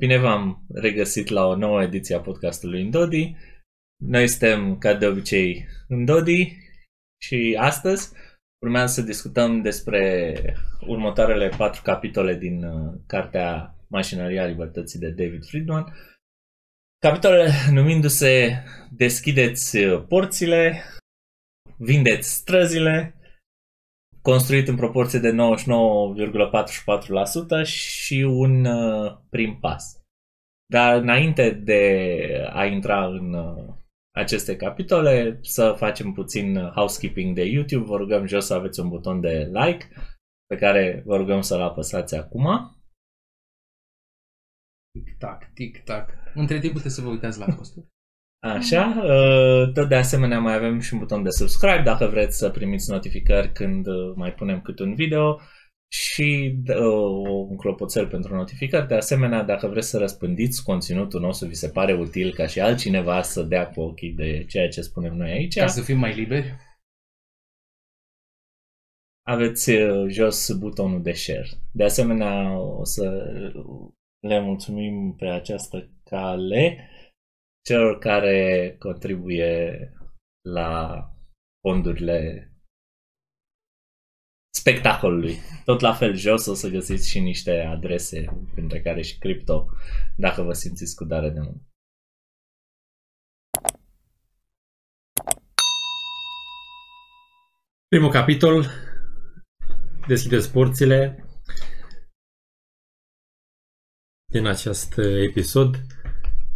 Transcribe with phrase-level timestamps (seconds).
[0.00, 0.06] Salutare!
[0.06, 3.36] Bine v-am regăsit la o nouă ediție a podcastului Indodi.
[4.02, 6.56] Noi suntem, ca de obicei, în Dodi
[7.22, 8.12] și astăzi
[8.64, 10.34] urmează să discutăm despre
[10.86, 15.84] următoarele patru capitole din uh, cartea Mașinăria Libertății de David Friedman.
[16.98, 19.78] Capitolele numindu-se Deschideți
[20.08, 20.82] porțile,
[21.76, 23.14] Vindeți străzile,
[24.22, 25.32] construit în proporție de
[27.62, 30.00] 99,44% și un uh, prim pas.
[30.66, 33.74] Dar înainte de a intra în uh,
[34.10, 39.20] aceste capitole, să facem puțin housekeeping de YouTube, vă rugăm jos să aveți un buton
[39.20, 39.88] de like
[40.46, 42.76] pe care vă rugăm să-l apăsați acum.
[44.92, 46.10] Tic-tac, tic-tac.
[46.34, 47.86] Între timp puteți să vă uitați la posturi.
[48.40, 52.50] Așa, uh, tot de asemenea mai avem și un buton de subscribe dacă vreți să
[52.50, 55.40] primiți notificări când uh, mai punem câte un video
[55.92, 58.86] și uh, un clopoțel pentru notificări.
[58.86, 63.22] De asemenea, dacă vreți să răspândiți conținutul nostru, vi se pare util ca și altcineva
[63.22, 65.56] să dea cu ochii de ceea ce spunem noi aici.
[65.56, 66.56] Ca să fim mai liberi.
[69.22, 69.70] Aveți
[70.08, 71.48] jos butonul de share.
[71.72, 73.32] De asemenea, o să
[74.20, 76.89] le mulțumim pe această cale
[77.62, 79.92] celor care contribuie
[80.48, 81.04] la
[81.60, 82.50] fondurile
[84.54, 85.36] spectacolului.
[85.64, 89.68] Tot la fel jos o să găsiți și niște adrese, printre care și cripto,
[90.16, 91.62] dacă vă simțiți cu dare de mână.
[97.88, 98.66] Primul capitol,
[100.06, 101.24] deschideți porțile
[104.32, 104.98] din acest
[105.28, 105.74] episod.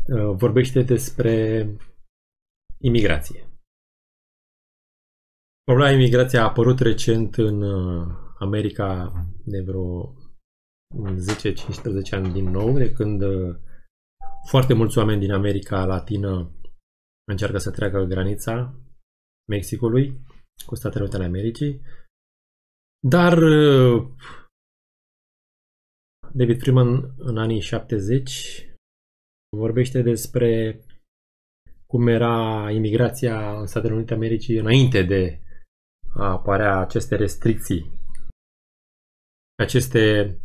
[0.08, 1.66] Uh, vorbește despre
[2.78, 3.48] imigrație.
[5.64, 8.06] Problema imigrației a apărut recent în uh,
[8.38, 9.12] America
[9.44, 10.14] de vreo
[10.94, 13.56] 10-15 ani din nou, de când uh,
[14.48, 16.52] foarte mulți oameni din America Latină
[17.30, 18.74] încearcă să treacă granița
[19.48, 20.20] Mexicului
[20.66, 21.80] cu Statele Unite ale Americii.
[23.08, 23.38] Dar
[26.32, 28.73] David Freeman în anii 70
[29.54, 30.80] vorbește despre
[31.86, 35.40] cum era imigrația în Statele Unite Americii înainte de
[36.14, 37.92] a apărea aceste restricții,
[39.58, 40.36] aceste,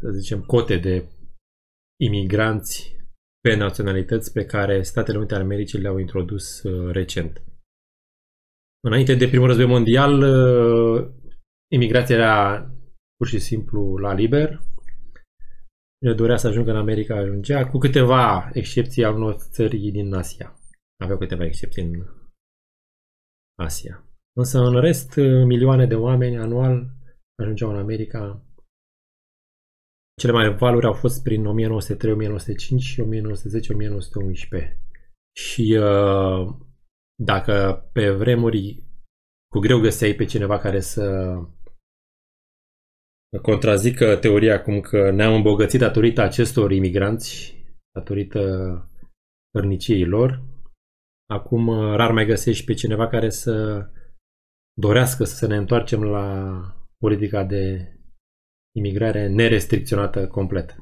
[0.00, 1.08] să zicem, cote de
[2.00, 2.96] imigranți
[3.40, 7.42] pe naționalități pe care Statele Unite ale Americii le-au introdus uh, recent.
[8.80, 11.10] Înainte de primul război mondial, uh,
[11.70, 12.66] imigrația era
[13.16, 14.71] pur și simplu la liber, Cine
[16.02, 20.56] dorea să ajungă în America ajungea, cu câteva excepții al unor țări din Asia.
[21.02, 22.06] Aveau câteva excepții în
[23.58, 24.06] Asia.
[24.36, 26.90] Însă, în rest, milioane de oameni anual
[27.42, 28.46] ajungeau în America.
[30.20, 34.80] Cele mai valuri au fost prin 1903, 1905 și 1910, 1911.
[35.36, 36.56] Și uh,
[37.22, 38.84] dacă pe vremuri
[39.52, 41.34] cu greu găseai pe cineva care să
[43.40, 47.56] contrazică teoria cum că ne-am îmbogățit datorită acestor imigranți,
[47.94, 48.40] datorită
[49.52, 50.42] hărniciei lor.
[51.30, 53.86] Acum rar mai găsești pe cineva care să
[54.78, 56.60] dorească să ne întoarcem la
[56.98, 57.92] politica de
[58.76, 60.76] imigrare nerestricționată complet.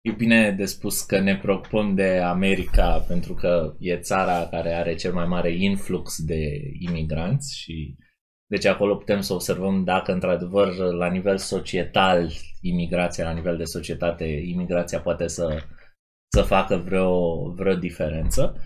[0.00, 4.94] E bine de spus că ne preocupăm de America pentru că e țara care are
[4.94, 7.96] cel mai mare influx de imigranți și
[8.52, 12.30] deci acolo putem să observăm dacă într-adevăr la nivel societal,
[12.60, 15.62] imigrația, la nivel de societate, imigrația poate să,
[16.32, 18.56] să facă vreo, vreo diferență.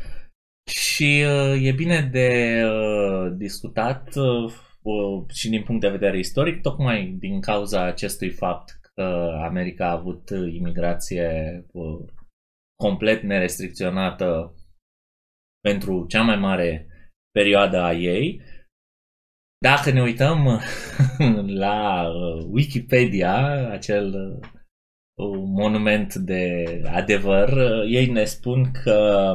[0.71, 4.53] Și uh, e bine de uh, discutat uh,
[5.33, 10.31] și din punct de vedere istoric, tocmai din cauza acestui fapt că America a avut
[10.31, 11.65] imigrație
[12.83, 14.55] complet nerestricționată
[15.61, 16.87] pentru cea mai mare
[17.31, 18.41] perioadă a ei,
[19.59, 20.61] dacă ne uităm
[21.65, 24.15] la uh, Wikipedia, acel
[25.15, 29.31] uh, monument de adevăr, uh, ei ne spun că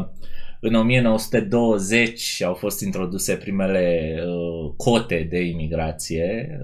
[0.60, 4.16] în 1920 au fost introduse primele
[4.78, 6.60] cote de imigrație.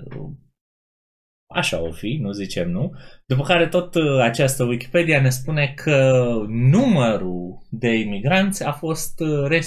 [1.54, 2.92] Așa o fi, nu zicem nu.
[3.25, 9.21] După care tot această Wikipedia ne spune că numărul de imigranți a fost,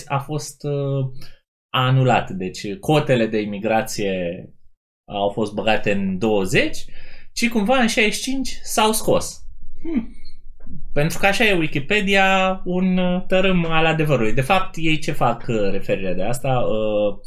[0.07, 0.61] a fost
[1.71, 2.31] a anulat.
[2.31, 4.45] Deci cotele de imigrație
[5.05, 6.85] au fost băgate în 20
[7.33, 9.45] și cumva în 65 s-au scos.
[9.83, 10.15] Hmm.
[10.93, 14.33] Pentru că așa e Wikipedia un tărâm al adevărului.
[14.33, 16.49] De fapt, ei ce fac uh, referire de asta?
[16.49, 17.19] Uh,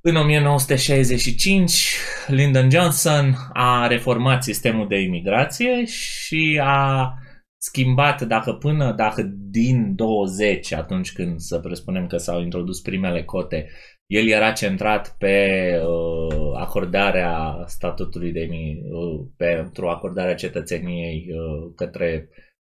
[0.00, 1.94] În 1965,
[2.26, 7.12] Lyndon Johnson a reformat sistemul de imigrație și a
[7.58, 13.68] schimbat, dacă până, dacă din 20, atunci când să presupunem că s-au introdus primele cote,
[14.06, 22.28] el era centrat pe uh, acordarea statutului de uh, pentru acordarea cetățeniei uh, către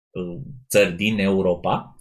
[0.09, 1.91] uh, țări din Europa.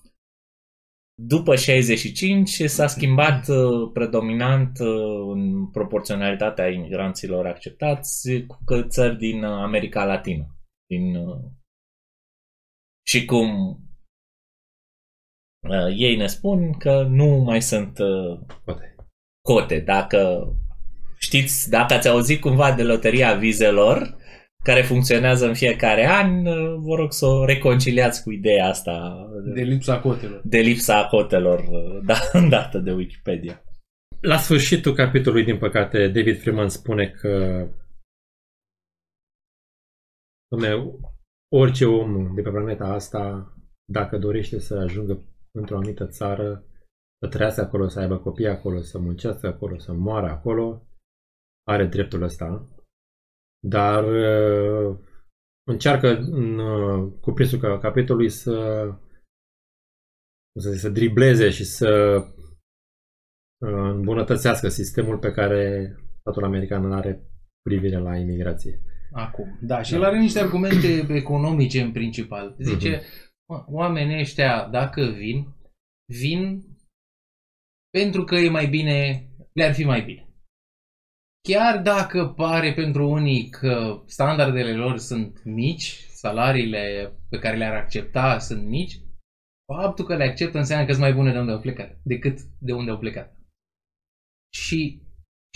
[1.22, 10.04] După 65 s-a schimbat uh, predominant uh, în proporționalitatea imigranților acceptați cu țări din America
[10.04, 10.56] Latină.
[10.86, 11.36] Din, uh,
[13.08, 13.78] și cum
[15.68, 18.94] uh, ei ne spun că nu mai sunt uh, Poate.
[19.40, 19.80] cote.
[19.80, 20.48] Dacă
[21.18, 24.16] știți, dacă ați auzit cumva de loteria vizelor,
[24.64, 26.42] care funcționează în fiecare an,
[26.82, 30.40] vă rog să o reconciliați cu ideea asta De lipsa cotelor.
[30.44, 31.64] de lipsa cotelor
[32.10, 32.18] da,
[32.48, 33.60] dată de Wikipedia.
[34.20, 37.66] La sfârșitul capitolului, din păcate, David Freeman spune că
[40.48, 40.68] domne,
[41.52, 43.54] orice om de pe planeta asta,
[43.92, 45.22] dacă dorește să ajungă
[45.58, 46.64] într-o anumită țară,
[47.22, 50.86] să trăiască acolo, să aibă copii acolo, să muncească acolo, să moară acolo,
[51.66, 52.68] are dreptul ăsta.
[53.66, 54.98] Dar uh,
[55.70, 58.84] încearcă în uh, cuprinsul ca- capitolului să,
[60.52, 62.16] cum să, zic, să dribleze și să
[63.58, 68.80] uh, îmbunătățească sistemul pe care statul american îl are cu privire la imigrație.
[69.16, 69.58] Acum.
[69.60, 72.56] Da, și el are niște argumente economice în principal.
[72.58, 73.02] Zice,
[73.48, 75.46] "Mă, oamenii ăștia, dacă vin,
[76.12, 76.62] vin
[77.90, 80.28] pentru că e mai bine, le-ar fi mai bine.
[81.48, 88.38] Chiar dacă pare pentru unii că standardele lor sunt mici, salariile pe care le-ar accepta
[88.38, 89.00] sunt mici,
[89.72, 92.72] faptul că le acceptă înseamnă că sunt mai bune de unde au plecat, decât de
[92.72, 93.36] unde au plecat.
[94.54, 95.02] Și,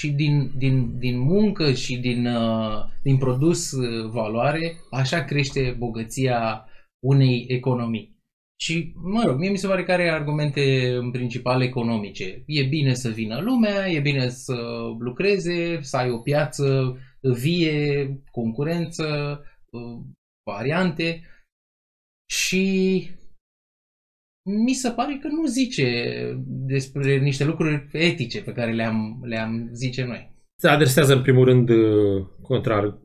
[0.00, 6.64] și din, din, din muncă și din, uh, din produs uh, valoare, așa crește bogăția
[7.06, 8.18] unei economii.
[8.60, 12.42] Și, mă rog, mie mi se pare că are argumente în principal economice.
[12.46, 14.54] E bine să vină lumea, e bine să
[14.98, 20.04] lucreze, să ai o piață vie, concurență, uh,
[20.50, 21.22] variante
[22.30, 23.08] și
[24.44, 26.12] mi se pare că nu zice
[26.46, 30.34] despre niște lucruri etice pe care le-am, le-am zice noi.
[30.60, 32.98] Se adresează în primul rând uh, contra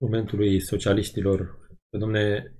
[0.00, 1.58] argumentului socialiștilor
[1.90, 2.52] că, domne,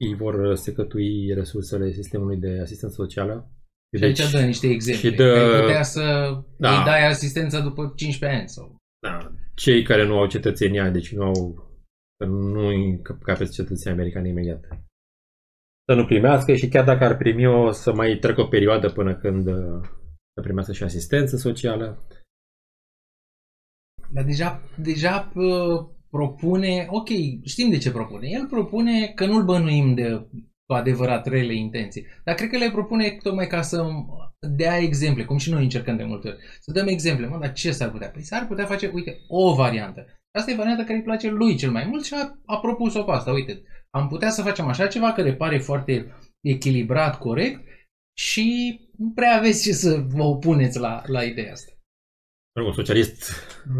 [0.00, 3.50] ei vor secătui resursele sistemului de asistență socială.
[3.96, 5.08] Și aici dă niște exemple.
[5.10, 6.02] și dă- Că ai putea să
[6.58, 6.78] Da.
[6.78, 8.48] îi dai asistență după 15 ani.
[8.48, 8.76] Sau...
[9.06, 11.54] da, cei care nu au cetățenia, deci nu au
[12.18, 14.64] că nu încapeți cetățenia americană imediat.
[15.88, 19.16] Să nu primească și chiar dacă ar primi o să mai trecă o perioadă până
[19.16, 19.80] când uh,
[20.34, 22.06] să primească și asistență socială.
[24.12, 27.08] Dar deja, deja uh, propune, ok,
[27.44, 28.28] știm de ce propune.
[28.28, 30.28] El propune că nu-l bănuim de
[30.66, 32.06] cu adevărat rele intenții.
[32.24, 33.84] Dar cred că le propune tocmai ca să
[34.56, 36.38] dea exemple, cum și noi încercăm de multe ori.
[36.60, 37.26] Să dăm exemple.
[37.26, 38.08] Mă, dar ce s-ar putea?
[38.08, 40.06] Păi s-ar putea face, uite, o variantă.
[40.38, 43.10] Asta e varianta care îi place lui cel mai mult și a, a propus-o pe
[43.10, 43.30] asta.
[43.32, 43.62] Uite,
[43.96, 47.60] am putea să facem așa ceva care pare foarte echilibrat, corect
[48.18, 51.72] și nu prea aveți ce să vă opuneți la, la ideea asta.
[52.54, 53.30] Mă rog, Un socialist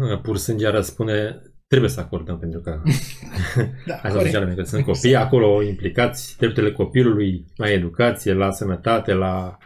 [0.01, 2.81] uh, pur sânge răspune trebuie să acordăm pentru că
[3.85, 9.57] Da, Asta sociale, că sunt copii acolo implicați, drepturile copilului la educație, la sănătate, la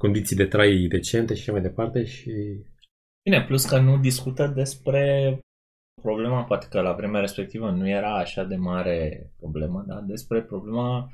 [0.00, 2.30] condiții de trai decente și așa mai departe și
[3.24, 5.38] Bine, plus că nu discută despre
[6.00, 11.10] problema, poate că la vremea respectivă nu era așa de mare problemă, dar despre problema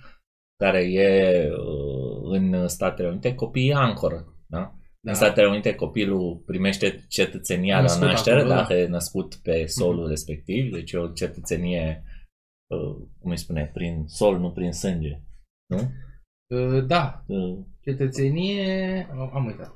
[0.56, 4.34] care e uh, în Statele Unite, copiii ancoră.
[4.46, 4.58] Da?
[5.00, 5.10] Da.
[5.10, 8.60] În Statele Unite copilul primește cetățenia la Născut naștere acolo, da.
[8.60, 12.02] dacă e născut pe solul respectiv, deci e o cetățenie,
[12.66, 15.20] uh, cum îi spune, prin sol, nu prin sânge.
[15.66, 15.78] Nu?
[16.54, 19.06] Uh, Da, Uh, cetățenie...
[19.32, 19.74] Am uitat.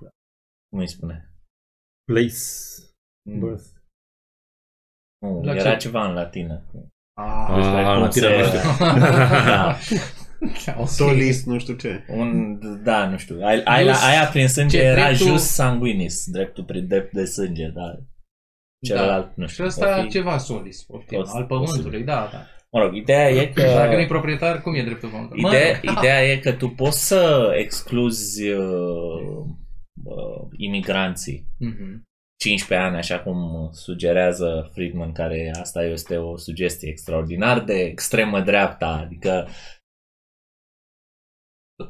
[0.69, 1.33] cum îi spune?
[2.05, 2.35] place
[3.25, 3.65] Mm, birth.
[5.23, 5.77] Nu, La era ce?
[5.77, 6.63] ceva în latină.
[7.15, 8.61] Ah, Despre cum la tine se- nu știu.
[9.47, 9.77] da.
[10.81, 10.89] Ok.
[10.89, 12.05] Solis, nu știu ce.
[12.09, 13.39] Un, da, nu știu.
[13.43, 17.13] Ai, ai, la, Jus- aia prin sânge ce, era dreptul- jus sanguinis, dreptul prin drept
[17.13, 17.99] de sânge, da.
[18.87, 19.65] Celălalt, nu Și știu.
[19.65, 22.47] ăsta o fi- ceva solis, poftim, O- al pământului, da, da.
[22.71, 23.63] Mă rog, ideea e că...
[23.63, 25.43] Dacă nu-i proprietar, cum e dreptul pământului?
[25.47, 29.45] Ideea, Mă, ideea e că tu poți să excluzi uh,
[30.05, 32.03] uh, imigranții Mhm.
[32.43, 39.01] 15 ani, așa cum sugerează Friedman, care asta este o sugestie extraordinar de extremă dreapta,
[39.05, 39.49] adică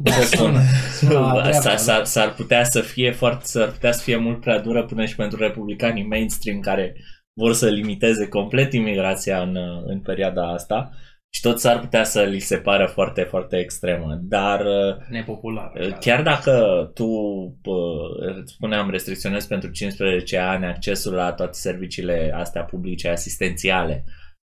[0.05, 0.55] să spun,
[0.99, 1.77] sună la dreapta, s-ar, da.
[1.77, 5.17] s-ar, s-ar putea să fie foarte, s-ar putea să fie mult prea dură până și
[5.17, 6.97] pentru republicanii mainstream care
[7.33, 9.57] vor să limiteze complet imigrația în,
[9.87, 10.91] în perioada asta
[11.35, 14.19] și tot s-ar putea să li se pară foarte, foarte extremă.
[14.23, 15.73] Dar uh, Nepopular.
[16.01, 17.07] chiar dacă tu,
[17.63, 17.71] pă,
[18.41, 24.05] îți spuneam, restricționezi pentru 15 ani accesul la toate serviciile astea publice asistențiale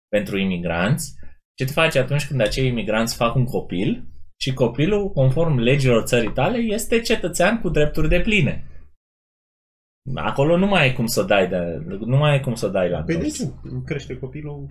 [0.08, 1.14] pentru imigranți,
[1.54, 4.04] ce te faci atunci când acei imigranți fac un copil
[4.40, 8.70] și copilul, conform legilor țării tale, este cetățean cu drepturi de pline.
[10.14, 11.56] Acolo nu mai ai cum să o dai, de,
[12.06, 13.36] nu mai ai cum să o dai la Păi de întors.
[13.36, 13.52] ce?
[13.84, 14.66] Crește copilul?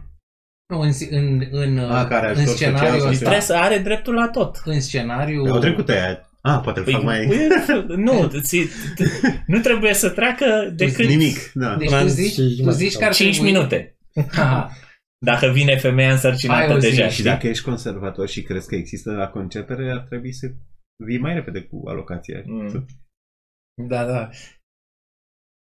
[0.74, 3.77] Nu, în, în, în, A, care în ajutor social scenariul sau ăsta, Trebuie să are
[3.77, 4.62] dreptul la tot.
[4.65, 5.43] în scenariu...
[5.45, 6.29] Au trecut aia.
[6.41, 7.25] Ah, poate îl fac mai...
[7.27, 8.57] Păi, nu, ți,
[9.48, 11.75] nu trebuie să treacă decât Nimic, da.
[11.75, 13.51] Deci Un tu an zici, și tu zici că ar 5 trebui...
[13.51, 13.98] minute.
[14.31, 14.69] Ha,
[15.25, 16.89] Dacă vine femeia Hai însărcinată o zi.
[16.89, 17.24] deja, Și știi?
[17.24, 20.48] dacă ești conservator și crezi că există la concepere, ar trebui să
[21.05, 22.41] vii mai repede cu alocația.
[22.45, 22.86] Mm.
[23.88, 24.29] da, da.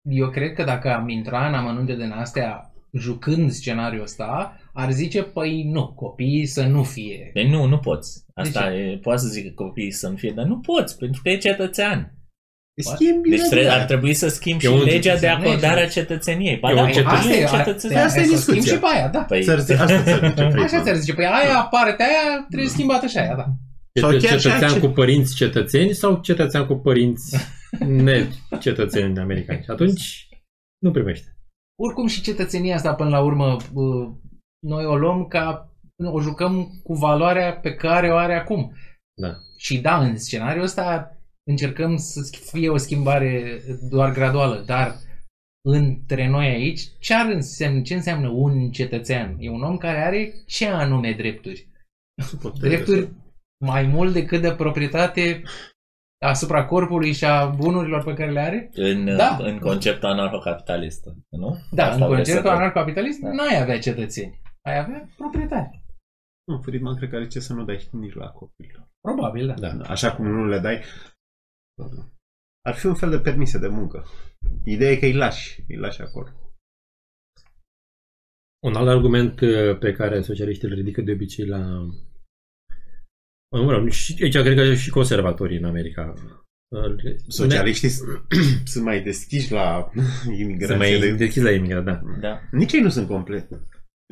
[0.09, 5.21] Eu cred că dacă am intra în amănunte din astea jucând scenariul ăsta, ar zice,
[5.23, 7.29] păi nu, copiii să nu fie.
[7.33, 8.25] Deci nu, nu poți.
[8.33, 11.29] Asta De e, poate să zic copiii să nu fie, dar nu poți, pentru că
[11.29, 12.17] e cetățean.
[12.81, 13.73] Schimbi Deci trebuie, legea.
[13.79, 15.91] ar trebui să schimbi E și un legea de cetățean, acordare a lege.
[15.99, 16.57] cetățeniei.
[16.57, 18.05] Ba E da, un copilul Asta e, e a- cetățean.
[18.05, 18.61] Asta e hai să discuția.
[18.61, 19.19] schimb și pe aia, da.
[19.19, 20.83] Păi, Ți-ar zi- Asta ți-ar zice Așa Friedman.
[20.83, 23.45] ți-ar zice, păi aia, partea aia trebuie schimbată și aia, da.
[24.01, 27.37] Sau Este chiar și cetățean acce- cu părinți cetățeni sau cetățean cu părinți
[27.87, 29.61] necetățeni americani?
[29.63, 30.27] Și atunci
[30.83, 31.27] nu primește.
[31.81, 34.09] Oricum și cetățenia asta până la urmă uh,
[34.63, 35.69] noi o luăm ca
[36.05, 38.73] o jucăm cu valoarea pe care o are acum.
[39.21, 39.33] Da.
[39.57, 41.17] Și da, în scenariul ăsta
[41.49, 42.19] încercăm să
[42.51, 44.95] fie o schimbare doar graduală, dar
[45.69, 49.35] între noi aici, ce, ar însemn, ce înseamnă un cetățean?
[49.39, 51.67] E un om care are ce anume drepturi?
[52.59, 53.09] Drepturi
[53.65, 55.41] mai mult decât de proprietate
[56.25, 58.69] asupra corpului și a bunurilor pe care le are?
[58.73, 59.37] În, Da.
[59.39, 61.57] în conceptul anarhocapitalist, nu?
[61.71, 62.59] Da, Asta în vreți să conceptul fac.
[62.59, 63.31] anarcocapitalist Da.
[63.31, 64.41] n-ai avea cetățeni.
[64.65, 65.83] Ai avea proprietari.
[66.47, 68.87] Nu, Friedman cred că are ce să nu dai nici la copil.
[69.01, 69.73] Probabil, da.
[69.75, 69.83] Da.
[69.89, 70.83] Așa cum nu le dai,
[72.65, 74.05] ar fi un fel de permise de muncă.
[74.65, 76.27] Ideea e că îi lași, îi lași acolo.
[78.65, 81.87] Un alt argument uh, pe care socialiștii îl ridică de obicei la...
[83.55, 86.13] Mă rog, și aici cred că și conservatorii în America.
[86.75, 87.89] Uh, Socialiștii
[88.65, 89.91] sunt mai deschiși la
[90.23, 90.75] Sunt imigrație.
[90.75, 91.15] mai de...
[91.15, 92.01] deschis la imigrat, da.
[92.19, 92.41] Da.
[92.51, 93.49] Nici ei nu sunt complet.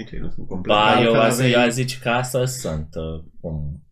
[0.02, 0.76] Nici ei nu sunt complet.
[0.76, 2.88] Ba, Altfel eu, aș- aveai- eu aș zice că asta sunt.
[2.96, 3.84] uh, Cum?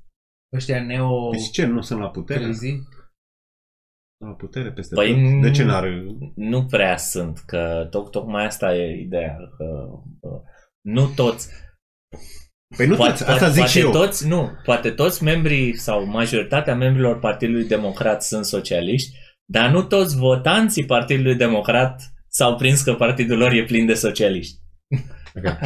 [0.56, 2.44] Ăștia neo Deci ce, nu sunt la putere?
[2.44, 2.74] crazy.
[4.26, 5.42] La putere peste Păi, tot.
[5.42, 5.88] De ce n-ar...
[6.36, 9.36] Nu prea sunt, că toc, tocmai asta e ideea.
[9.58, 9.66] Că,
[10.20, 10.42] uh,
[10.82, 11.50] nu toți.
[12.78, 13.92] Păi nu toți, asta zic poate și eu.
[13.92, 20.18] toți, nu, poate toți membrii sau majoritatea membrilor Partidului Democrat sunt socialiști, dar nu toți
[20.18, 24.58] votanții Partidului Democrat s-au prins că partidul lor e plin de socialiști.
[25.36, 25.44] Ok.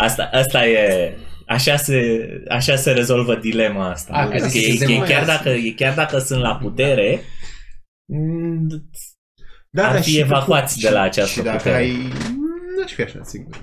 [0.00, 1.16] Asta, asta e,
[1.46, 4.12] așa se, așa se rezolvă dilema asta.
[4.12, 5.36] A, că Adică zici e, că se e, mai chiar lasă.
[5.42, 7.20] dacă, e chiar dacă sunt la putere,
[8.12, 8.66] mm,
[9.70, 11.74] Da, ar dar fi și evacuați după- de la această și dacă putere.
[11.76, 11.96] ai...
[12.78, 13.56] N-aș fi așa, sigur.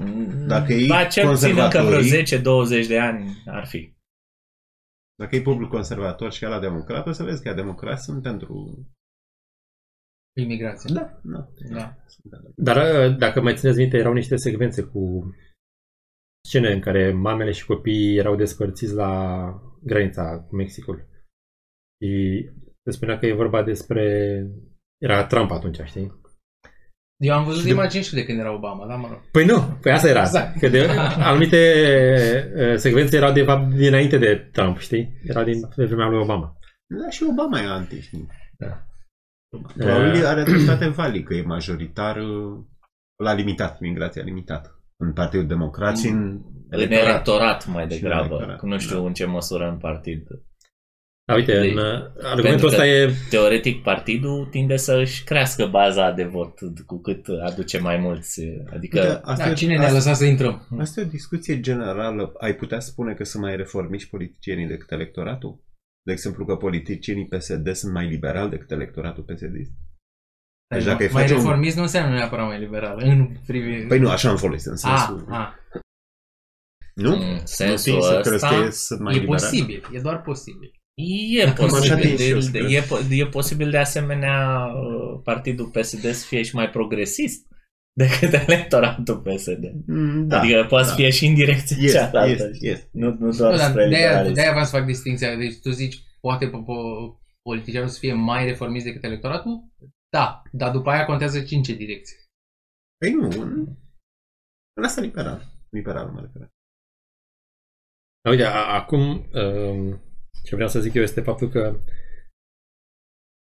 [0.48, 3.94] Dacă e e ba, cel puțin încă vreo conservatorii- 10-20 de ani ar fi.
[5.16, 8.80] Dacă e public conservator și la democrat, o să vezi că democrați sunt pentru...
[10.42, 10.94] Imigrație.
[10.94, 11.48] Da, da.
[11.72, 11.96] Da.
[12.08, 15.34] Sunt pentru- Dar uh, dacă mai țineți minte, erau niște secvențe cu
[16.48, 19.44] scene în care mamele și copiii erau despărțiți la
[19.84, 21.08] granița cu Mexicul.
[22.04, 22.44] Și
[22.84, 24.04] se spunea că e vorba despre...
[25.02, 26.18] Era Trump atunci, știi?
[27.24, 29.22] Eu am văzut Și de- imagini și de când era Obama, da, mă rog.
[29.32, 30.20] Păi nu, păi asta era.
[30.22, 30.60] Exact.
[30.60, 30.86] Că de,
[31.30, 31.58] anumite
[32.56, 35.20] uh, secvențe erau de fapt dinainte de Trump, știi?
[35.24, 36.58] Era din de vremea lui Obama.
[36.88, 38.28] Da, și Obama e anti, știi?
[38.58, 38.88] Da.
[39.78, 42.58] Probabil Uh, are dreptate Vali, că e majoritar uh,
[43.24, 44.74] la limitat, migrația limitată.
[44.98, 48.26] În Partidul Democrat și în În electorat mai Și în degrabă.
[48.34, 49.06] electorat, Că nu știu da.
[49.08, 50.28] în ce măsură în partid.
[51.26, 53.12] Da, uite, De- în, uh, pentru argumentul că- ăsta e...
[53.30, 56.54] Teoretic, partidul tinde să își crească baza de vot
[56.86, 58.42] cu cât aduce mai mulți.
[58.74, 60.68] Adică Uite, asta, Da, e- cine ne-a asta, lăsat să intrăm?
[60.80, 62.34] asta e o discuție generală.
[62.40, 65.60] Ai putea spune că sunt mai reformiști politicienii decât electoratul?
[66.06, 69.56] De exemplu că politicienii PSD sunt mai liberali decât electoratul PSD?
[70.76, 73.00] Deci dacă îi mai faci un- reformist nu înseamnă neapărat mai liberal.
[73.04, 73.88] În privi...
[73.88, 75.26] Păi nu, așa am folosit în a, sensul...
[75.30, 75.56] a,
[76.96, 77.14] nu?
[77.14, 79.42] în nu sensul știi să crezi ăsta că e- sunt mai e liberali?
[79.42, 80.72] posibil, e doar posibil.
[81.38, 82.72] e Acum așa posibil, tind și eu de, să de, cred.
[82.72, 87.48] e, po- e posibil de asemenea uh, partidul PSD să fie și mai progresist
[88.04, 89.64] decât electoratul PSD.
[89.86, 90.96] Mm, Da, adică poate să da.
[90.96, 92.30] fie și în direcția Este, cealaltă.
[92.44, 92.70] este, știi?
[92.70, 92.90] este.
[92.92, 94.34] Nu, nu doar Nu, dar spre de-aia, liberalism.
[94.34, 95.36] de-aia vreau să fac distinția.
[95.36, 99.64] Deci tu zici, poate po- po- politicianul să fie mai reformist decât electoratul?
[100.10, 102.18] Da, dar după aia contează și în ce direcție.
[102.98, 103.68] Păi nu, în,
[104.78, 105.44] în asta liberal.
[105.70, 106.48] Liberal mă refer.
[108.24, 109.02] Dar uite, a- acum
[109.34, 110.02] um,
[110.44, 111.80] ce vreau să zic eu este faptul că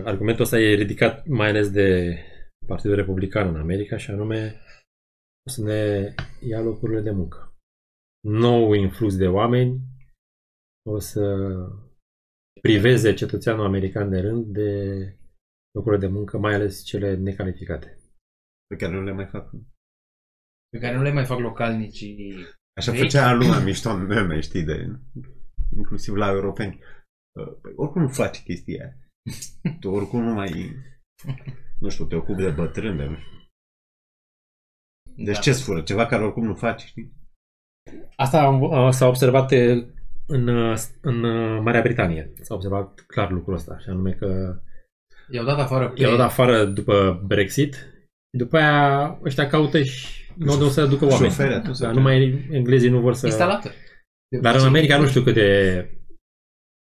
[0.04, 2.18] argumentul ăsta e ridicat mai ales de
[2.66, 4.60] Partidul Republican în America și anume
[5.46, 7.56] o să ne ia locurile de muncă.
[8.26, 9.80] Nou influx de oameni
[10.88, 11.24] o să
[12.60, 14.70] priveze cetățeanul american de rând de
[15.74, 17.98] locurile de muncă, mai ales cele necalificate.
[18.66, 19.50] Pe care nu le mai fac.
[20.68, 22.34] Pe care nu le mai fac localnicii.
[22.76, 23.00] Așa Vechi.
[23.00, 25.00] făcea lumea mișto în meme, știi, de,
[25.76, 26.80] inclusiv la europeni.
[27.40, 28.98] Uh, Păi, oricum nu faci chestia aia.
[29.80, 30.76] Tu oricum nu mai,
[31.84, 33.32] nu știu, te ocupi de bătrâni, de nu știu.
[35.16, 35.40] Deci Da.
[35.40, 35.82] ce-ți fură?
[35.82, 37.12] Ceva care oricum nu faci, știi?
[38.16, 39.72] Asta am- s-a observat e,
[40.26, 40.48] în,
[41.00, 41.20] în
[41.62, 42.32] Marea Britanie.
[42.40, 44.60] S-a observat clar lucrul ăsta, și anume că
[45.30, 46.00] I-au dat afară pe...
[46.00, 50.74] i-au dat afară după Brexit și după aia ăștia caută și nu au de unde
[50.74, 51.30] să ducă oameni.
[51.30, 51.78] Șoferi atunci.
[51.78, 53.26] Dar numai englezii nu vor să...
[53.26, 53.72] instalator.
[54.28, 55.48] De Dar în obicei- America nu știu cât de...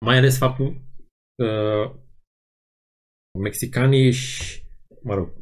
[0.04, 0.80] Mai ales faptul
[1.36, 1.48] că
[3.38, 4.64] mexicanii și...
[5.06, 5.32] Mă rog,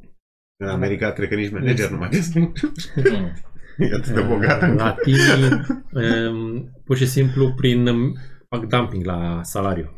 [0.63, 2.35] În America, cred că nici manager nu mai găsesc.
[2.35, 2.53] Mm.
[3.79, 4.75] E atât de bogat.
[4.75, 5.51] latinii
[5.93, 7.87] um, pur și simplu prin
[8.49, 9.91] fac dumping la salariu.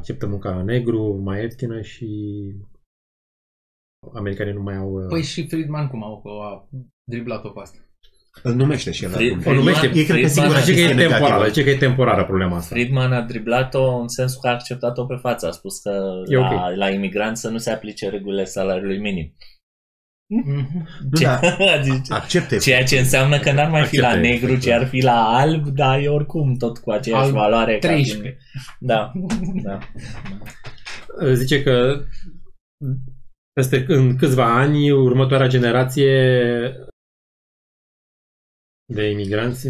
[0.00, 2.08] Acceptă munca negru, mai ieftină și
[4.12, 4.92] americanii nu mai au...
[4.92, 6.68] uh, Păi și Friedman cum au, a
[7.10, 7.78] driblat-o pe asta.
[8.42, 9.52] Îl numește și el Fri- acum.
[9.52, 11.46] o numește, Ei cred că Friedman sigur zice că e chestie temporară, negativă.
[11.48, 12.74] zice că e temporară problema asta.
[12.74, 15.46] Friedman a driblat-o în sensul că a acceptat-o pe față.
[15.46, 15.90] A spus că
[16.28, 16.76] E la, ok.
[16.76, 19.34] la imigranți să nu se aplice regulile salariului minim.
[20.26, 20.88] Mhm.
[21.10, 21.40] Nu, Ce- da,
[21.82, 22.56] Zice- accepte.
[22.56, 24.72] Ceea ce înseamnă că n-ar mai fi la Acceptă negru, ci efectul.
[24.72, 27.78] ar fi la alb, dar e oricum tot cu aceeași Alb valoare.
[27.78, 28.22] ca 13.
[28.22, 28.36] din-
[28.78, 29.12] Da,
[29.68, 29.78] da.
[31.32, 32.04] Zice că
[33.52, 36.10] peste în câțiva ani, următoarea generație
[38.92, 39.68] de imigranți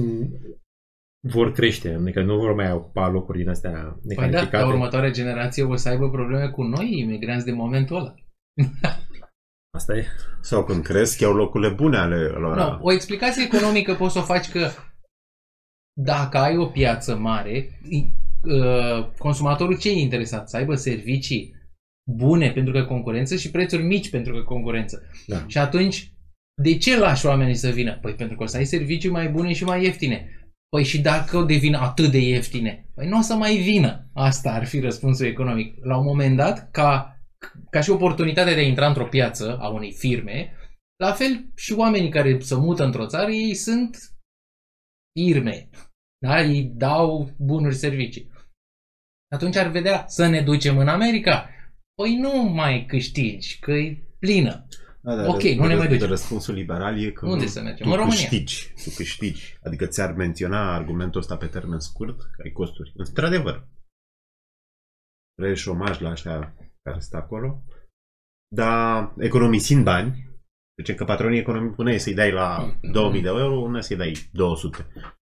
[1.29, 4.57] vor crește, adică nu vor mai ocupa locuri din astea Păi da, necalificate.
[4.57, 8.14] dar următoarea generație o să aibă probleme cu noi, imigranți de momentul ăla.
[9.77, 10.07] Asta e.
[10.40, 12.57] Sau când cresc, iau locurile bune ale lor.
[12.57, 14.68] No, o explicație economică poți să o faci că
[16.00, 20.48] dacă ai o piață mare, i- uh, consumatorul ce e interesat?
[20.48, 21.55] Să aibă servicii
[22.11, 25.03] bune pentru că e concurență și prețuri mici pentru că e concurență.
[25.27, 25.44] Da.
[25.46, 26.12] Și atunci,
[26.62, 27.99] de ce lași oamenii să vină?
[27.99, 30.29] Păi pentru că o să ai servicii mai bune și mai ieftine.
[30.69, 32.90] Păi și dacă devin atât de ieftine?
[32.95, 34.11] Păi nu o să mai vină.
[34.12, 35.85] Asta ar fi răspunsul economic.
[35.85, 37.19] La un moment dat, ca,
[37.71, 40.53] ca și oportunitatea de a intra într-o piață a unei firme,
[40.97, 43.97] la fel și oamenii care se mută într-o țară, ei sunt
[45.21, 45.69] firme.
[46.19, 46.43] Da?
[46.43, 48.31] Ei dau bunuri servicii.
[49.35, 51.51] Atunci ar vedea să ne ducem în America.
[51.95, 54.67] Păi nu mai câștigi, că e plină.
[55.05, 56.09] Da, da, Ok, de- nu ne de- mai de ducem.
[56.09, 57.87] Răspunsul liberal e că Unde să mergem?
[57.87, 58.19] tu În România.
[58.29, 58.73] câștigi.
[58.85, 59.59] Tu câștigi.
[59.62, 62.93] Adică ți-ar menționa argumentul ăsta pe termen scurt, că ai costuri.
[62.97, 63.69] Într-adevăr.
[65.40, 67.62] Vrei șomaj la așa care stă acolo.
[68.55, 70.29] Dar economisind bani,
[70.75, 74.87] deci că patronii economii pune să-i dai la 2000 de euro, una să-i dai 200.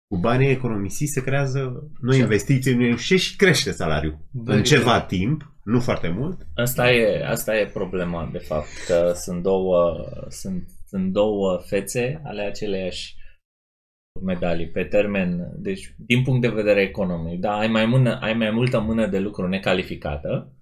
[0.06, 2.22] Cu banii economisiți se creează noi Ce?
[2.22, 4.18] investiții, noi și și crește salariul.
[4.30, 9.12] Bă, în ceva timp, nu foarte mult, Asta e, asta e problema, de fapt, că
[9.14, 13.14] sunt două, sunt, sunt două fețe ale aceleiași
[14.22, 18.50] medalii pe termen, deci din punct de vedere economic, da, ai mai, mână, ai mai
[18.50, 20.52] multă mână de lucru necalificată,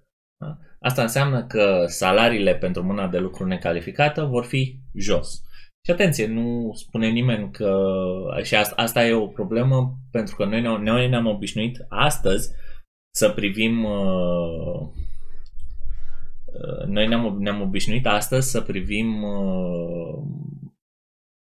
[0.43, 0.57] da?
[0.79, 5.43] asta înseamnă că salariile pentru mâna de lucru necalificată vor fi jos.
[5.85, 7.81] Și atenție, nu spune nimeni că
[8.43, 12.51] și asta, asta e o problemă pentru că noi, ne- noi ne-am obișnuit astăzi
[13.15, 14.89] să privim uh,
[16.53, 20.21] Uh, noi ne-am, ne-am obișnuit astăzi să privim uh,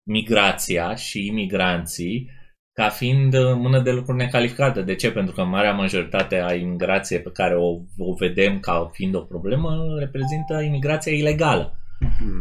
[0.07, 2.31] migrația și imigranții
[2.73, 4.83] ca fiind uh, mână de lucru necalificată.
[4.83, 5.13] De ce?
[5.13, 9.99] Pentru că marea majoritate a imigrației pe care o, o vedem ca fiind o problemă
[9.99, 11.79] reprezintă imigrația ilegală.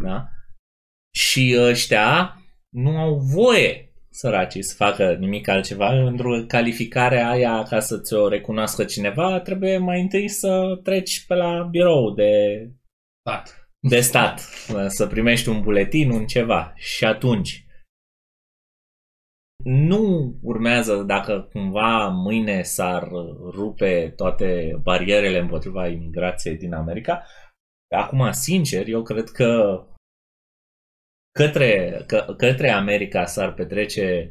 [0.02, 0.28] Da?
[1.14, 3.83] Și ăștia nu au voie
[4.14, 9.78] săracii să facă nimic altceva pentru că calificarea aia ca să ți-o recunoască cineva trebuie
[9.78, 12.32] mai întâi să treci pe la birou de,
[13.20, 13.68] Stat.
[13.80, 14.38] de stat
[14.86, 17.66] să primești un buletin, un ceva și atunci
[19.64, 23.08] nu urmează dacă cumva mâine s-ar
[23.50, 27.26] rupe toate barierele împotriva imigrației din America
[27.96, 29.80] acum sincer eu cred că
[31.38, 34.30] către, că, către America s-ar petrece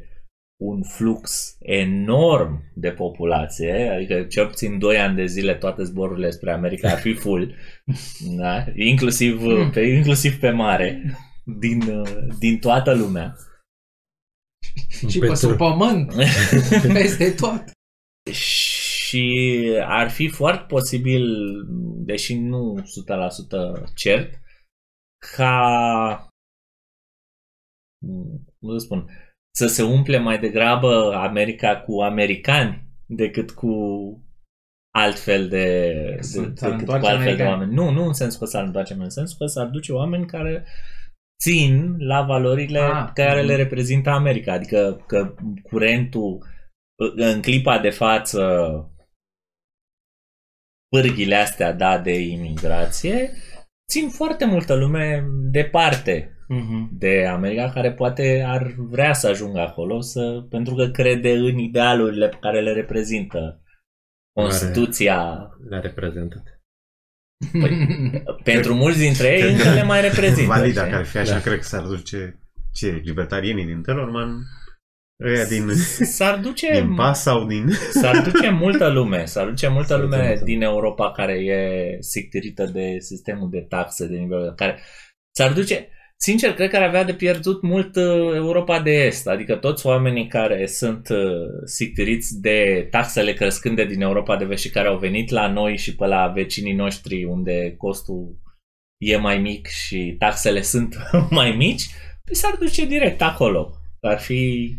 [0.62, 6.52] un flux enorm de populație, adică cel puțin 2 ani de zile toate zborurile spre
[6.52, 7.54] America ar fi full,
[8.36, 8.64] da?
[8.74, 9.70] inclusiv, Hmm.
[9.70, 11.02] pe, inclusiv pe mare,
[11.58, 13.36] din, uh, din toată lumea.
[15.08, 16.12] Și pe sub pământ,
[16.92, 17.64] peste tot.
[18.32, 21.24] Și ar fi foarte posibil,
[22.04, 24.40] deși nu 100% cert,
[25.36, 26.28] ca
[28.60, 29.08] cum să spun,
[29.54, 33.72] să se umple mai degrabă America cu americani decât cu
[34.94, 37.50] altfel de, Să- de, s-ar decât cu întoarce altfel de americani.
[37.50, 37.74] oameni.
[37.74, 40.66] Nu, nu în sensul că s-ar întoarce, în sensul că s-ar duce oameni care
[41.42, 43.48] țin la valorile Ah, care mhm.
[43.48, 44.52] le reprezintă America.
[44.52, 46.46] Adică că curentul
[47.16, 48.42] în clipa de față
[50.88, 53.30] pârghile astea da, de imigrație
[53.92, 56.88] țin foarte multă lume departe Mhm.
[56.92, 62.28] de America care poate ar vrea să ajungă acolo să, pentru că crede în idealurile
[62.28, 63.58] pe care le reprezintă
[64.40, 65.48] Constituția.
[65.68, 66.42] Le-a reprezentat.
[68.44, 70.52] Pentru mulți dintre ei încă le mai reprezintă.
[70.52, 70.82] Valid, știi?
[70.82, 71.40] dacă ar fi așa, Da.
[71.40, 72.38] cred că s-ar duce
[72.72, 74.42] ce, libertarienii din Telorman,
[75.24, 75.68] ăia din,
[76.16, 77.70] S-ar duce, din PAS sau din...
[78.00, 80.44] s-ar duce multă lume, s-ar duce multă S-ar duce lume multă.
[80.44, 84.80] din Europa care e sictirită de sistemul de taxe de nivel care
[85.36, 85.88] s-ar duce
[86.24, 90.26] Sincer, cred că ar avea de pierdut mult uh, Europa de Est, adică toți oamenii
[90.26, 91.18] care sunt uh,
[91.64, 95.94] sictiriți de taxele crescânde din Europa de Vest și care au venit la noi și
[95.96, 98.38] pe la vecinii noștri unde costul
[99.00, 100.96] e mai mic și taxele sunt
[101.38, 101.86] mai mici,
[102.24, 103.74] păi s-ar duce direct acolo.
[104.00, 104.74] Ar fi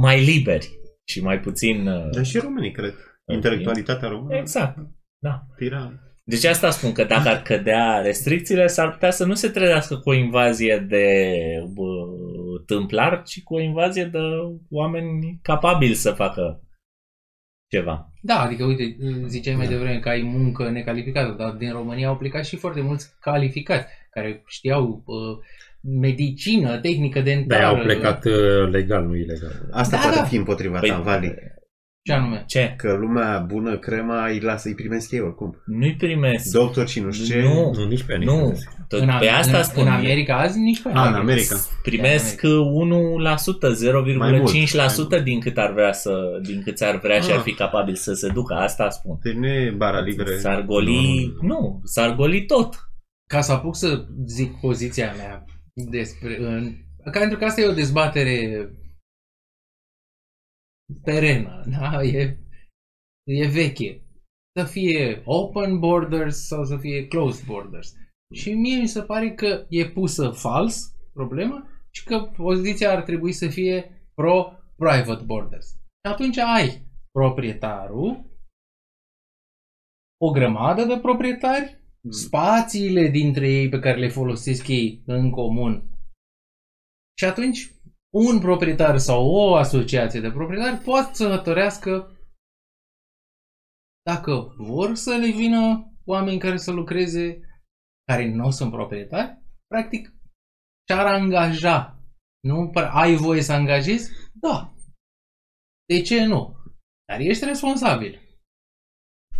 [0.00, 0.68] mai liberi
[1.04, 1.86] și mai puțin...
[1.86, 2.94] uh, Dar și românii, cred.
[3.32, 4.36] Intelectualitatea română.
[4.36, 4.78] Exact.
[5.18, 5.46] Da.
[5.56, 5.92] Tira.
[6.24, 10.10] Deci asta spun că dacă ar cădea restricțiile, s-ar putea să nu se trezească cu
[10.10, 11.24] o invazie de
[11.72, 11.84] bă,
[12.66, 14.18] tâmplar, ci cu o invazie de
[14.70, 16.62] oameni capabili să facă
[17.70, 18.12] ceva.
[18.22, 19.72] Da, adică uite, ziceai mai Da.
[19.72, 24.42] devreme că ai muncă necalificată, dar din România au plecat și foarte mulți calificați, care
[24.46, 25.38] știau uh,
[26.00, 27.64] medicină, tehnică Da, dentară.
[27.64, 29.68] au plecat uh, legal, nu ilegal.
[29.70, 30.24] Asta Da, poate da.
[30.24, 31.34] fi împotriva ta, Vali.
[32.04, 32.44] Ce anume?
[32.46, 32.74] Ce?
[32.76, 35.56] Că lumea bună, crema, îi lasă, îi primesc ei oricum.
[35.66, 36.50] Nu-i primesc.
[36.52, 37.42] Doctor și nu știu ce.
[37.42, 37.72] Nu.
[37.76, 38.24] Nu, nici pe Nu.
[38.40, 38.58] nu.
[38.88, 39.82] Tot În, pe asta în, spun.
[39.86, 41.56] în America azi nici pe A, în America.
[41.82, 44.50] Primesc 1%, Mai mult,
[45.20, 46.12] 0,5% din cât ar vrea să,
[46.42, 47.42] din cât ar vrea și ar Ah.
[47.42, 48.54] fi capabil să se ducă.
[48.54, 49.18] Asta spun.
[49.22, 50.38] Deci nu e bara libre.
[50.38, 51.60] S-ar goli, Nu, nu, nu.
[51.60, 52.74] nu, s-ar goli tot.
[53.28, 55.44] Ca să apuc să zic poziția mea
[55.90, 56.36] despre...
[56.40, 56.72] În,
[57.12, 58.68] ca pentru că asta e o dezbatere
[61.02, 62.02] terenă, da?
[62.02, 62.38] E,
[63.28, 64.02] e veche.
[64.58, 67.94] Să fie open borders sau să fie closed borders.
[68.34, 73.32] Și mie mi se pare că e pusă fals problema și că poziția ar trebui
[73.32, 75.66] să fie pro-private borders.
[75.68, 78.30] Și atunci ai proprietarul,
[80.20, 85.90] o grămadă de proprietari, spațiile dintre ei pe care le folosesc ei în comun.
[87.18, 87.72] Și atunci
[88.14, 92.16] un proprietar sau o asociație de proprietari poate să hotărească
[94.04, 97.40] dacă vor să le vină oameni care să lucreze
[98.10, 100.12] care nu sunt proprietari, practic
[100.88, 101.96] și-ar angaja.
[102.40, 104.10] Nu Păi, ai voie să angajezi?
[104.32, 104.74] Da.
[105.88, 106.56] De ce nu?
[107.08, 108.20] Dar ești responsabil.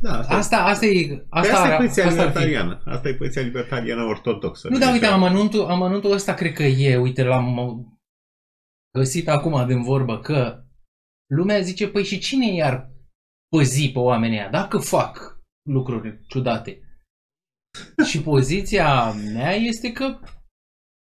[0.01, 1.27] Da, asta, Asta, asta e...
[1.29, 2.39] asta, asta e poziția asta ar fi.
[2.39, 2.83] libertariană.
[2.85, 4.69] Asta e poziția libertariană ortodoxă.
[4.69, 7.92] Nu, dar uite, Deci, amănuntul, amănuntul ăsta cred că e, uite, l-am
[8.99, 10.65] găsit acum din vorbă, că
[11.35, 12.91] lumea zice, păi și cine i-ar
[13.49, 16.83] păzi pe oamenii ăia dacă fac lucruri ciudate?
[18.11, 20.19] și poziția mea este că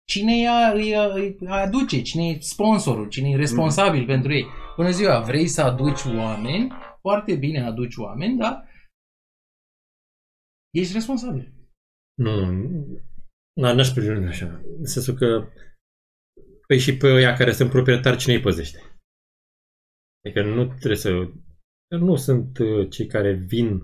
[0.08, 4.46] cine îi, îi, îi aduce, cine e sponsorul, cine e responsabil pentru ei.
[4.76, 6.72] Bună ziua, vrei să aduci oameni?
[7.00, 8.68] Foarte bine aduci oameni, dar
[10.70, 11.52] ești responsabil.
[12.14, 14.60] Nu, nu, n-aș sprijini așa.
[14.78, 15.48] În sensul că
[16.68, 18.80] păi și pe ăia care sunt proprietari, cine îi păzește?
[20.24, 21.30] Adică nu trebuie să...
[21.88, 23.82] Nu sunt uh, cei care vin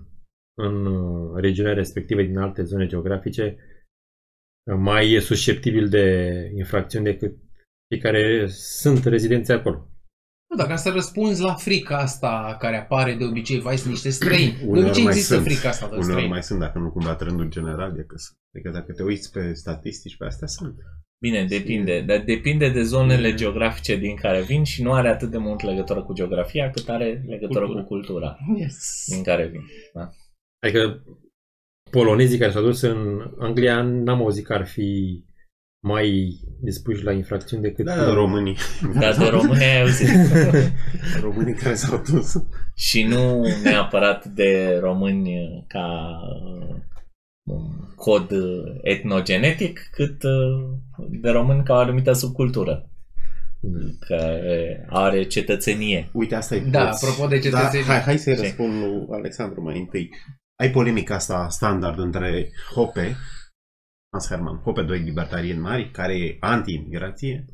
[0.59, 3.57] în uh, regiunea respective din alte zone geografice
[4.71, 6.07] uh, mai susceptibil de
[6.57, 7.37] infracțiuni decât
[7.89, 9.89] cei care sunt rezidenți acolo.
[10.51, 14.11] Nu, dar ca să răspunzi la frica asta care apare de obicei, vai, sunt niște
[14.11, 14.57] străini.
[14.57, 15.47] De Uneori obicei mai există sunt.
[15.47, 16.31] frica asta de Uneori străini.
[16.31, 18.39] mai sunt, dacă nu cumva trendul general e că sunt.
[18.55, 20.77] Adică dacă te uiți pe statistici, pe astea sunt.
[21.25, 22.01] Bine, depinde.
[22.07, 23.37] Dar depinde de zonele Mm.
[23.37, 27.25] geografice din care vin și nu are atât de mult legătură cu geografia cât are
[27.27, 27.81] legătură Cultura.
[27.83, 29.05] cu cultura Yes.
[29.07, 29.61] din care vin.
[30.63, 31.05] Adică
[31.91, 35.23] polonezii care s-au dus în Anglia n-am auzit că ar fi
[35.87, 38.57] mai dispuși la infracțiuni decât Da, da, românii.
[39.01, 40.09] Dar de români ai auzit.
[41.27, 42.33] Românii care s-au dus.
[42.75, 46.94] Și nu neapărat de români ca uh, un
[47.97, 50.79] cod uh, etnogenetic, cât uh,
[51.09, 52.89] de români ca o anumită subcultură
[54.01, 56.11] care are cetățenie.
[56.13, 57.05] Uite, asta e Da, poți.
[57.05, 57.87] apropo de cetățenii.
[57.87, 58.41] Da, hai, hai să-i Ce?
[58.41, 60.11] răspund lui Alexandru mai întâi.
[60.61, 63.17] Ai polemica asta standard între Hope,
[64.13, 67.45] Hans Hermann, Hope, doi libertarieni mari, care e anti-imigrație,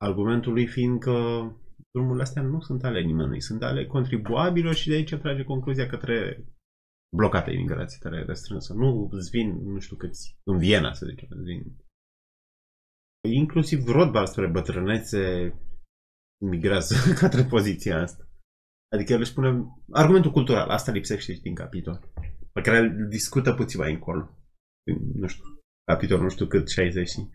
[0.00, 1.42] argumentul lui fiind că
[1.90, 6.44] drumurile astea nu sunt ale nimănui, sunt ale contribuabilor și de aici trage concluzia către
[7.16, 8.72] blocată imigrație tare restrânsă.
[8.72, 11.76] Nu îți vin, nu știu câți, în Viena, să zicem, îți vin.
[13.28, 15.54] Inclusiv Rothbard spre bătrânețe
[16.44, 18.26] migrează către poziția asta.
[18.94, 22.12] Adică el își spune argumentul cultural, asta lipsește și din capitol.
[22.52, 24.38] Pe care îl discută puțin mai încolo.
[25.14, 25.44] Nu știu,
[25.84, 27.28] capitolul nu știu cât, 60 și...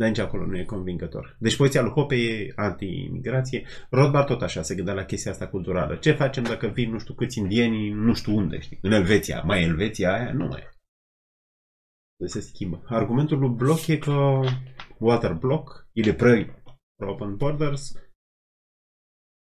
[0.00, 1.36] Dar nici acolo nu e convingător.
[1.38, 3.66] Deci poziția lui Hope e anti-imigrație.
[3.90, 5.96] Rothbard tot așa se gândea la chestia asta culturală.
[5.96, 8.78] Ce facem dacă vin nu știu câți indieni, nu știu unde, știi?
[8.82, 9.42] În Elveția.
[9.42, 10.32] Mai Elveția aia?
[10.32, 10.70] Nu mai e.
[12.16, 12.82] Deci se schimbă.
[12.86, 14.40] Argumentul lui Bloch e că
[14.98, 16.46] Walter Bloch, il est prêt
[16.96, 17.92] pour open borders,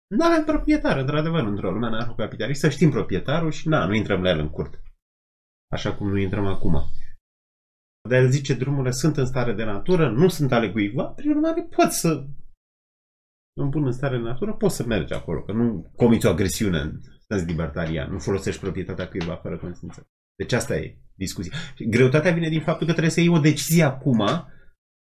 [0.06, 4.38] nu avem proprietar, într-adevăr, într-o lume anarhocapitalistă, știm proprietarul și na, nu intrăm la el
[4.38, 4.82] în curte.
[5.72, 6.82] Așa cum nu intrăm acum.
[8.06, 11.68] Dar el zice, drumurile sunt în stare de natură, nu sunt ale cuiva, prin urmare
[11.76, 12.26] poți să
[13.60, 16.78] îmi pun în stare de natură, poți să mergi acolo, că nu comiți o agresiune
[16.78, 20.10] în sens libertarian, nu folosești proprietatea cuiva fără consimțământ.
[20.36, 21.52] Deci asta e discuția.
[21.74, 24.24] Și greutatea vine din faptul că trebuie să iei o decizie acum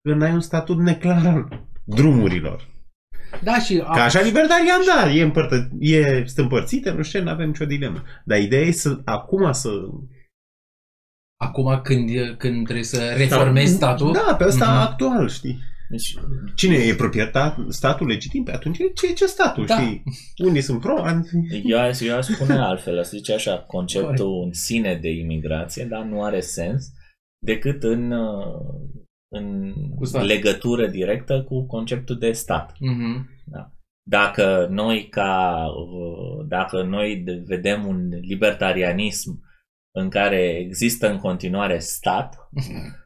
[0.02, 2.70] când ai un statut neclar al drumurilor.
[3.44, 7.66] Da, și Ca așa libertarian, da, e, împărtă, e împărțită, nu știu, nu avem nicio
[7.66, 8.04] dilemă.
[8.26, 9.70] Dar ideea e să, acum să...
[11.42, 14.76] acum când, când trebuie să reformezi statul, Da, pe ăsta Mhm.
[14.92, 15.60] actual, știi.
[15.90, 16.14] Deci,
[16.56, 18.44] Cine e proprietar, statul legitim?
[18.44, 19.76] Pe atunci ce, ce statul, Da.
[19.80, 20.04] știi?
[20.46, 21.62] Unii sunt pro, alții...
[21.64, 26.04] eu, aș- eu aș spune altfel, aș zice așa, conceptul în sine de imigrație, dar
[26.04, 26.86] nu are sens
[27.46, 28.46] decât în, uh,
[29.36, 30.26] în Cu stat.
[30.26, 32.76] legătură directă cu conceptul de stat.
[32.80, 33.30] Mhm.
[34.10, 39.40] Dacă noi ca uh, dacă noi de- vedem un libertarianism
[39.92, 42.50] în care există în continuare stat,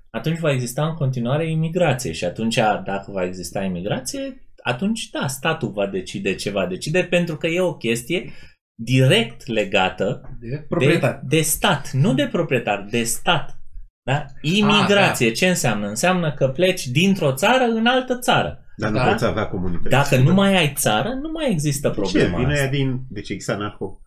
[0.10, 5.72] atunci va exista în continuare imigrație și atunci dacă va exista imigrație, atunci da, statul
[5.72, 8.32] va decide ce va decide pentru că e o chestie
[8.78, 11.20] direct legată de proprietar.
[11.24, 13.60] de, de stat, nu de proprietar, de stat.
[14.04, 14.26] Da?
[14.42, 15.88] Imigrație, ce înseamnă?
[15.88, 18.60] Înseamnă că pleci dintr-o țară în altă țară.
[18.78, 19.04] Dar nu Da.
[19.10, 19.90] poți avea comunități.
[19.90, 22.00] Dacă nu mai ai țară, nu mai există De ce?
[22.02, 22.62] problema Vine asta.
[22.62, 23.00] aia din...
[23.10, 24.00] Deci există anarho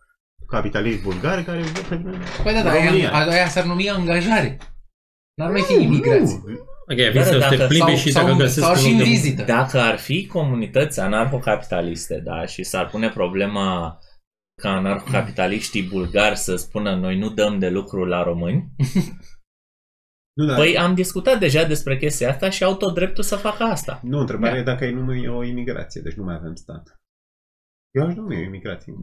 [0.49, 1.95] capitaliști bulgari care vor pe
[2.43, 3.11] Păi da, da, România.
[3.13, 4.57] aia, aia s-ar numi angajare.
[5.37, 6.41] N-ar mai fi imigrație.
[6.45, 8.77] Nu, Ok, vii Dar să dacă- te plimbi sau, și sau, dacă găsesc sau un
[8.77, 9.43] și loc în de vizită.
[9.43, 13.97] Dacă ar fi comunități anarhocapitaliste, da, și s-ar pune problema
[14.61, 18.69] ca anarhocapitaliștii bulgari să spună noi nu dăm de lucru la români,
[20.37, 20.55] nu, dar...
[20.57, 23.99] păi am discutat deja despre chestia asta și au tot dreptul să facă asta.
[24.03, 24.59] Nu, întrebarea Da.
[24.59, 26.83] e dacă ai numai o imigrație, deci nu mai avem stat.
[27.95, 28.93] Eu aș numi o imigrație.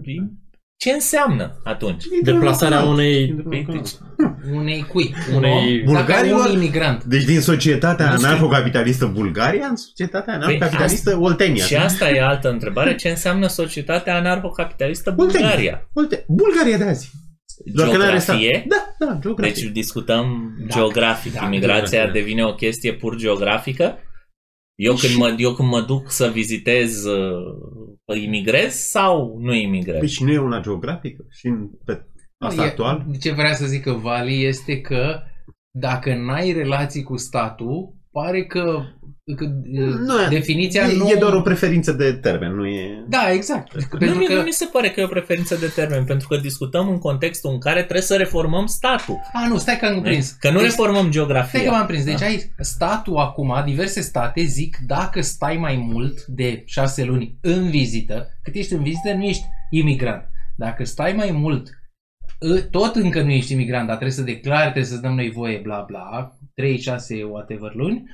[0.79, 2.05] Ce înseamnă atunci?
[2.23, 5.15] Deplasarea unei- Dintr-un Păi, loc deci- în Unei cui?
[5.35, 5.95] Unei- Un om?
[5.95, 6.39] Bulgarilor?
[6.39, 7.05] Dacă un imigrant.
[7.05, 8.27] Deci din societatea Nu știu.
[8.29, 11.65] anarhocapitalistă Bulgaria în societatea anarhocapitalistă Oltenia.
[11.65, 12.95] Și asta e altă întrebare.
[12.95, 15.89] Ce înseamnă societatea anarhocapitalistă Bulgaria?
[15.93, 17.11] Uite, Bulgaria de azi.
[17.65, 18.37] Doar că n-are stat.
[18.39, 18.65] Geografie?
[18.69, 19.53] Da, da, geografie.
[19.63, 21.33] Deci discutăm Da, geografic.
[21.33, 22.21] da, Imigrația geografie.
[22.21, 23.99] devine o chestie pur geografică?
[24.75, 27.37] Eu când, mă, eu când mă duc să vizitez, uh,
[28.15, 29.99] imigrez sau nu imigrez?
[29.99, 31.25] Păi și nu e una geografică?
[31.31, 32.07] Și în, pe
[32.39, 33.07] asta E- actual?
[33.21, 35.21] Ce vrea să zică Vali este că
[35.71, 38.85] dacă n-ai relații cu statul, pare că, că
[40.07, 41.09] Nu e- definiția e, nu...
[41.11, 43.05] e doar o preferință de termen, nu e...
[43.09, 43.75] Da, exact.
[43.75, 44.35] nu, Pentru mi, că...
[44.35, 47.53] nu mi se pare că e o preferință de termen, pentru că discutăm în contextul
[47.53, 49.21] în care trebuie să reformăm statul.
[49.33, 50.31] A, nu, stai că am prins.
[50.31, 51.71] Că nu Deci- reformăm Stai că geografia.
[51.71, 52.05] m-am prins.
[52.05, 52.27] Deci Da.
[52.27, 58.29] ai statul acum, diverse state zic dacă stai mai mult de șase luni în vizită,
[58.43, 60.29] cât ești în vizită, nu ești imigrant.
[60.57, 61.69] Dacă stai mai mult,
[62.51, 65.61] ă, tot încă nu ești imigrant, dar trebuie să declari, trebuie să-ți dăm noi voie,
[65.63, 68.05] bla bla, 3, 6, whatever luni,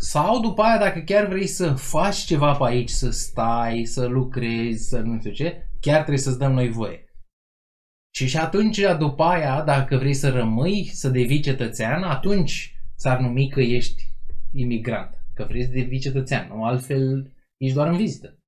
[0.00, 4.88] sau după aia dacă chiar vrei să faci ceva pe aici, să stai, să lucrezi,
[4.88, 7.02] să nu știu ce, chiar trebuie să-ți dăm noi voie.
[8.14, 13.48] Și și atunci, după aia, dacă vrei să rămâi, să devii cetățean, atunci s-ar numi
[13.48, 14.02] că ești
[14.52, 15.14] imigrant.
[15.34, 16.48] Că vrei să devii cetățean.
[16.48, 18.38] Nu, altfel ești doar în vizită.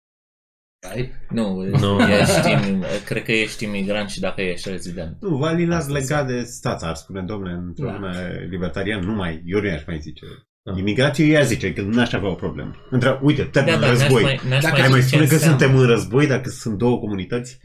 [0.95, 1.13] Right?
[1.31, 2.09] Nu, Nu.
[2.09, 5.17] Ești, im- cred că ești imigrant și dacă ești rezident.
[5.21, 7.93] Nu, Vali l-ați Asta legat de stat, ar spune, domnule, într-o Da.
[7.93, 10.25] lume libertarian, nu mai, eu nu i-aș mai zice.
[10.73, 10.79] Da.
[10.79, 12.75] Imigrație, ea zice că n-aș avea o problemă.
[12.91, 14.23] Între, uite, termen Da, da, n-aș război.
[14.23, 15.59] mai, n-aș Dacă mai Ai mai zice spune că înseamnă.
[15.59, 17.59] suntem în război dacă sunt două comunități?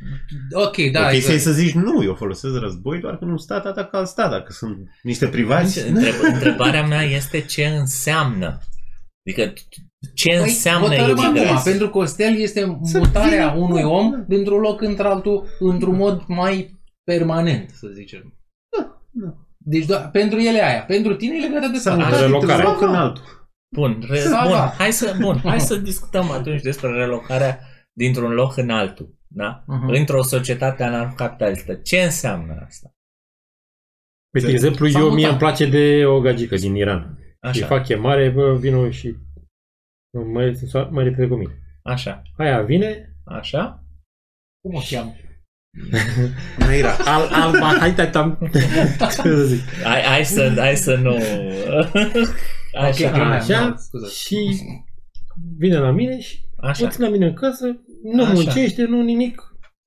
[0.51, 0.99] Ok, da.
[0.99, 1.39] Da, ok, exact.
[1.39, 4.77] să zici nu, eu folosesc război doar când un stat atacă alt stat, dacă sunt
[5.01, 5.87] niște privați.
[5.87, 8.59] Întreb, întrebarea mea este ce înseamnă.
[9.27, 9.53] Adică
[10.13, 11.71] ce Păi, înseamnă hotărâm acum, imigrație?
[11.71, 14.17] pentru Costel este Să mutarea vină, unui da, om da.
[14.27, 18.33] dintr-un loc într-altul într-un mod mai permanent, să zicem.
[19.11, 19.44] da.
[19.67, 20.83] Deci doar, pentru ele aia.
[20.83, 21.99] Pentru tine e legată de Să stat.
[21.99, 22.19] Așa.
[22.19, 22.63] relocare.
[22.63, 23.23] loc în altul.
[23.75, 24.73] Bun, re- Să bun, va.
[24.77, 27.59] hai să, bun, hai să discutăm atunci despre relocarea
[27.93, 29.15] dintr-un loc în altul.
[29.27, 29.63] Da?
[29.67, 29.87] Mhm.
[29.87, 31.73] Într-o societate anarhocapitalistă.
[31.75, 32.89] Ce înseamnă asta?
[34.33, 35.29] Uite, de exemplu, S-a eu mie mutat.
[35.29, 37.17] îmi place de o gagică din Iran.
[37.19, 39.15] Și Așa, fac chemare, bă, vino și
[40.33, 40.59] mai,
[40.91, 41.59] mai repede cu mine.
[41.83, 43.83] așa, Aia vine, așa.
[44.61, 45.13] Cum o cheamă?
[46.57, 46.95] Naira.
[47.05, 48.49] al, alba, hai, tai, tam.
[48.99, 49.61] Ce să zic.
[49.83, 51.15] Hai, hai, să, hai să nu...
[52.77, 54.07] Așa, Ok, bine, Așa, da, scuze.
[54.11, 54.59] și
[55.57, 56.85] vine la mine și așa.
[56.85, 57.65] o țin la mine în casă,
[58.03, 58.33] nu Așa.
[58.33, 59.41] muncește, nu nimic,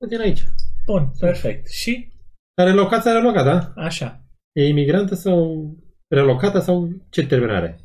[0.04, 0.44] o din aici.
[0.86, 1.68] Bun, perfect.
[1.70, 2.12] Și
[2.56, 3.72] Dar relocat s-a relocat, da?
[3.82, 4.24] așa.
[4.52, 5.66] E imigrantă sau
[6.08, 7.80] relocată sau ce termen are?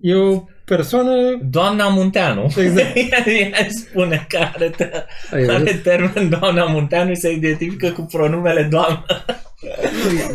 [0.00, 1.12] E o persoană...
[1.50, 2.42] Doamna Munteanu.
[2.56, 2.96] Exact.
[3.10, 4.90] Ea îi spune că are, te-
[5.32, 5.82] Ai are văzut?
[5.82, 9.04] termen doamna Munteanu și se identifică cu pronumele doamnă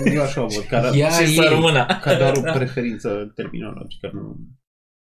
[0.06, 1.86] Nu, eu așa o văd, ca, Ea și e- să rămână.
[2.02, 4.10] ca doar o preferință terminologică.
[4.14, 4.36] Nu.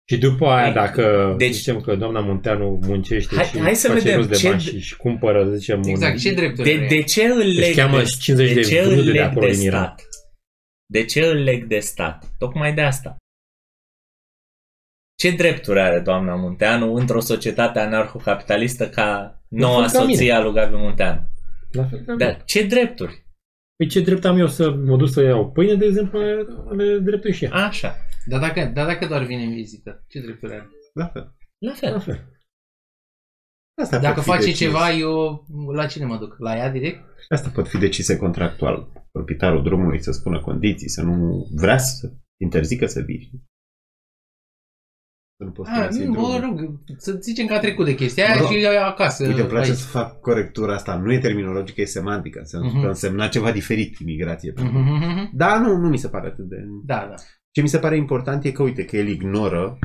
[0.08, 3.88] Și după aia, dacă Deci- deci, zicem că doamna Munteanu muncește Hai- și hai să
[3.88, 6.18] face vedem rost de ce- bani și își cumpără, zicem, Exact, un...
[6.18, 7.02] ce drepturi De, are de ea?
[7.02, 9.60] ce îl leg cheamă de, 50 de ce îl vrude de leg acolo de din
[9.62, 9.82] Iran.
[9.82, 10.02] stat?
[10.92, 12.24] De ce îl leg de stat?
[12.38, 13.16] Tocmai de asta.
[15.16, 20.12] Ce drepturi are doamna Munteanu într-o societate anarhocapitalistă ca noua fel ca mine.
[20.12, 21.20] soție a lui Gabi Munteanu?
[21.70, 22.24] La fel ca mine.
[22.24, 23.24] Dar ce drepturi?
[23.76, 26.18] Păi ce drept am eu să mă duc să iau pâine, de exemplu,
[26.70, 27.50] are dreptul și ea.
[27.52, 27.94] Așa.
[28.26, 30.68] Dar dacă, dar dacă doar vine în vizită, ce drepturi are?
[30.94, 31.22] La fel.
[31.58, 32.00] La La fel.
[32.00, 32.30] fel.
[33.82, 34.58] Asta Dacă pot fi face decis.
[34.58, 36.36] ceva, eu la cine mă duc?
[36.38, 37.04] La ea direct?
[37.28, 38.92] Asta pot fi decise contractual.
[39.12, 43.30] Proprietarul drumului să spună condiții, să nu vrea să interzică să vii.
[45.38, 46.40] Să nu poți Ah, folosi nu, mă drumul.
[46.40, 49.26] rog, să zicem că a trecut de chestia aia Bro, și e acasă.
[49.26, 49.78] Uite, îmi place aici.
[49.78, 50.96] să fac corectura asta.
[50.96, 52.40] Nu e terminologică, e semantică.
[52.44, 52.80] Să Mhm.
[52.80, 54.52] că însemna ceva diferit imigrație.
[54.56, 55.30] Mhm, mhm, mhm.
[55.32, 56.56] Da, nu, nu mi se pare atât de...
[56.84, 57.14] Da, da.
[57.50, 59.78] Ce mi se pare important e că, uite, că el ignoră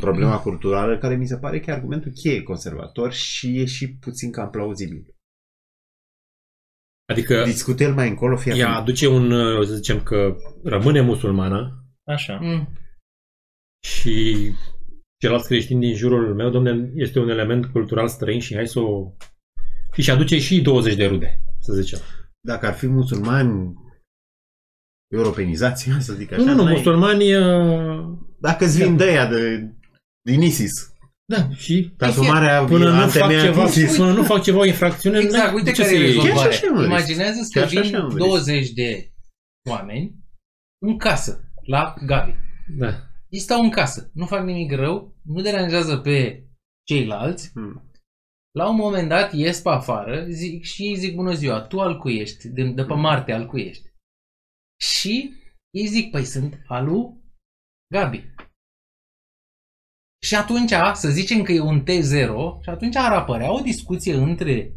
[0.00, 4.30] problema culturală, care mi se pare că e argumentul cheie conservator și e și puțin
[4.32, 5.14] cam plauzibil.
[7.12, 11.84] Adică Discută el mai încolo, fie ea aduce un, uh, să zicem că rămâne musulmană
[12.06, 12.38] Așa.
[12.42, 12.68] Mm.
[13.86, 14.36] și
[15.18, 19.12] ceilalți creștini din jurul meu, domne, este un element cultural străin și hai să o...
[19.92, 21.98] Și și aduce și 20 de rude, să zicem.
[22.40, 23.74] Dacă ar fi musulmani
[25.14, 26.42] europenizați, să zic așa.
[26.42, 27.34] nu, nu, nu, n-ai- musulmanii...
[27.36, 29.72] uh, Dacă îți vin de aia de,
[30.22, 30.92] din ISIS,
[31.32, 35.18] Da, și transformarea până nu fac antemeiat ceva, ISIS, până nu fac ceva o infracțiune,
[35.18, 36.14] Exact, n-ai- uite de ce care e să iei?
[36.14, 36.50] Chiar și rezolvarea.
[36.56, 36.86] așa, mă, deci.
[36.88, 38.26] Imaginează că Chiar și vin așa, mă, deci.
[38.26, 39.12] 20 de
[39.70, 40.14] oameni
[40.86, 42.34] în casă, la Gabi.
[42.78, 43.07] Da.
[43.28, 46.46] Ei stau în casă, nu fac nimic rău, nu deranjează pe
[46.86, 47.50] ceilalți.
[47.50, 47.90] Hmm.
[48.54, 52.18] La un moment dat ies pe afară zic, și zic bună ziua, tu al cui
[52.18, 52.48] ești?
[52.48, 53.88] De, de pe Marte al cui ești?
[54.80, 55.34] Și
[55.70, 57.22] ei zic, păi sunt alu
[57.92, 58.34] Gabi.
[60.22, 64.74] Și atunci, să zicem că e un T0, și atunci ar apărea o discuție între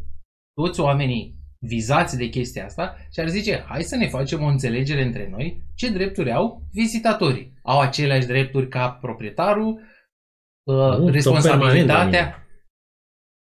[0.52, 5.02] toți oamenii vizați de chestia asta și ar zice, hai să ne facem o înțelegere
[5.02, 7.52] între noi, ce drepturi au vizitatorii.
[7.62, 9.80] Au aceleași drepturi ca proprietarul,
[10.62, 11.94] uh, Nu, tot responsabilitatea.
[12.10, 12.40] permanent,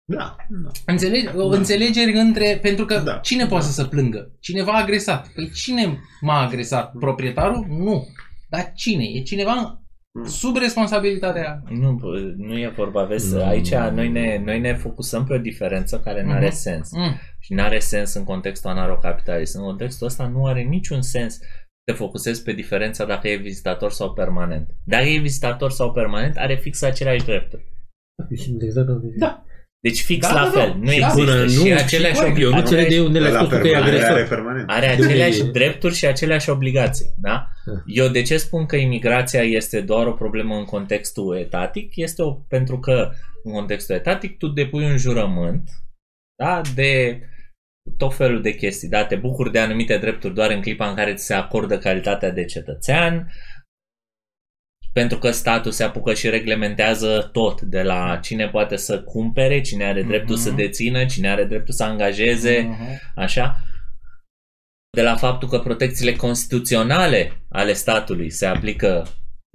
[0.04, 0.72] Da, da.
[0.86, 1.36] Înțelegi?
[1.36, 2.58] O înțelegeri între...
[2.62, 3.48] Pentru că Da, cine da.
[3.48, 4.36] poate să se plângă?
[4.40, 5.28] Cineva a agresat.
[5.28, 6.92] Păi cine m-a agresat?
[6.92, 7.66] Proprietarul?
[7.68, 8.06] Nu.
[8.48, 9.04] Dar cine?
[9.04, 9.82] E cineva
[10.24, 11.62] sub responsabilitatea...
[11.68, 11.98] Nu,
[12.36, 13.44] nu e vorba, vezi, Nu.
[13.44, 16.54] aici noi ne, noi ne focusăm pe o diferență care nu are Mhm.
[16.54, 16.92] sens.
[16.92, 17.14] Mm.
[17.38, 19.54] Și nu are sens în contextul anarhocapitalist.
[19.54, 21.40] În contextul ăsta nu are niciun sens să
[21.84, 24.70] te focusezi pe diferența dacă e vizitator sau permanent.
[24.84, 27.64] Dacă e vizitator sau permanent, are fix aceleași drepturi.
[28.60, 28.88] Exact.
[29.16, 29.44] Da.
[29.80, 30.68] Deci fix Da, la da, fel.
[30.68, 30.74] da.
[30.76, 30.92] Nu Da.
[30.92, 32.76] există Până nu, și aceleași corect, eu nu obligații.
[32.76, 34.28] înțeleg de unde le-a La spus tu că e permanent, are agresor.
[34.36, 34.70] permanent.
[34.70, 35.42] Are De unde aceleași e?
[35.50, 37.48] drepturi și aceleași obligații, da?
[37.66, 37.72] Da.
[37.86, 41.92] Eu de ce spun că imigrația este doar o problemă în contextul etatic?
[41.96, 43.10] Este o, pentru că
[43.44, 45.70] în contextul etatic tu depui un jurământ
[46.42, 46.60] da?
[46.74, 47.20] de
[47.96, 49.04] tot felul de chestii, da?
[49.04, 52.44] Te bucuri de anumite drepturi doar în clipa în care ți se acordă calitatea de
[52.44, 53.32] cetățean,
[54.98, 59.84] pentru că statul se apucă și reglementează tot, de la cine poate să cumpere, cine
[59.84, 60.44] are dreptul Mhm.
[60.44, 63.00] să dețină, cine are dreptul să angajeze, Mhm.
[63.14, 63.62] așa,
[64.96, 69.06] de la faptul că protecțiile constituționale ale statului se aplică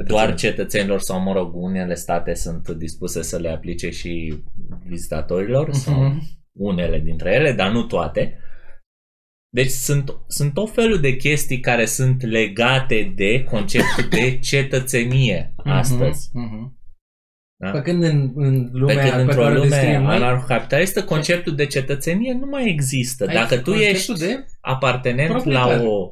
[0.06, 4.44] doar cetățenilor sau, mă rog, unele state sunt dispuse să le aplice și
[4.88, 5.84] vizitatorilor uh-huh.
[5.84, 6.22] sau Mhm.
[6.52, 8.38] unele dintre ele, dar nu toate.
[9.54, 16.30] Deci sunt, sunt tot felul de chestii care sunt legate de conceptul de cetățenie astăzi.
[16.34, 16.78] Mhm.
[17.56, 17.70] Da?
[17.72, 21.04] Pe când în, în Pe lumea când pe într-o care o lume descriem noi, anarhocapitalistă,
[21.04, 23.26] conceptul de cetățenie nu mai există.
[23.28, 25.86] ai Dacă tu conceptul ești de apartenent la proprietate.
[25.86, 26.12] o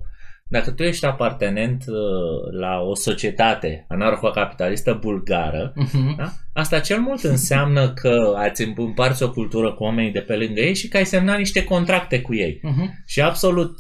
[0.52, 6.16] dacă tu ești apartenent uh, la o societate anarhocapitalistă bulgară, Mhm.
[6.18, 6.32] da?
[6.54, 10.76] asta cel mult înseamnă că ați împarți o cultură cu oamenii de pe lângă ei
[10.76, 12.60] și că ai semnat niște contracte cu ei.
[12.62, 13.04] Mhm.
[13.06, 13.78] Și absolut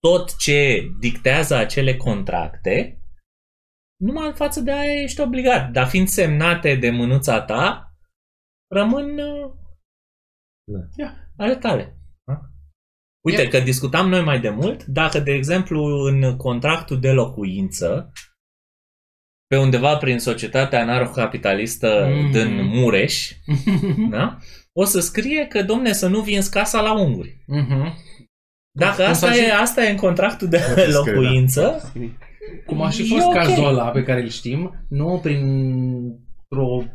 [0.00, 2.98] tot ce dictează acele contracte,
[4.00, 5.70] numai în față de aia ești obligat.
[5.70, 7.92] Dar fiind semnate de mânuța ta,
[8.74, 9.50] rămân uh,
[10.96, 11.14] Da.
[11.36, 11.96] ale tale.
[13.24, 13.30] Da?
[13.30, 13.48] Uite, Ia.
[13.48, 18.12] că discutam noi mai de mult, dacă, de exemplu, în contractul de locuință,
[19.46, 22.30] pe undeva prin societatea anarhocapitalistă Mhm.
[22.30, 23.30] din Mureș,
[24.10, 24.38] da?
[24.72, 27.42] o să scrie că, domne, să nu vinzi casa la unguri.
[27.46, 27.94] Mhm.
[28.78, 31.92] Dacă Cum asta s-a e, și- asta e în contractul de Poate scrie, locuință,
[32.66, 33.32] Cum a și E fost ok.
[33.32, 35.42] cazul ăla pe care îl știm, nu prin
[36.48, 36.90] o un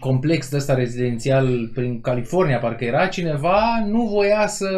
[0.00, 4.68] complex de ăsta rezidențial prin California, parcă era, cineva nu voia să,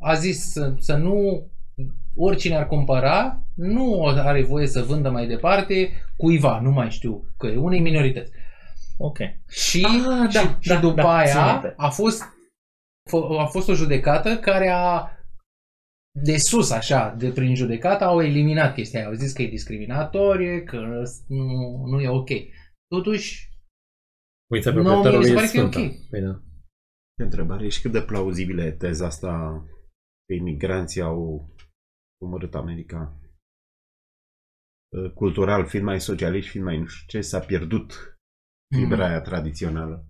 [0.00, 1.46] a zis să, să nu,
[2.16, 7.46] oricine ar cumpăra, nu are voie să vândă mai departe cuiva, nu mai știu, că
[7.46, 8.32] e unei minorități.
[8.98, 9.18] ok.
[9.48, 11.74] Și, Ah, da, și, și da, după da, țin aia minte.
[11.76, 12.22] a fost,
[13.10, 15.08] f- a fost o judecată care a
[16.22, 19.08] de sus, așa, de prin judecată, au eliminat chestia aia.
[19.08, 20.76] Au zis că e discriminatorie, că
[21.26, 22.28] nu, nu e ok.
[22.88, 23.48] Totuși,
[24.54, 25.80] Uite, Nu, proprietarului mie mi e se pare că e sfânta.
[25.80, 26.08] ok.
[26.10, 26.40] Păi da.
[27.22, 29.64] Întrebare și cât de plauzibilă e teza asta
[30.26, 31.48] că imigranții au
[32.22, 33.18] omorât America
[34.94, 38.18] Uh, cultural, fiind mai socialiști, fiind mai nu știu ce, s-a pierdut
[38.76, 40.06] fibra aia tradițională.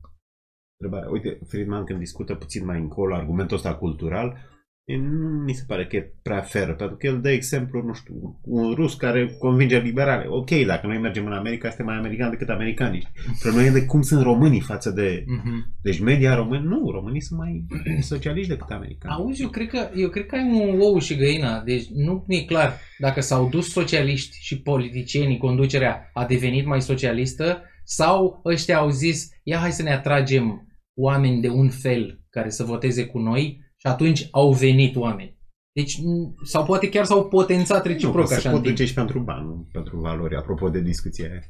[0.81, 4.39] Întrebarea, uite, Friedman când discută puțin mai încolo argumentul ăsta cultural, e,
[4.87, 8.41] nu mi se pare că e prea fair, pentru că el dă exemplu, nu știu,
[8.43, 10.25] un rus care convinge liberale.
[10.29, 13.09] Ok, dacă noi mergem în America, suntem mai americani decât americani.
[13.41, 15.25] Problema e de cum sunt românii față de...
[15.27, 15.77] Mhm.
[15.83, 17.67] Deci media români, nu, românii sunt mai
[18.13, 19.15] socialiști decât americani.
[19.15, 21.63] Auzi, eu cred, că, eu cred că ai un ou și găina.
[21.63, 27.63] Deci nu e clar dacă s-au dus socialiști și politicienii, conducerea a devenit mai socialistă
[27.85, 32.65] sau ăștia au zis, ia hai să ne atragem oameni de un fel care să
[32.65, 35.37] voteze cu noi și atunci au venit oameni.
[35.73, 38.77] Deci, n- sau poate chiar s-au potențat nu, reciproc că se așa în pot timp.
[38.77, 41.41] duce și pentru bani, nu pentru valori, apropo de discuția aia.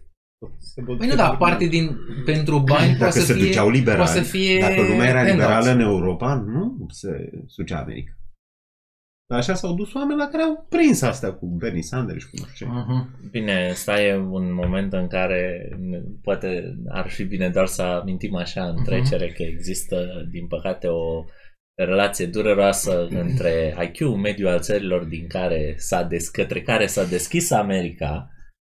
[0.59, 1.71] Se pot Păi duce nu, da, pentru parte bani.
[1.71, 5.09] din, pentru bani Dacă poate să se fie, duceau liberali, poate să fie Dacă lumea
[5.09, 5.31] era handouts.
[5.33, 8.13] liberală în Europa, nu se sucea America.
[9.31, 12.37] Dar așa s-au dus oameni la care au prins asta cu Bernie Sanders și cu
[12.41, 12.73] nu știu ce.
[12.73, 13.29] Mhm.
[13.31, 18.35] Bine, ăsta e un moment în care ne- poate ar fi bine doar să amintim
[18.35, 18.85] așa în Mhm.
[18.85, 21.25] trecere că există, din păcate, o
[21.77, 27.51] relație dureroasă între IQ, mediul al țărilor din care s-a des, către care s-a deschis
[27.51, 28.29] America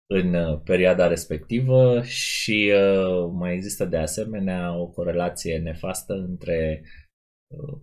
[0.09, 6.83] în uh, perioada respectivă și uh, mai există de asemenea o corelație nefastă între
[7.47, 7.79] uh,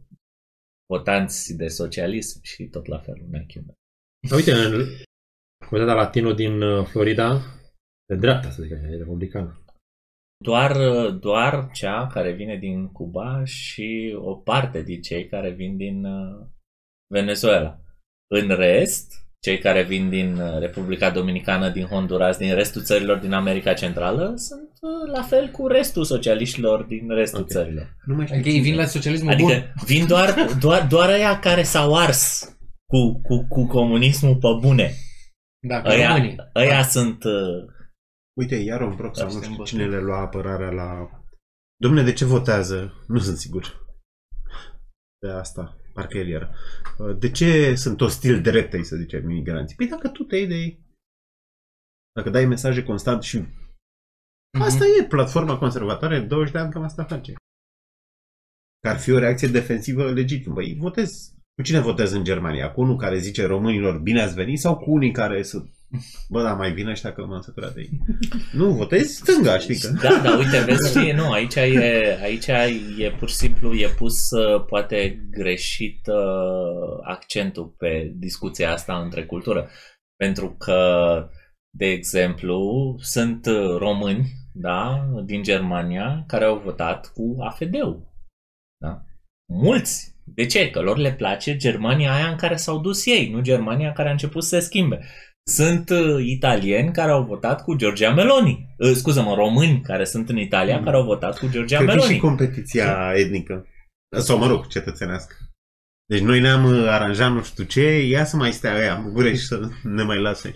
[0.87, 3.65] votanți de socialism și tot la fel un IQ.
[4.29, 4.87] Dar uite, în
[5.69, 7.41] comunitatea latino din uh, Florida,
[8.07, 9.65] de dreapta, să zic așa, e republicană.
[10.43, 10.77] Doar,
[11.11, 16.47] doar cea care vine din Cuba și o parte din cei care vin din uh,
[17.15, 17.79] Venezuela.
[18.31, 23.33] În rest, cei care vin din uh, Republica Dominicană, din Honduras, din restul țărilor din
[23.33, 27.49] America Centrală, sunt uh, la fel cu restul socialiștilor din restul Ok.
[27.49, 27.97] țărilor.
[28.07, 28.71] Nu mai știu Adică ei cine.
[28.71, 29.73] vin la socialismul Adică bun.
[29.87, 34.91] vin doar, doar, doar aia care s-au ars cu, cu, cu comunismul pe bune.
[35.69, 36.37] Dacă Aia, românii.
[36.53, 37.25] aia sunt...
[38.35, 39.71] Uh, Uite, iar un broc sau Dar nu suntem știu bătuți.
[39.71, 41.21] cine le lua apărarea la...
[41.77, 43.05] Domne, de ce votează?
[43.07, 43.87] Nu sunt sigur.
[45.21, 46.55] De asta, parcă el era.
[47.19, 49.77] De ce sunt ostil dreptei, să zicem, imigranții?
[49.77, 50.81] Păi dacă tu te iei de ei.
[52.15, 53.39] Dacă dai mesaje constant și...
[53.39, 54.63] Mhm.
[54.63, 57.33] Asta e, platforma conservatoare, 20 de ani cam asta face.
[58.81, 60.55] Că ar fi o reacție defensivă legitimă.
[60.55, 61.35] Păi votez.
[61.55, 62.73] Cu cine votez în Germania?
[62.73, 65.71] Cu unul care zice românilor bine ați venit sau cu unii care sunt
[66.29, 68.01] Bă, da, mai vine ăștia că m-am săturat de ei.
[68.53, 69.89] Nu, votezi stânga, știi că...
[69.89, 72.47] Da, da, uite, vezi, știi, nu, aici e, aici
[72.99, 79.25] e pur și simplu, e pus uh, poate greșit uh, accentul pe discuția asta între
[79.25, 79.69] cultură.
[80.17, 80.81] Pentru că,
[81.71, 88.13] de exemplu, sunt uh, români, da, din Germania, care au votat cu AFD-ul.
[88.81, 89.03] Da?
[89.53, 90.11] Mulți.
[90.25, 90.71] De ce?
[90.71, 94.13] Că lor le place Germania aia în care s-au dus ei, nu Germania care a
[94.13, 95.01] început să se schimbe.
[95.51, 98.75] Sunt uh, italieni care au votat cu Giorgia Meloni.
[98.79, 100.85] Uh, Scuză-mă, români care sunt în Italia Mm.
[100.85, 102.15] care au votat cu Giorgia Cred că Meloni.
[102.15, 103.67] și competiția etnică.
[104.19, 105.35] Sau, mă rog, cetățenească.
[106.07, 109.29] Deci noi ne-am uh, aranjat nu știu ce, ia să mai stea ăia în gură
[109.29, 110.51] și să ne mai lasă.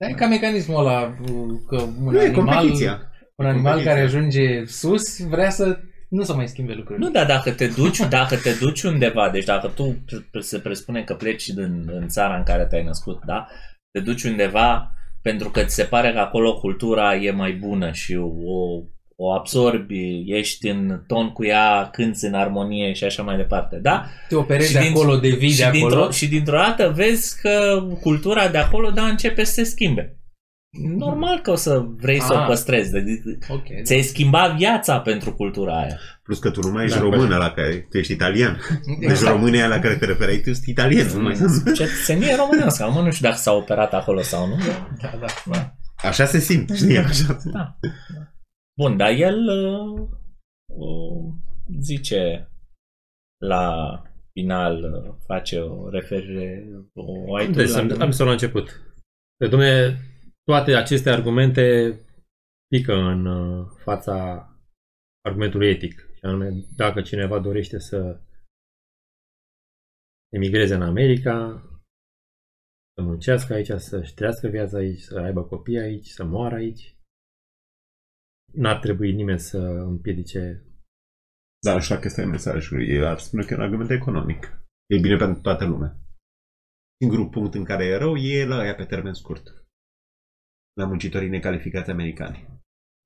[0.00, 3.10] Dar e ca mecanismul ăla uh, că un Nu, e animal, competiția.
[3.36, 3.92] un animal competiția.
[3.92, 7.06] care ajunge sus vrea să nu să mai schimbe lucrurile.
[7.06, 11.02] Nu, dar dacă te duci, dacă te duci undeva, deci dacă tu pre- se presupune
[11.04, 13.46] că pleci din, în țara în care te-ai născut, da?
[13.96, 14.92] Te duci undeva
[15.22, 18.28] pentru că ți se pare că acolo cultura e mai bună și o,
[19.16, 24.04] o absorbi, ești în ton cu ea, cânți în armonie și așa mai departe, da?
[24.28, 25.88] Te operezi Și de din- acolo, de vii și, de acolo.
[25.88, 30.18] dintr-o, și dintr-o dată vezi că cultura de acolo, da, începe să se schimbe.
[30.96, 32.42] Normal că o să vrei să Ah.
[32.42, 32.90] o păstrezi.
[32.90, 33.02] de-
[33.48, 33.64] Ok.
[33.82, 35.98] Ți-ai schimbat viața pentru cultura aia.
[36.26, 38.60] Plus că tu nu mai ești Da, român la care tu ești italian.
[39.00, 39.32] Deci Exact.
[39.32, 41.12] România la care te referai tu sunt italieni.
[41.12, 41.74] Nu mai sunt.
[41.74, 42.84] Cetățenie românească.
[42.84, 44.56] Acum nu știu dacă s-a operat acolo sau nu.
[45.02, 45.74] Da, da, da.
[45.96, 46.98] Așa se simt, știi?
[46.98, 47.38] Așa.
[47.44, 47.78] Da.
[48.80, 50.08] Bun, dar el uh,
[50.66, 51.34] uh,
[51.80, 52.50] zice
[53.44, 54.02] la
[54.32, 56.64] final, uh, face o referire,
[56.94, 57.78] o ai tu Deci, la...
[57.78, 58.80] am, am să la început.
[59.36, 59.98] Pe domne,
[60.44, 61.94] toate aceste argumente
[62.68, 64.48] pică în uh, fața
[65.24, 66.05] argumentului etic.
[66.26, 68.20] Și anume, dacă cineva dorește să
[70.28, 71.62] emigreze în America,
[72.94, 76.96] să muncească aici, să-și trăiască viața aici, să aibă copii aici, să moară aici,
[78.52, 80.64] n-ar trebui nimeni să împiedice
[81.64, 82.88] Dar nu știu dacă ăsta e mesajul.
[82.88, 84.42] El ar spune că e un argument economic.
[84.86, 85.96] E bine pentru toată lumea.
[87.00, 89.66] Singurul punct în care e rău e la aia pe termen scurt.
[90.72, 92.55] La muncitorii necalificați americani.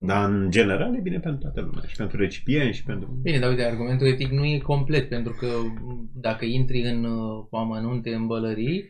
[0.06, 1.88] Dar în general e bine pentru toată lumea.
[1.88, 3.18] Și pentru recipienți și pentru...
[3.22, 5.46] Bine, dar uite, argumentul etic nu e complet, pentru că
[5.82, 8.84] m, dacă intri în uh, amănunte, în bălării,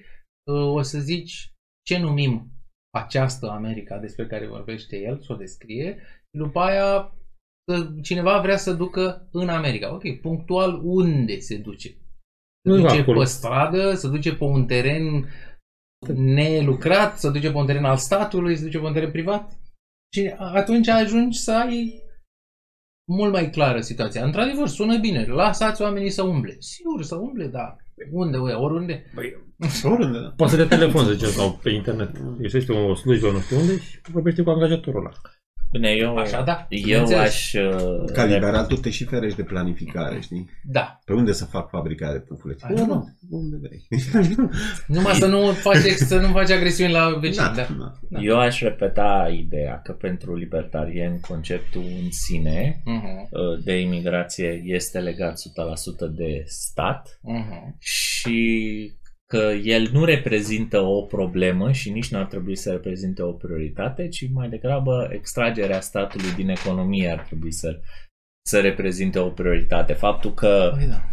[0.50, 1.52] uh, o să zici
[1.86, 2.52] ce numim
[2.90, 7.14] această America despre care vorbește el, să o descrie, și după aia
[7.70, 9.94] să, cineva vrea să ducă în America.
[9.94, 11.88] Ok, punctual unde se duce?
[11.88, 11.96] Se
[12.62, 13.18] Nu duce acolo.
[13.18, 15.28] pe stradă, se duce pe un teren
[16.14, 19.59] nelucrat, se duce pe un teren al statului, se duce pe un teren privat?
[20.12, 22.02] Și atunci ajungi să ai
[23.04, 24.24] mult mai clară situația.
[24.24, 25.24] Într-adevăr, sună bine.
[25.24, 26.56] Lăsați oamenii să umble.
[26.58, 27.76] Sigur, să umble, da.
[28.10, 29.04] Unde, ue, oriunde.
[29.82, 30.32] Oriunde, da.
[30.36, 32.18] Poate de telefon, să zicem, sau pe internet.
[32.18, 35.10] Găsește o slujbă, nu știu unde, și vorbește cu angajatorul ăla.
[35.72, 36.66] Bine, eu, Așa, da.
[36.68, 37.20] eu Bineînțeles.
[37.28, 37.52] aș...
[37.52, 40.50] uh, Ca liberal tu te și ferești de planificare, știi?
[40.64, 40.98] Da.
[41.04, 42.64] Pe unde să fac fabrica de pufuleți?
[42.64, 42.72] Așa.
[42.72, 43.86] Oriunde, unde vrei.
[44.86, 47.44] Numai să nu faci, să nu faci agresiuni la vecini.
[47.44, 47.66] Da, Da.
[47.78, 47.92] da.
[48.08, 48.20] Da.
[48.20, 53.28] Eu aș repeta ideea că pentru libertarieni conceptul în sine Uh-huh.
[53.30, 55.40] uh, de imigrație este legat 100%
[56.16, 57.78] de stat Uh-huh.
[57.78, 58.92] și
[59.30, 64.08] că el nu reprezintă o problemă și nici nu ar trebui să reprezinte o prioritate,
[64.08, 67.80] ci mai degrabă extragerea statului din economie ar trebui să,
[68.48, 69.92] să reprezinte o prioritate.
[69.92, 71.04] Faptul că Păi da.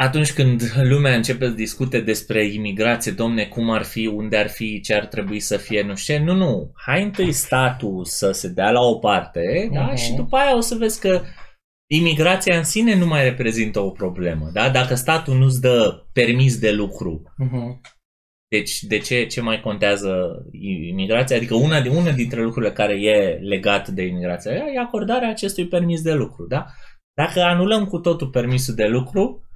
[0.00, 4.80] atunci când lumea începe să discute despre imigrație, domne, cum ar fi, unde ar fi,
[4.80, 6.72] ce ar trebui să fie, nu știu ce, nu, nu.
[6.74, 9.82] Hai întâi statul să se dea la o parte, da?
[9.82, 9.96] Mhm.
[9.96, 11.22] Și după aia o să vezi că
[11.90, 14.70] imigrația în sine nu mai reprezintă o problemă, da?
[14.70, 17.80] Dacă statul nu-ți dă permis de lucru, Uh-huh.
[18.48, 20.44] deci de ce, ce mai contează
[20.88, 21.36] imigrația?
[21.36, 26.02] Adică una, de, una dintre lucrurile care e legat de imigrația e acordarea acestui permis
[26.02, 26.66] de lucru, da?
[27.16, 29.48] Dacă anulăm cu totul permisul de lucru,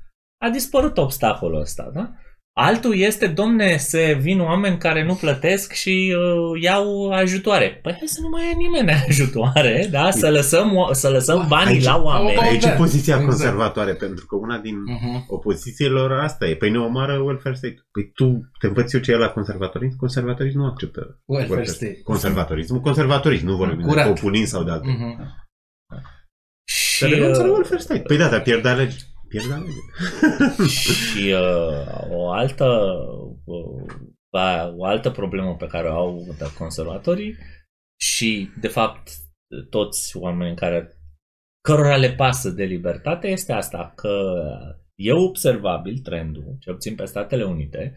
[0.44, 2.12] a dispărut obstacolul ăsta, da?
[2.60, 7.78] Altul este, domne, se vin oameni care nu plătesc și uh, iau ajutoare.
[7.82, 10.10] Păi hai să nu mai ia nimeni ajutoare, da?
[10.10, 12.36] Să lăsăm, o- să lăsăm banii Aici- la oameni.
[12.38, 13.24] Aici- Aici e poziția Exact.
[13.30, 15.26] conservatoare, pentru că una din Uh-huh.
[15.28, 16.54] opozițiilor asta e.
[16.54, 17.86] Păi ne omoară welfare state.
[17.92, 19.96] Păi tu te învăț eu ce e la conservatorism?
[19.96, 22.00] Conservatorism nu acceptă Welfare state.
[22.04, 22.80] Conservatorism.
[22.80, 24.06] Conservatorism, nu vorbim de Curat.
[24.06, 24.88] populism sau de alte.
[24.88, 25.26] Uh-huh.
[26.64, 28.00] Și, Dar renunță la uh, welfare state.
[28.00, 28.96] Păi da, dar pierde lege.
[29.28, 30.68] Pierde lege.
[30.78, 32.64] și uh, o altă
[33.44, 33.94] uh,
[34.32, 37.36] ba- o altă problemă pe care o au conservatorii
[38.00, 39.10] și de fapt
[39.70, 40.92] toți oamenii care
[41.60, 44.42] cărora le pasă de libertate este asta că
[44.94, 47.96] e observabil trendul, ce obțin pe Statele Unite,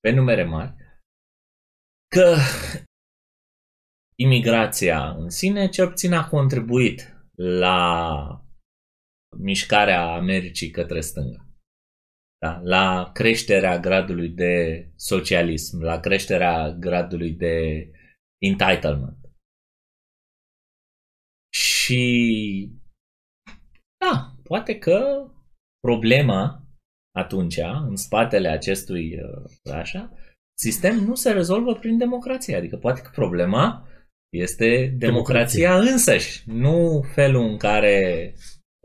[0.00, 0.74] pe numere mari,
[2.14, 2.36] că
[4.18, 8.44] imigrația în sine ce obțin a contribuit la
[9.38, 11.46] mișcarea Americii către stânga.
[12.38, 12.60] Da?
[12.62, 17.88] La creșterea gradului de socialism, la creșterea gradului de
[18.42, 19.18] entitlement.
[21.54, 22.72] Și
[24.04, 25.26] da, poate că
[25.80, 26.64] problema
[27.16, 27.56] atunci,
[27.88, 30.12] în spatele acestui uh, așa,
[30.58, 32.56] sistem nu se rezolvă prin democrație.
[32.56, 33.88] Adică poate că problema
[34.32, 38.34] este democrația însăși, nu felul în care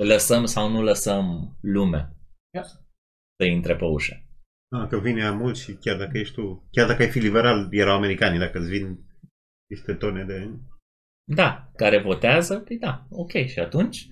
[0.03, 2.15] lăsăm sau nu lăsăm lumea
[2.55, 2.63] Ia.
[3.37, 4.25] să intre pe ușă.
[4.75, 7.95] Ah, că vine mult și chiar dacă ești tu, chiar dacă ai fi liberal, erau
[7.95, 9.05] americanii, dacă îți vin
[9.69, 10.59] niște tone de...
[11.35, 14.07] Da, care votează, păi da, ok, și atunci?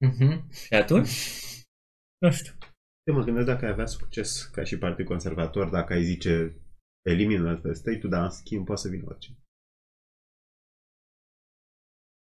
[0.00, 0.50] Mhm.
[0.52, 1.08] Și atunci?
[2.18, 2.52] Nu știu.
[3.06, 6.60] Eu mă gândesc dacă ai avea succes ca și Partid Conservator, dacă ai zice
[7.02, 9.38] elimină pe state dar în schimb poate să vină oricine.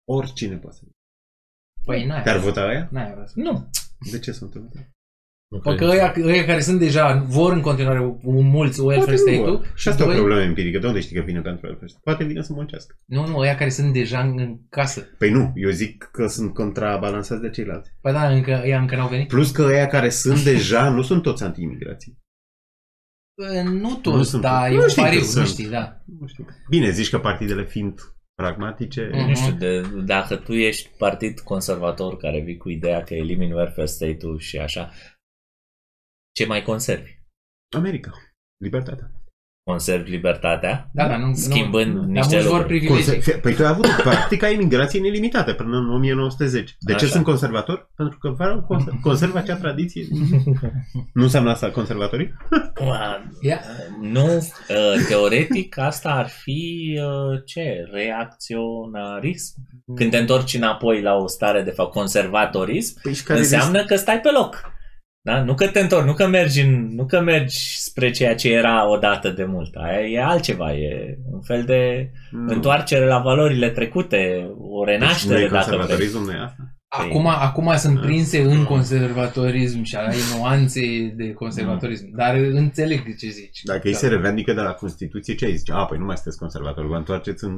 [0.08, 0.97] Oricine poate să vină.
[1.88, 2.22] Păi n-ai.
[2.24, 2.88] Te-ar vota aia?
[2.92, 3.70] N-ai avea să- Nu.
[4.12, 4.80] De ce sunt întâmplă?
[5.52, 5.90] Nu Păi cred.
[5.90, 10.06] că ăia, ăia care sunt deja, vor în continuare mulți welfare state-ul Și asta e
[10.06, 10.80] o doi- problemă empirică.
[10.80, 12.02] De unde știi că vine pentru welfare state?
[12.04, 12.96] Poate vine să muncească.
[13.06, 15.02] Nu, nu, ăia care sunt deja în, în casă.
[15.18, 17.92] Păi nu, eu zic că sunt contrabalansați de ceilalți.
[18.02, 19.28] Păi da, încă, ăia încă n-au venit.
[19.28, 22.18] Plus că ăia care sunt deja nu sunt toți anti-imigrații.
[23.38, 24.72] Bă, Nu Nu toți, sunt dar toți.
[24.74, 25.48] e Nu un știu că pariu, nu sunt.
[25.48, 26.02] știi, da.
[26.20, 26.46] Nu știu.
[26.70, 28.00] Bine, zici că partidele fiind
[28.42, 29.28] pragmatice, Mhm.
[29.28, 33.86] Nu știu, de, dacă tu ești partid conservator care vii cu ideea că elimini welfare
[33.86, 34.92] state-ul și așa,
[36.32, 37.12] ce mai conservi?
[37.76, 38.12] America,
[38.64, 39.12] libertatea.
[39.72, 41.34] Conservi libertatea, Da, dar nu...
[41.34, 42.80] schimbând nu, dar niște mulți vor lucruri.
[42.80, 43.14] privilegii.
[43.22, 46.76] Conser- păi tu ai avut practica imigrației nelimitate până în 1910.
[46.80, 47.14] De ce Așa.
[47.14, 47.90] sunt conservator?
[47.96, 50.04] Pentru că vreau conser- conserv acea tradiție.
[51.14, 52.34] nu înseamnă asta conservatorii?
[52.86, 53.60] Ua, Ia.
[54.02, 57.88] Nu, uh, teoretic asta ar fi uh, ce?
[57.92, 59.54] Reacționarism?
[59.96, 63.96] Când te întorci înapoi la o stare de fapt conservatorism, Păi și care înseamnă că
[63.96, 64.76] stai pe loc.
[65.28, 65.44] Da?
[65.44, 68.90] Nu că te întorci, nu că mergi, în, nu că mergi spre ceea ce era
[68.90, 69.76] odată de mult.
[69.76, 72.54] Aia e altceva, e un fel de Nu.
[72.54, 74.18] întoarcere la valorile trecute,
[74.58, 75.78] o Deci nu renaștere e dacă vrei.
[75.78, 76.62] conservatorism, nu e asta?
[76.88, 78.02] Acum, acum sunt Da.
[78.02, 80.82] prinse în conservatorism și ai nuanțe
[81.16, 82.16] de conservatorism.
[82.16, 83.62] Dar înțeleg ce zici.
[83.64, 83.98] Dacă ei Da.
[84.00, 85.72] se revendică de la Constituție, ce ai zice?
[85.72, 87.58] A, păi nu mai sunteți conservatori, vă întoarceți în...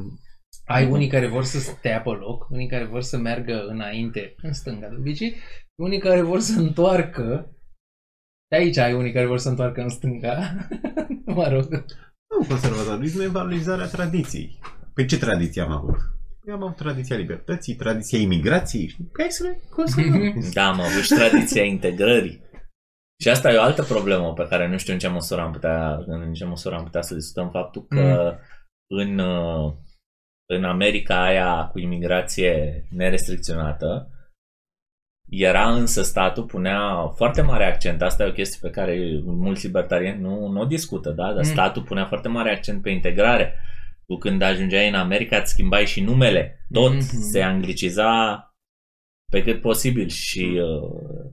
[0.65, 4.53] Ai unii care vor să stea pe loc, unii care vor să meargă înainte, în
[4.53, 5.36] stânga de obicei,
[5.76, 7.53] unii care vor să întoarcă.
[8.50, 10.68] De aici ai unii care vor să întoarcă în stânga.
[11.26, 11.86] mă rog.
[12.30, 14.60] Nu, conservatorism e valorizarea tradiției.
[14.93, 15.97] Păi ce tradiție am avut?
[16.47, 18.88] Eu am avut tradiția libertății, tradiția imigrației.
[18.88, 20.43] și Hai să le conservăm.
[20.54, 22.41] Da, am avut și tradiția integrării.
[23.22, 26.04] Și asta e o altă problemă pe care nu știu în ce măsură am putea,
[26.06, 28.38] în ce măsură am putea să discutăm faptul că
[28.88, 29.74] în, uh,
[30.45, 34.10] în America aia cu imigrație nerestricționată
[35.30, 40.21] era însă statul punea foarte mare accent, asta e o chestie pe care mulți libertarieni
[40.21, 41.23] nu, nu o discută, da?
[41.27, 41.43] dar Mm.
[41.43, 43.53] statul punea foarte mare accent pe integrare.
[44.05, 47.01] Tu când ajungeai în America îți schimbai și numele, tot Mhm.
[47.32, 48.43] se angliciza
[49.32, 51.32] pe cât posibil și uh,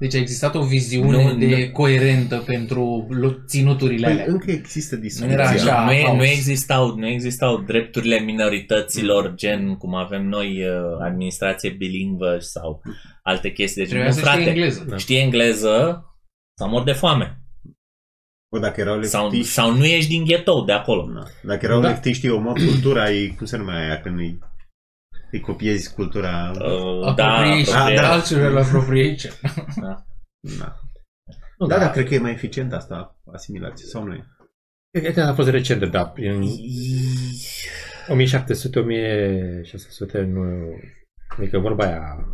[0.00, 1.72] Deci a existat o viziune Nu, de nu.
[1.72, 4.24] coerentă pentru lo- ținuturile Păi alea.
[4.28, 5.32] încă există Nu discuția.
[5.32, 5.84] era așa.
[5.84, 6.16] nu, e, haos.
[6.16, 12.82] nu, existau, nu existau drepturile minorităților, gen cum avem noi uh, administrație bilingvă sau
[13.22, 13.80] alte chestii.
[13.80, 14.84] Deci, Trebuia nu, să știi frate, engleză.
[14.88, 14.96] Da.
[14.96, 16.04] știi engleză
[16.58, 17.40] sau mor de foame.
[18.52, 21.10] Bă, dacă erau Sau, leftiști, sau nu ești din ghetou de acolo.
[21.14, 21.22] Da.
[21.42, 21.86] Dacă erau Da.
[21.86, 21.92] da.
[21.92, 24.38] leftiștii, o mă cultura, ei, cum se numea aia, când îi,
[25.30, 26.50] îi copiezi cultura...
[26.50, 27.76] Uh, da, Appropriation.
[27.76, 28.10] Ah, da.
[28.16, 29.32] Cultural appropriation.
[29.80, 30.04] Da.
[31.58, 34.24] Nu, Da, da, dar cred că e mai eficient asta, asimilație, sau nu e?
[34.98, 36.12] Cred că a fost recent, da.
[36.16, 36.42] În
[38.08, 38.12] 1700-1600
[40.26, 40.42] nu...
[41.36, 42.26] Adică vorba aia...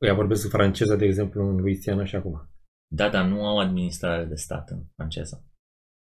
[0.00, 2.48] Ea vorbesc franceză, de exemplu, în Louisiana și acum.
[2.94, 5.44] Da, dar nu au administrare de stat în franceză.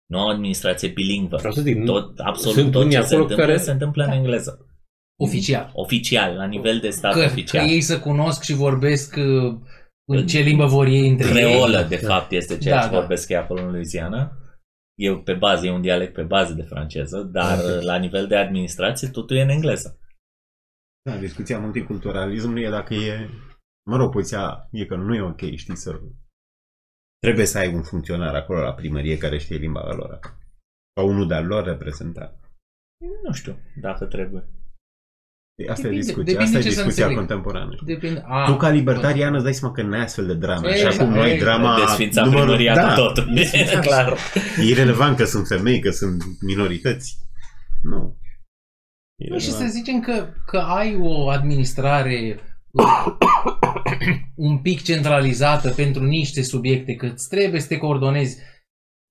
[0.06, 1.36] Nu au administrație bilingvă.
[1.36, 3.70] Vreau să zic, nu, Tot, absolut Sunt tot unii ce se acolo întâmplă, care- se
[3.70, 4.66] întâmplă în engleză.
[5.20, 5.70] Oficial.
[5.74, 7.68] Oficial, la nivel de stat Că, că oficial.
[7.68, 9.58] ei să cunosc și vorbesc uh,
[10.08, 11.88] în ce limbă vor ei între Creolă, ei.
[11.88, 12.08] de Da.
[12.08, 12.98] fapt, este ceea Da, ce da.
[12.98, 14.32] vorbesc ei acolo în Louisiana.
[14.98, 17.82] E pe bază, e un dialect pe bază de franceză, dar Ok.
[17.82, 19.98] la nivel de administrație totul e în engleză.
[21.10, 23.28] Da, discuția multiculturalism nu e dacă e...
[23.90, 26.00] Mă rog, poziția e că nu e ok, știi, să...
[27.18, 30.18] Trebuie să ai un funcționar acolo la primărie care știe limba lor.
[30.96, 32.40] Sau unul de-al lor reprezentat.
[33.26, 34.44] Nu știu dacă trebuie.
[35.68, 37.16] Asta Depinde- e discuția, depinde asta e ce să discuția înțeleg.
[37.26, 37.74] contemporană.
[37.84, 38.22] Depinde.
[38.26, 40.68] A, Tu ca libertarian îți dai seama că n-ai astfel de drame.
[40.68, 41.78] Ei, și acum exact, noi ei, drama...
[41.78, 43.28] Desfința numărul- primăria da, cu totul.
[43.30, 43.84] e desfințat.
[43.86, 44.16] clar.
[44.60, 47.18] E irrelevant că sunt femei, că sunt minorități.
[47.82, 48.18] Nu.
[49.28, 52.40] Nu, și să zicem că, că ai o administrare
[52.70, 53.06] uh,
[54.34, 58.38] un pic centralizată pentru niște subiecte, că îți trebuie să te coordonezi.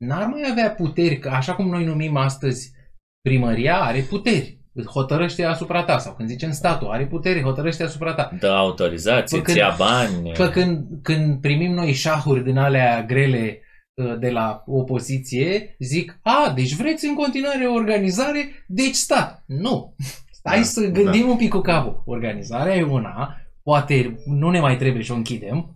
[0.06, 2.72] N-ar mai avea puteri, că așa cum noi numim astăzi
[3.22, 4.59] primăria, are puteri.
[4.74, 5.98] Îți hotărăște asupra ta.
[5.98, 8.32] Sau când zicem statul, are puteri, hotărăște asupra ta.
[8.40, 10.32] Dă autorizație, Păi când- ți ia bani.
[10.32, 13.62] Pă când, când primim noi șahuri din alea grele
[13.94, 19.44] uh, de la opoziție zic, a, deci vreți în continuare organizare, deci stat.
[19.46, 19.96] Nu.
[20.32, 21.32] Stai Da, să gândim da.
[21.32, 22.02] un pic cu capul.
[22.06, 25.72] Organizarea e una, poate nu ne mai trebuie și o închidem.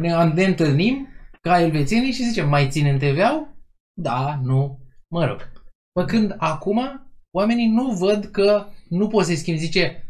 [0.00, 1.08] Ne, ne întâlnim
[1.40, 3.56] ca elvețienii și zicem, mai ținem TVA-ul?
[4.00, 4.78] Da, nu,
[5.12, 5.52] mă rog.
[6.00, 7.07] Făcând acum,
[7.38, 9.60] oamenii nu văd că nu poți să-i schimbi.
[9.60, 10.08] Zice,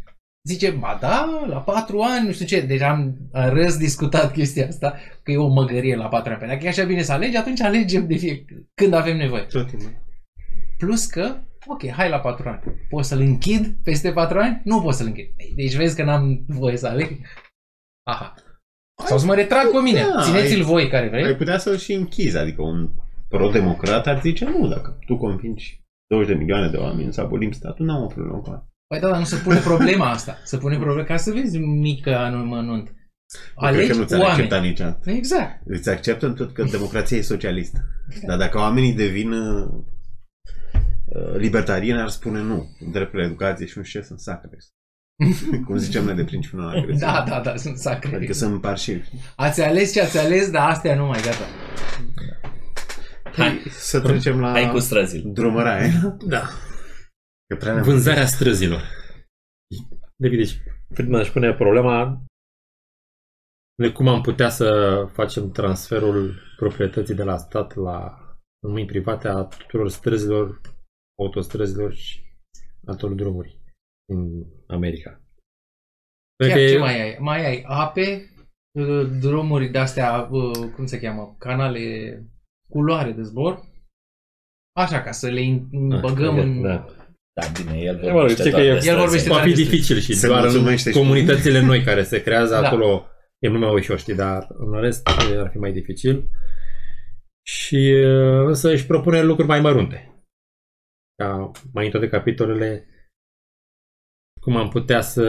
[0.49, 2.61] zice, ba da, la patru ani, nu știu ce.
[2.61, 6.39] Deci am răz discutat chestia asta, că e o măgărie la patru ani.
[6.39, 9.43] Păi Dacă e așa bine să alegi, atunci alegem de fie când avem nevoie.
[9.43, 10.07] Tot timpul.
[10.79, 12.61] Plus că, ok, hai la patru ani.
[12.89, 14.61] Pot să-l închid peste patru ani?
[14.65, 15.27] Nu pot să-l închid.
[15.55, 17.19] Deci vezi că n-am voie să aleg?
[18.07, 18.35] Aha.
[19.05, 20.01] Sau să mă retrag pe mine.
[20.01, 21.25] Da, Țineți-l ai- voi care vrei.
[21.25, 22.91] Ai putea să-l și închizi, adică un
[23.29, 27.87] pro-democrat ar zice nu, dacă tu convingi 20 de milioane de oameni să abolim statul,
[27.87, 28.69] n-am o problemă cu asta.
[28.87, 30.39] Păi da, dar nu se pune problema asta.
[30.45, 32.87] Se pune problema ca să vezi mică anumănunt.
[32.87, 34.41] Cred Alegi că nu ți-ar oameni.
[34.41, 35.11] accepta niciodată.
[35.11, 35.61] Exact.
[35.65, 37.85] Îți acceptă tot că democrația e socialistă.
[38.27, 39.69] Dar dacă oamenii devin uh,
[41.05, 42.77] uh, libertarieni, ar spune nu.
[42.93, 44.59] Dreptul la educație și nu știu ce sunt sacre.
[45.67, 46.99] Cum zicem noi de principiul non agresiune.
[47.13, 48.17] Da, da, da, sunt sacre.
[48.17, 49.09] Adică sunt parșivi.
[49.37, 51.45] Ați ales ce ați ales, dar astea nu mai gata.
[53.39, 55.31] Hai, Să trecem la hai cu străzile.
[55.31, 55.91] drumăraie.
[56.27, 56.43] Da.
[57.47, 58.81] Că prea ne Vânzarea străzilor.
[60.17, 60.57] David, deci,
[60.95, 62.23] prima își pune problema
[63.83, 64.69] de cum am putea să
[65.13, 68.19] facem transferul proprietății de la stat la
[68.67, 70.61] mâini private a tuturor străzilor,
[71.19, 72.23] autostrăzilor și
[72.87, 73.61] altor drumuri
[74.13, 75.11] în America.
[75.11, 77.17] Chiar Cred că ce e- mai ai?
[77.21, 78.33] Mai ai ape,
[78.79, 82.23] uh, drumuri de-astea, uh, cum se cheamă, canale
[82.71, 83.63] culoare de zbor.
[84.77, 85.69] Așa, ca să le in-
[86.01, 86.63] băgăm da, în...
[86.63, 86.87] Da.
[87.41, 88.99] Da, bine, el mă rog, vorbește știi că doar e- de El străzi.
[89.01, 92.23] vorbește Va fi despre- dificil și Se doar în mulțumește și- comunitățile noi care se
[92.23, 92.67] creează Da.
[92.67, 93.07] acolo
[93.39, 96.31] e mult mai ușor, știi, dar în rest e- ar fi mai dificil.
[97.47, 100.23] Și uh, însă își propune lucruri mai mărunte.
[101.23, 102.87] Ca mai în toate capitolele
[104.41, 105.25] cum am putea să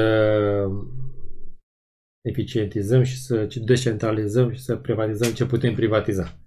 [2.30, 6.40] eficientizăm și să descentralizăm și să privatizăm ce putem privatiza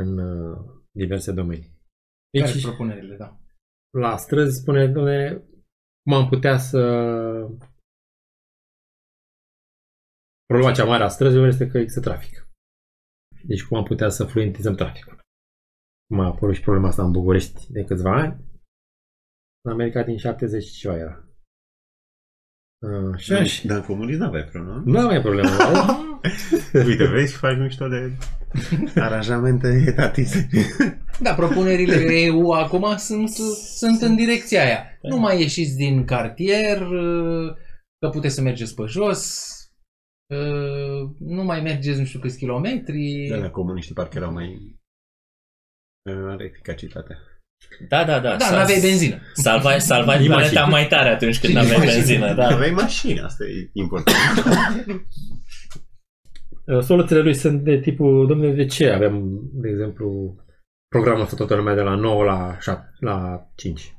[0.00, 0.58] în uh,
[0.90, 1.74] diverse domenii.
[2.38, 3.40] Care Deci, sunt propunerile, da.
[3.98, 5.44] la străzi spune, doamne,
[6.02, 6.80] cum am putea să...
[10.46, 12.48] Problema cea mare a străzilor este că există trafic.
[13.44, 15.20] Deci cum am putea să fluentizăm traficul.
[16.06, 18.44] Cum a apărut și problema asta în București de câțiva ani.
[19.64, 21.25] În America din 70 și ceva era.
[23.14, 23.66] Așa și...
[23.66, 24.82] Dar în comunism n-aveai problemă.
[24.84, 25.48] Nu am mai problemă.
[26.86, 28.12] Uite, vezi și faci mișto de
[29.06, 30.48] aranjamente etatiste.
[31.20, 33.28] Da, propunerile EU acum sunt,
[33.76, 34.98] sunt în direcția aia.
[35.02, 37.54] Nu mai ieșiți din cartier, uh,
[37.98, 39.50] că puteți să mergeți pe jos,
[40.34, 43.26] uh, nu mai mergeți nu știu câți kilometri.
[43.28, 44.78] De la comuniștii parcă erau mai
[46.10, 47.16] uh, are eficacitate.
[47.88, 48.36] Da, da, da.
[48.36, 49.20] Da, Sal- n-aveai benzină.
[49.34, 50.70] Salvai, salvai Din planeta mașini.
[50.72, 51.94] mai tare atunci când Și din aveai mașini.
[51.96, 52.46] benzină, da.
[52.46, 54.16] Aveai mașini, asta e important.
[56.88, 60.36] Soluțiile lui sunt de tipul, domnule, de ce avem, de exemplu,
[60.88, 63.96] programul ăsta toată lumea de la 9 la, 7, la 5?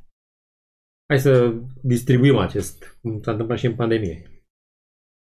[1.07, 4.43] Hai să distribuim acest, cum s-a întâmplat și în pandemie.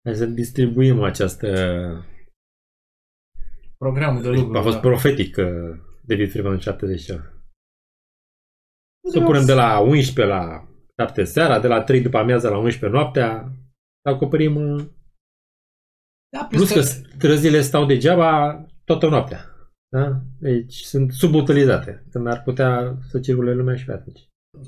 [0.05, 1.49] Hai să distribuim această...
[3.79, 4.59] Programul de lucru.
[4.59, 4.81] A fost da.
[4.81, 7.38] profetic uh, David Friedman în 70 ceva.
[9.11, 10.69] Să punem de la 11 la
[10.99, 13.53] 7 seara, de la 3 după amiază la 11 noaptea,
[14.03, 14.85] să acoperim uh,
[16.37, 19.45] Da, Plus că străzile stau degeaba toată noaptea.
[19.89, 20.21] Da?
[20.41, 22.07] Deci sunt subutilizate.
[22.11, 24.21] Când ar putea să circule lumea și pe atunci.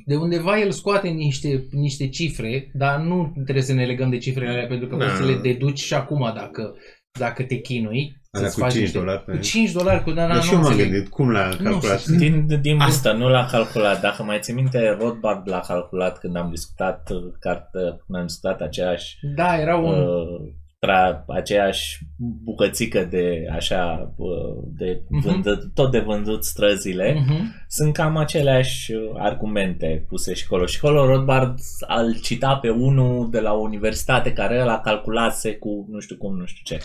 [0.06, 4.50] de undeva el scoate niște, niște cifre, dar nu trebuie să ne legăm de cifrele
[4.50, 5.04] alea, pentru că Da.
[5.04, 6.74] poți să le deduci și acum dacă,
[7.18, 8.19] dacă te chinui.
[8.32, 10.48] Alea să-ți cu faci 5 niște- dolari pe- Cu 5 dolari cu dana, Dar și
[10.50, 10.92] nu eu m-am înțeleg.
[10.92, 12.00] gândit cum l-a calculat.
[12.00, 12.14] știu.
[12.16, 14.00] Din, din bursă, nu l-a calculat.
[14.00, 18.60] Dacă mai ții minte, Rothbard l-a calculat când am discutat uh, carte, când am discutat
[18.60, 20.00] aceeași Da, era un...
[20.02, 21.98] uh, tra, aceeași
[22.44, 25.20] bucățică de așa uh, de Mhm.
[25.28, 27.64] vândut, tot de vândut străzile Mhm.
[27.68, 30.66] sunt cam aceleași uh, argumente puse și acolo.
[30.66, 31.58] Și acolo Rothbard
[31.98, 36.36] îl cita pe unul de la o universitate care ăla calculase cu nu știu cum,
[36.36, 36.84] nu știu ce.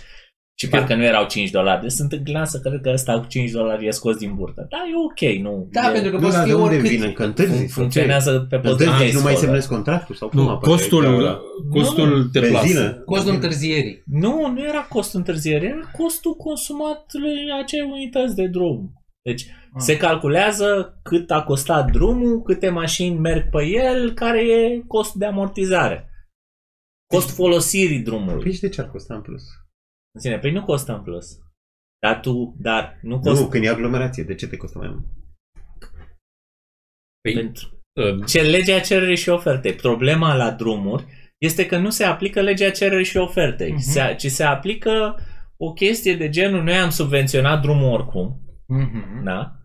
[0.57, 1.81] Și parcă nu erau 5 dolari.
[1.81, 4.65] Deci sunt înclinat să cred că ăsta cu 5 dolari e scos din burtă.
[4.69, 5.67] Da, e ok, nu.
[5.71, 6.89] Da, e, pentru că Nu, poți dar fi de unde oricât.
[6.89, 7.11] vine?
[7.11, 7.63] Că întârzi.
[7.63, 9.13] fun- funcționează pe Întârzi, potrivit.
[9.13, 10.15] nu mai semnezi contractul?
[10.15, 11.39] Sau cum Nu, apare costul, gaura?
[11.69, 12.79] costul de Benzină?
[12.81, 13.01] plasă.
[13.05, 14.03] Costul întârzierii.
[14.05, 18.93] Nu, nu era costul întârzierii, era costul consumatului acei unități de drum.
[19.21, 19.81] Deci Ah.
[19.81, 25.25] se calculează cât a costat drumul, câte mașini merg pe el, care e costul de
[25.25, 26.09] amortizare.
[27.13, 28.43] Cost folosirii drumului.
[28.43, 29.43] Păi și de ce ar costa în plus?
[30.15, 31.39] În sine, păi nu costă în plus.
[32.01, 33.43] Dar tu, dar nu costă...
[33.43, 35.05] Nu, când e aglomerație, de ce te costă mai mult?
[37.21, 37.83] Păi, Pentru...
[37.93, 39.73] uh, Ce legea cererii și ofertei.
[39.73, 41.05] Problema la drumuri
[41.37, 43.79] este că nu se aplică legea cererii și ofertei, Mhm.
[43.81, 45.15] se, ci se aplică
[45.57, 49.23] o chestie de genul noi am subvenționat drumul oricum, Mhm.
[49.23, 49.55] da?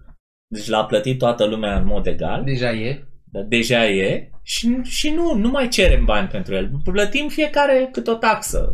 [0.55, 3.05] Deci l-a plătit toată lumea în mod egal, Deja e.
[3.24, 6.70] dar deja e și, și nu, nu mai cerem bani pentru el.
[6.84, 8.72] Plătim fiecare cât o taxă.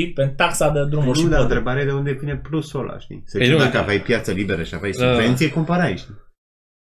[0.00, 0.12] Știi?
[0.12, 1.42] Pentru taxa de drumuri și Nu, dar poduri.
[1.56, 3.22] întrebarea e de unde vine plusul ăla, știi?
[3.26, 3.82] Să Păi știi nu, dacă da.
[3.82, 5.04] aveai piață liberă și aveai Da.
[5.12, 6.14] subvenție, cumpărai, știi?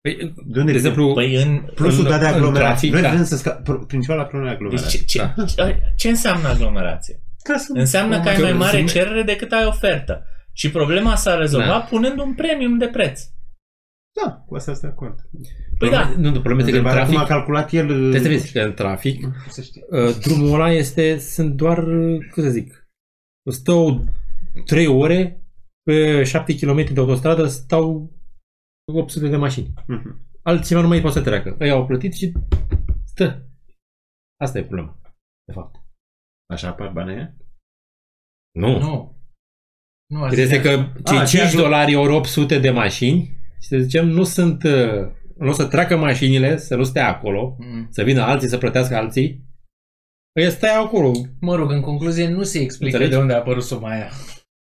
[0.00, 0.72] păi, De unde de vine?
[0.72, 2.66] exemplu, Păi în, Plusul în- dat de în aglomerație.
[2.68, 3.08] trafic, Noi da.
[3.10, 3.50] vrem să sca...
[3.50, 4.98] pro- Principala problemă e deci aglomerație.
[4.98, 7.20] ce, ce, ce, ce înseamnă aglomerație?
[7.42, 7.70] Ca să...
[7.74, 10.24] Înseamnă că ai Că mai mare sunt- cerere decât ai ofertă.
[10.52, 11.86] Și problema s-a rezolvat Da.
[11.90, 13.20] punând un premium de preț.
[14.24, 15.18] Da, cu asta sunt de acord.
[15.78, 17.86] Păi da, Nu, nu, problema este că în Întrebarea cum trafic, a calculat el...
[17.86, 19.82] trebuie să vezi că în trafic, Să știi.
[19.90, 22.85] uh, drumul ăla este, sunt doar, uh, cum să zic,
[23.50, 24.04] stau
[24.64, 25.44] 3 ore
[25.82, 28.12] pe 7 km de autostradă, stau
[28.92, 29.72] 800 de mașini.
[29.86, 30.24] Mhm.
[30.42, 31.56] Altcineva nu mai poate să treacă.
[31.60, 32.32] Ei au plătit și
[33.04, 33.48] stă.
[34.40, 35.00] Asta e problema,
[35.44, 35.76] de fapt.
[36.52, 37.36] Așa apar banii aia?
[38.54, 38.78] Nu.
[38.78, 39.16] Nu.
[40.10, 40.62] Nu aș Trebuie zicea.
[40.62, 43.22] că cei Ah, 5 ceea ce- dolari ori 800 de mașini,
[43.60, 47.56] și să zicem, nu sunt, uh, nu o să treacă mașinile, să nu stea acolo,
[47.58, 47.86] Mm.
[47.90, 49.45] să vină alții să plătească alții.
[50.36, 51.10] Păi stai acolo.
[51.40, 53.10] Mă rog, în concluzie nu se explică Înțelegi?
[53.16, 54.10] de unde a apărut suma aia.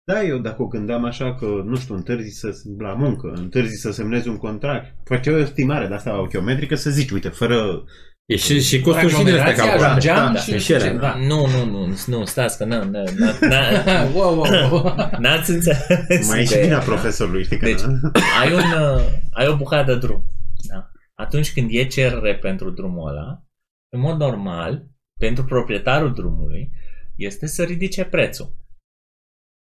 [0.03, 2.49] Da, eu dacă o gândeam așa că, nu știu, întârzi să
[2.79, 7.09] la muncă, întârzi să semnezi un contract, făceai o estimare de asta ochiometrică să zici,
[7.11, 7.83] uite, fără...
[8.25, 9.85] E și, și costul și de astea Aglomerația, calculate.
[9.85, 11.15] ajungeam Da, da, și, și ele, și, da.
[11.27, 14.95] nu, nu, nu, nu, stați că n- n- n- n- wow, wow, wow.
[15.19, 16.27] n-ați înțeles.
[16.29, 16.65] Mai e și ideea.
[16.65, 17.65] vina profesorului, știi că...
[17.65, 18.11] Deci- na?
[18.41, 19.01] ai, un, uh,
[19.31, 20.25] ai o bucată de drum.
[20.69, 20.91] Da?
[21.15, 23.43] Atunci când e cerere pentru drumul ăla,
[23.89, 24.85] în mod normal,
[25.21, 26.71] pentru proprietarul drumului,
[27.15, 28.55] este să ridice prețul.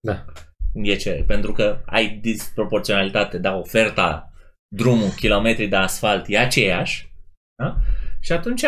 [0.08, 0.26] Da.
[0.74, 1.24] Când e cerere.
[1.24, 4.34] Pentru că ai disproporționalitate, da, oferta,
[4.76, 7.14] drumul, kilometri de asfalt e aceeași,
[7.64, 7.78] da?
[8.20, 8.66] și atunci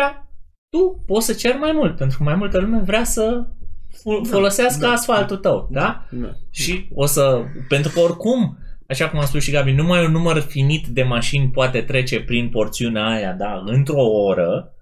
[0.68, 3.46] tu poți să ceri mai mult, pentru că mai multă lume vrea să
[3.88, 4.92] fo- folosească da.
[4.92, 6.06] asfaltul tău, da?
[6.10, 6.36] Da.
[6.50, 7.44] Și o să...
[7.68, 8.58] Pentru că oricum,
[8.88, 12.48] așa cum a spus și Gabi, numai un număr finit de mașini poate trece prin
[12.48, 14.74] porțiunea aia, da, într-o oră.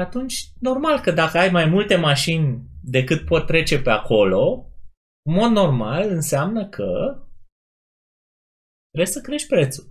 [0.00, 4.66] Atunci, normal că dacă ai mai multe mașini decât pot trece pe acolo,
[5.28, 6.88] în mod normal înseamnă că
[8.90, 9.90] trebuie să crești prețul.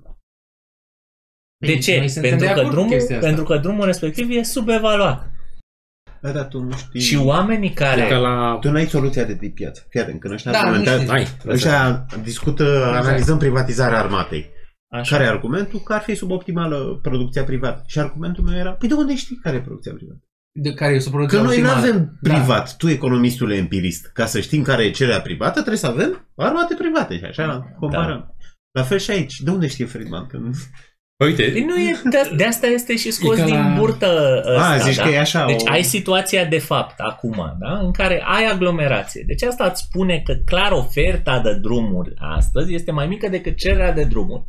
[1.57, 1.97] De Păi, ce?
[1.97, 3.27] noi suntem Pentru de că, acord cu drumul, chestia asta.
[3.27, 5.29] pentru că drumul respectiv e subevaluat.
[6.21, 6.99] Da, dar tu nu știi...
[6.99, 8.07] Și oamenii care...
[8.07, 8.57] Că la...
[8.61, 9.85] Tu n-ai soluția de tip piață.
[9.89, 11.13] Fii atent, când ăștia Da, nu argumentează- știu.
[11.13, 14.49] Hai, Ăștia discută, analizăm privatizarea armatei.
[14.91, 15.15] Așa.
[15.15, 15.79] Care e argumentul?
[15.79, 17.83] Că ar fi suboptimală producția privată.
[17.87, 20.25] Și argumentul meu era, păi de unde știi care e producția privată?
[20.59, 21.87] De care e Că suproducția noi nu optimală.
[21.87, 22.77] avem privat.
[22.77, 27.17] Tu, economistul empirist, ca să știm care e cererea privată, trebuie să avem armate private.
[27.17, 28.35] Și așa comparăm.
[28.71, 29.39] La fel și aici.
[29.39, 30.25] De unde știe Friedman?
[30.27, 30.39] Că...
[31.25, 34.41] Uite, Păi nu e, de, de asta este și scos E ca din la- burtă
[34.55, 35.03] ăsta, A, zici da?
[35.03, 35.71] că e așa Deci o...
[35.71, 37.79] ai situația de fapt acum, da?
[37.79, 39.23] în care ai aglomerație.
[39.27, 43.91] Deci asta îți spune că clar oferta de drumuri astăzi este mai mică decât cererea
[43.91, 44.43] de drumuri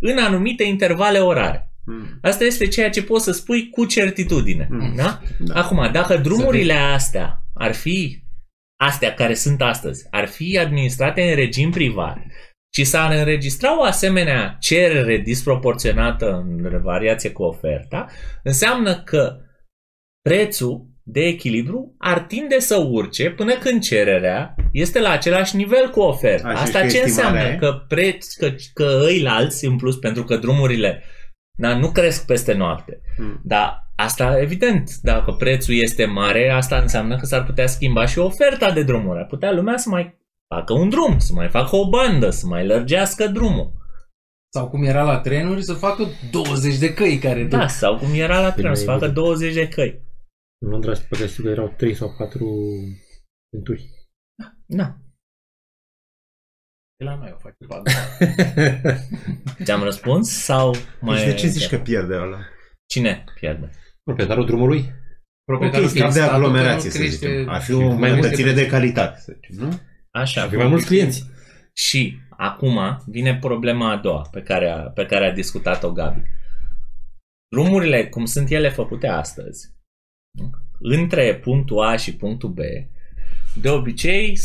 [0.00, 1.68] în anumite intervale orare.
[1.86, 4.66] Mm, Asta este ceea ce poți să spui cu certitudine.
[4.70, 4.92] Mm.
[4.96, 5.20] Da?
[5.38, 5.54] da.
[5.60, 8.22] Acum, dacă drumurile astea ar fi
[8.80, 12.16] astea care sunt astăzi, ar fi administrate în regim privat
[12.74, 18.06] și s-ar înregistra o asemenea cerere disproporționată în variație cu oferta,
[18.42, 19.36] înseamnă că
[20.28, 26.00] prețul de echilibru ar tinde să urce până când cererea este la același nivel cu
[26.00, 26.48] oferta.
[26.48, 27.54] Așa, Asta și ce estimarea înseamnă?
[27.54, 27.58] e?
[27.70, 31.02] Că, preț, că, că ăilalți, în plus, pentru că drumurile
[31.58, 33.40] da, nu cresc peste noapte, Mm.
[33.44, 38.70] dar asta, evident, dacă prețul este mare, asta înseamnă că s-ar putea schimba și oferta
[38.70, 39.18] de drumuri.
[39.18, 40.22] Ar putea lumea să mai
[40.54, 43.72] facă un drum, să mai facă o bandă, să mai lărgească drumul.
[44.54, 47.50] Sau cum era la trenuri, să facă 20 de căi care duc.
[47.58, 49.14] Da, sau cum era la tren, mai să facă evident.
[49.26, 50.02] 20 de căi.
[50.64, 52.46] în Londra știu că știu că erau 3 sau 4
[53.50, 53.90] centuri.
[54.66, 54.98] Da.
[56.96, 57.90] De la noi o face bandă.
[59.64, 61.16] Ți-am răspuns sau mai...
[61.24, 62.38] Deci de ce zici că pierde ăla?
[62.86, 63.70] Cine pierde?
[64.02, 64.78] Proprietarul drumului?
[64.78, 67.30] Ok, Proprietarul schimb de fiind statul, aglomerație, că să nu zicem.
[67.30, 69.78] crește- Ar fi o mai mult îmbunătățire decât- de calitate, să zicem, nu?
[70.14, 70.42] Așa.
[70.42, 71.24] Ar fi mai mulți clienți.
[71.72, 76.22] Și acum vine problema a doua pe care a, pe care a discutat-o Gabi.
[77.48, 79.74] Drumurile, cum sunt ele făcute astăzi,
[80.78, 82.58] între punctul A și punctul B,
[83.54, 84.36] de obicei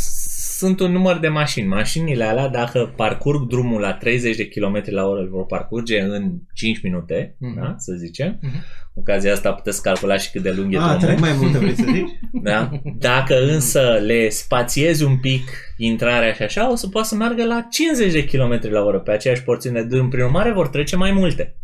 [0.60, 1.68] sunt un număr de mașini.
[1.68, 6.32] Mașinile alea, dacă parcurg drumul la 30 de km la oră, îl vor parcurge în
[6.54, 7.56] 5 minute, Mhm.
[7.62, 8.40] da, să zicem.
[8.42, 8.64] Mhm.
[8.94, 11.00] Cu ocazia asta puteți calcula și cât de lung e A, drumul.
[11.02, 12.10] trec mai multe, vrei să zici?
[12.50, 12.70] Da?
[12.98, 15.44] Dacă însă le spațiezi un pic
[15.78, 19.12] intrarea și așa, o să poată să meargă la 50 de km la oră pe
[19.12, 20.10] aceeași porțiune de drum.
[20.10, 21.56] Prin urmare, vor trece mai multe.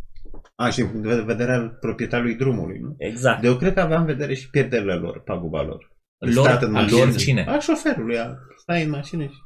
[0.56, 2.96] A, și din punct de vedere al proprietarului drumului, nu?
[2.98, 3.42] Exact.
[3.42, 5.94] De eu cred că aveam în vedere și pierderile lor, paguba lor.
[6.20, 7.04] Lor, Stat în a mașină.
[7.06, 7.46] lor cine?
[7.48, 8.28] A șoferului, a
[8.66, 9.40] stai în mașină și...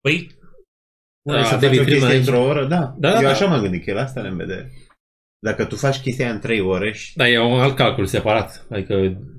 [0.00, 0.38] Păi,
[1.22, 2.26] Da, să să faci David o chestie Friedman aici.
[2.26, 2.94] într-o oră, da.
[2.98, 3.30] Da, da, eu da.
[3.30, 4.70] așa m-am gândit, că el asta are în vedere.
[5.46, 7.16] Dacă tu faci chestia aia în 3 ore și...
[7.16, 8.66] Da, e un alt calcul separat.
[8.70, 8.94] Adică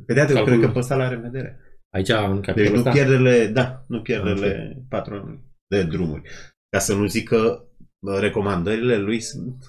[0.05, 0.45] Pe de eu Calculul.
[0.45, 1.59] cred că pe ăsta l-are în vedere.
[1.95, 6.29] aici, în Deci capitolul nu ăsta, pierderile, da, nu pierderile patronului de drumuri.
[6.69, 7.65] Ca să nu zic că
[8.05, 9.63] bă, recomandările lui sunt...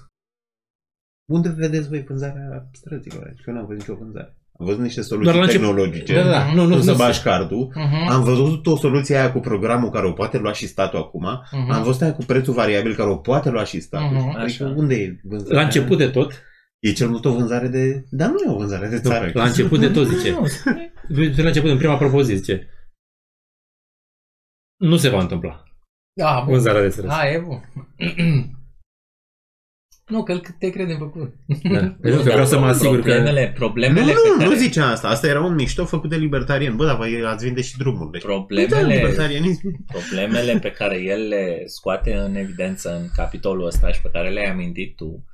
[1.31, 3.23] Unde vedeți voi vânzarea străzilor?
[3.27, 4.37] Adică eu n-am văzut nicio vânzare.
[4.59, 6.13] Am văzut niște Doar soluții la început- tehnologice.
[6.13, 7.71] Da, da, nu, nu, Nu, nu, să nu bași cardul.
[7.75, 11.25] Mhm, Am văzut o soluție aia cu programul care o poate lua și statul acum.
[11.51, 11.71] mhm.
[11.71, 14.17] Am văzut aia cu prețul variabil care o poate lua și statul.
[14.17, 14.27] Mhm.
[14.27, 14.73] Adică Așa.
[14.77, 15.57] unde e vânzarea?
[15.59, 16.43] La început de tot,
[16.79, 18.03] E cel mult o vânzare de...
[18.09, 19.31] Dar nu e o vânzare de nu, țară.
[19.33, 20.31] la început de tot zice.
[20.39, 20.93] nu, spune-
[21.35, 22.67] La început, în prima propoziție, zice.
[24.77, 25.63] Nu se va întâmpla
[26.13, 26.53] Da, bun.
[26.53, 27.13] vânzarea de străzi.
[27.13, 27.61] A, e bun.
[30.07, 31.33] nu, că îl- te credem pe cuvânt.
[31.63, 31.79] Da.
[32.01, 33.01] Deci că vreau să mă asigur că...
[33.01, 34.49] problemele, Nu, problemele nu, pe care...
[34.49, 35.07] nu zice asta.
[35.07, 36.75] Asta era un mișto făcut de libertarian.
[36.75, 38.19] Bă, dar voi ați vinde și drumurile.
[38.19, 39.85] Da, Problemele, libertarianism.
[39.91, 44.51] problemele pe care el le scoate în evidență în capitolul ăsta și pe care le-ai
[44.51, 45.25] amintit tu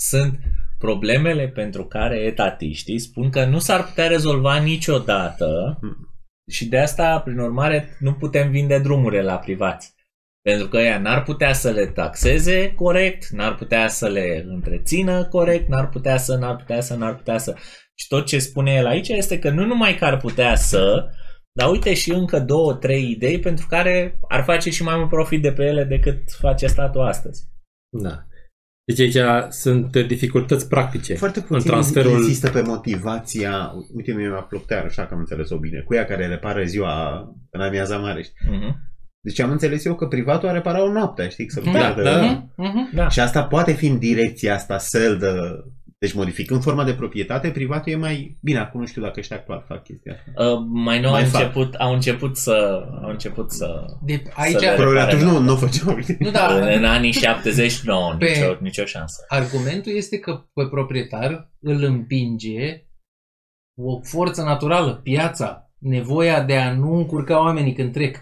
[0.00, 0.38] sunt
[0.78, 6.14] problemele pentru care etatiștii spun că nu s-ar putea rezolva niciodată Hmm.
[6.50, 9.94] și de asta, prin urmare, nu putem vinde drumurile la privați.
[10.42, 15.68] Pentru că ea n-ar putea să le taxeze corect, n-ar putea să le întrețină corect,
[15.68, 17.56] n-ar putea să, n-ar putea să, n-ar putea să.
[17.94, 21.08] Și tot ce spune el aici este că nu numai că ar putea să,
[21.52, 25.42] dar uite și încă două, trei idei pentru care ar face și mai mult profit
[25.42, 27.48] de pe ele decât face statul astăzi.
[27.88, 28.26] Da.
[28.84, 32.12] Deci aici sunt dificultăți practice Foarte în puțin transferul...
[32.12, 36.04] insistă pe motivația, uite mie mi-a plăcut aia, așa că am înțeles-o bine, cu ea
[36.04, 38.22] care repară ziua în amiaza mare.
[38.22, 38.36] știi?
[39.22, 39.34] Mhm.
[39.34, 41.50] Deci am înțeles eu că privatul a reparat o noapte, știi?
[41.50, 42.20] Să Da, piardă- da.
[42.20, 42.90] Mhm, mhm.
[42.94, 43.08] Da.
[43.08, 45.64] Și asta poate fi în direcția asta să dă...
[45.98, 48.38] Deci modificând forma de proprietate, privatul e mai...
[48.42, 50.44] Bine, acum nu știu dacă ăștia actual fac chestia asta.
[50.50, 51.40] Uh, mai nou Mai au fac.
[51.40, 55.30] început, au început să au început să De, aici, le- Probabil repare, atunci da.
[55.32, 55.98] nu, nu o făceau.
[56.18, 59.24] nu, da, în, în anii 70 nu, Pe- nicio, nicio șansă.
[59.28, 62.84] argumentul este că pe proprietar îl împinge
[63.78, 68.16] o forță naturală, piața, nevoia de a nu încurca oamenii când trec.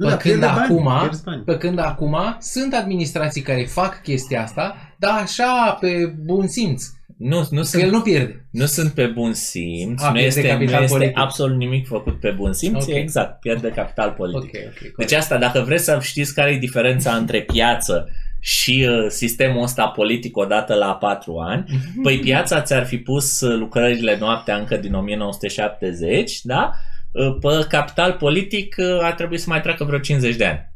[0.00, 1.42] Nu, Pe dar când pierde bani, acum- pierzi bani.
[1.42, 6.84] Pe când acum sunt administrații care fac chestia asta, dar așa, pe bun simț.
[7.16, 8.44] Nu, nu, Că el sunt, nu pierde.
[8.50, 11.18] nu sunt pe bun simț, A, nu pierde este, nu capital este politic.
[11.18, 12.94] absolut nimic făcut pe bun simț, Ok.
[12.94, 14.54] exact, pierde capital politic.
[14.54, 14.96] Ok, ok.
[14.96, 18.08] Deci asta, dacă vreți să știți care e diferența între piață
[18.40, 21.64] și uh, sistemul ăsta politic odată la patru ani,
[22.02, 26.72] păi piața ți-ar fi pus uh, lucrările noaptea încă din 1970, da?
[27.12, 30.74] Uh, Pe capital politic uh, ar trebui să mai treacă vreo 50 de ani.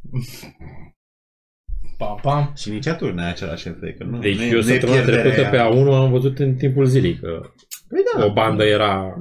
[1.99, 2.53] Pam, pam.
[2.57, 3.99] Și nici atunci n-ai același efect.
[3.99, 5.69] Că nu, Deci nu e- eu nu e săptămâna pierderea trecută aia.
[5.69, 7.41] pe A1 am văzut în timpul zilei că
[7.89, 8.25] Păi da.
[8.25, 9.15] o bandă era...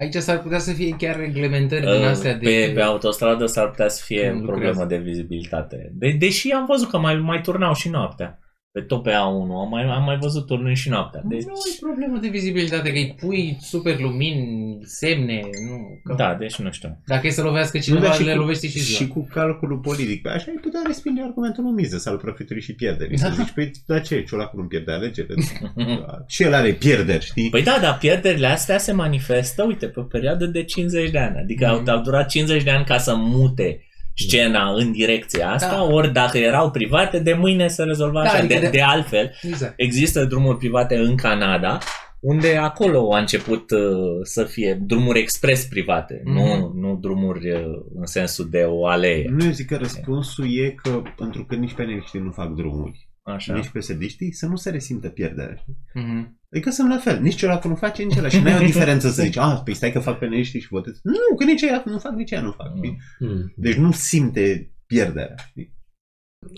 [0.00, 2.44] Aici s-ar putea să fie chiar reglementări din Uh, astea de...
[2.44, 4.84] Pe, pe autostradă s-ar putea să fie Cum o problemă lucrează.
[4.94, 5.90] de vizibilitate.
[5.92, 8.38] De, deși am văzut că mai, mai turnau și noaptea.
[8.72, 11.22] Pe tot pe A1 am mai, am mai văzut turnând și noaptea.
[11.24, 16.00] Deci, Nu e problemă de vizibilitate, că îi pui super lumini, semne, nu...
[16.04, 16.14] Că...
[16.14, 16.98] da, deci nu știu.
[17.06, 18.98] Dacă e să lovească Nu, cineva, dar și le cu- lovește și ziua.
[18.98, 20.22] Și cu calculul politic.
[20.22, 23.16] Pe așa ai putea respinge argumentul în miză, al profitului și pierderii.
[23.16, 23.26] Da.
[23.26, 25.34] Să zici, păi, dar ce, ciolacul nu pierde alegerile?
[26.34, 27.50] și el are pierderi, știi?
[27.50, 31.36] Păi da, dar pierderile astea se manifestă, uite, pe o perioadă de 50 de ani.
[31.38, 31.88] Adică Mhm.
[31.88, 33.84] au, au durat 50 de ani ca să mute
[34.26, 35.82] scena în direcția asta, Da.
[35.82, 38.38] ori dacă erau private, de mâine se rezolva Da, așa.
[38.38, 39.72] adică de, de- de altfel, Exact.
[39.76, 41.78] există drumuri private în Canada,
[42.20, 43.80] unde acolo a început uh,
[44.22, 46.34] să fie drumuri expres private, Mhm.
[46.34, 47.62] nu, nu drumuri uh,
[47.94, 49.26] în sensul de o alee.
[49.30, 53.54] Nu, eu zic că răspunsul e că, pentru că nici peneliștii nu fac drumuri, Așa.
[53.54, 55.54] nici psd să nu se resimtă pierderea.
[55.56, 55.76] știi?
[56.50, 56.56] Mhm.
[56.58, 57.20] Adică sunt la fel.
[57.20, 58.28] Nici ciolacul nu face, nici ăla.
[58.28, 61.00] Și nu e o diferență să zici, ah, păi stai că fac peneliștii și votez.
[61.02, 62.76] Nu, că nici aia nu fac, nici aia nu fac.
[62.76, 62.98] știi?
[63.18, 63.52] Hmm.
[63.56, 65.34] Deci nu simte pierderea.
[65.48, 65.78] știi?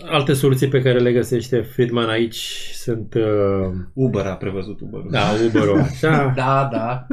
[0.05, 3.13] Alte soluții pe care le găsește Friedman aici sunt...
[3.13, 5.01] Uh, Uber a prevăzut Uber.
[5.09, 6.27] da, Uber-ul așa.
[6.35, 7.07] Da, da.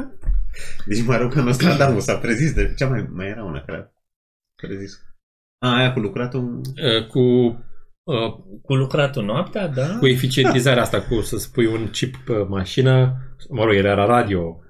[0.85, 2.73] Deci mă rog că Nostradamus a prezis de...
[2.77, 3.91] Ce mai, mai era una care a
[4.67, 4.99] prezis?
[5.57, 6.61] A, aia cu lucratul...
[6.65, 7.55] Uh, cu uh,
[8.61, 9.97] Cu lucratul noaptea, da?
[9.99, 13.17] cu eficientizarea asta, cu să spui un chip pe mașină,
[13.49, 14.63] mă rog, era radio,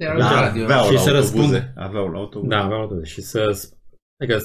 [0.00, 0.64] Era Da, la radio.
[0.64, 1.36] aveau Și la să autobuze.
[1.38, 1.72] răspund.
[1.76, 2.48] Aveau la autobuze.
[2.54, 3.70] da, aveau tot, și să,
[4.22, 4.38] adică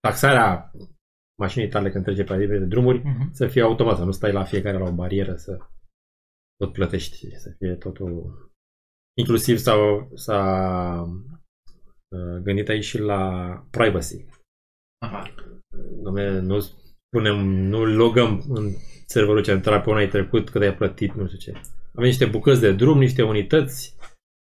[0.00, 0.70] taxarea
[1.42, 3.32] mașinii tale când trece pe liber de drumuri Mhm.
[3.32, 5.58] să fie automat, să nu stai la fiecare la o barieră să
[6.56, 8.48] tot plătești, să fie totul...
[9.18, 10.40] Inclusiv s-au, s-a
[12.08, 14.24] uh, gândit aici și la privacy.
[15.04, 15.34] Aha.
[16.04, 18.72] Dom'le, nu spunem, nu logăm în
[19.06, 21.60] serverul central pe unul ai trecut cât ai plătit, nu știu ce.
[21.94, 23.96] Avem niște bucăți de drum, niște unități,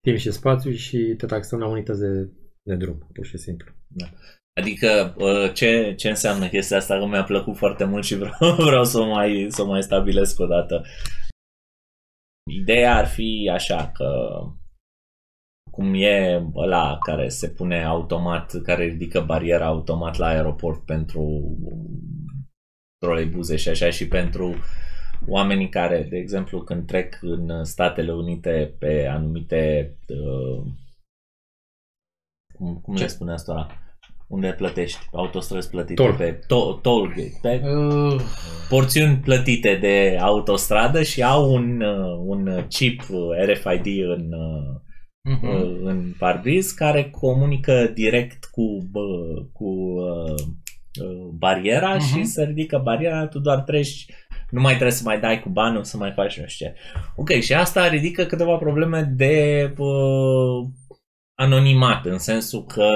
[0.01, 2.29] timp și spațiu și te taxăm la unități de,
[2.63, 3.71] de drum, pur și simplu.
[4.59, 8.83] Adică uh, ce, ce înseamnă chestia asta că mi-a plăcut foarte mult și vreau, vreau
[8.83, 10.85] să o mai, să o mai stabilesc o dată.
[12.51, 14.07] Ideea ar fi așa că
[15.71, 21.55] cum e ăla care se pune automat, care ridică bariera automat la aeroport pentru
[22.97, 24.55] troleibuze și așa și pentru
[25.27, 30.71] oamenii care, de exemplu, când trec în Statele Unite pe anumite uh,
[32.53, 33.01] cum, cum Ce?
[33.01, 33.67] le spune asta ăla?
[34.27, 34.99] Unde plătești?
[35.11, 36.13] Autostrăzi plătite Toll.
[36.13, 38.21] pe to- toll gate, pe Uh,
[38.69, 44.79] porțiuni plătite de autostradă și au un, uh, un chip uh, RFID în, uh,
[45.29, 45.47] mhm.
[45.47, 49.01] uh, în parbriz care comunică direct cu, bă,
[49.53, 50.41] cu uh,
[51.03, 52.03] uh, bariera Mhm.
[52.05, 54.05] și se ridică bariera, tu doar treci,
[54.49, 56.75] nu mai trebuie să mai dai cu banul, să mai faci nu știu ce.
[57.15, 60.67] Ok, și asta ridică câteva probleme de uh,
[61.39, 62.91] anonimat, în sensul că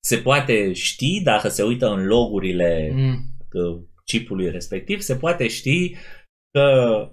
[0.00, 3.14] se poate ști, dacă se uită în logurile Mm.
[3.52, 5.96] uh, chipului respectiv, se poate ști
[6.50, 7.08] că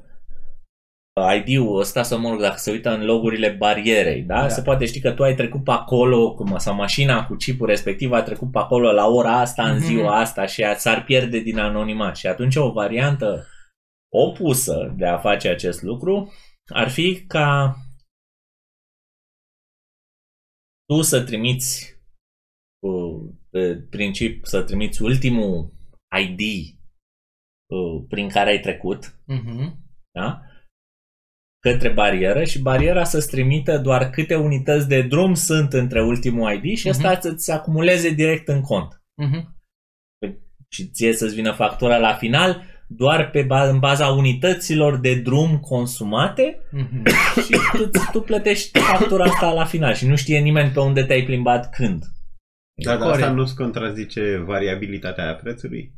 [1.38, 4.42] ID-ul ăsta, să mă rog, dacă se uită în logurile barierei, da?
[4.42, 4.48] Da.
[4.50, 8.12] Se poate ști că tu ai trecut pe acolo, cum, sau mașina cu chipul respectiv
[8.12, 9.86] a trecut pe acolo la ora asta, în Mhm.
[9.86, 12.16] ziua asta și a- s-ar pierde din anonimat.
[12.18, 13.46] Și atunci o variantă
[14.14, 16.32] opusă de a face acest lucru
[16.74, 17.76] ar fi ca
[20.86, 21.96] tu să trimiți
[22.84, 25.74] uh, pe principiu să trimiți ultimul
[26.22, 26.40] ID
[27.70, 29.78] uh, prin care ai trecut, Mhm.
[30.12, 30.42] da?
[31.62, 36.78] Către barieră și bariera să-ți trimită doar câte unități de drum sunt între ultimul ID
[36.78, 36.98] și Mhm.
[37.06, 39.02] asta să-ți acumuleze direct în cont.
[39.22, 39.60] Mhm.
[40.70, 45.60] Și ție să-ți vină factura la final doar pe ba- în baza unităților de drum
[45.60, 47.04] consumate Mhm.
[47.46, 51.24] și tu, tu plătești factura asta la final și nu știe nimeni pe unde te-ai
[51.24, 52.04] plimbat când.
[52.84, 53.36] Dar dar asta Corect.
[53.38, 55.92] nu-ți contrazice variabilitatea aia prețului?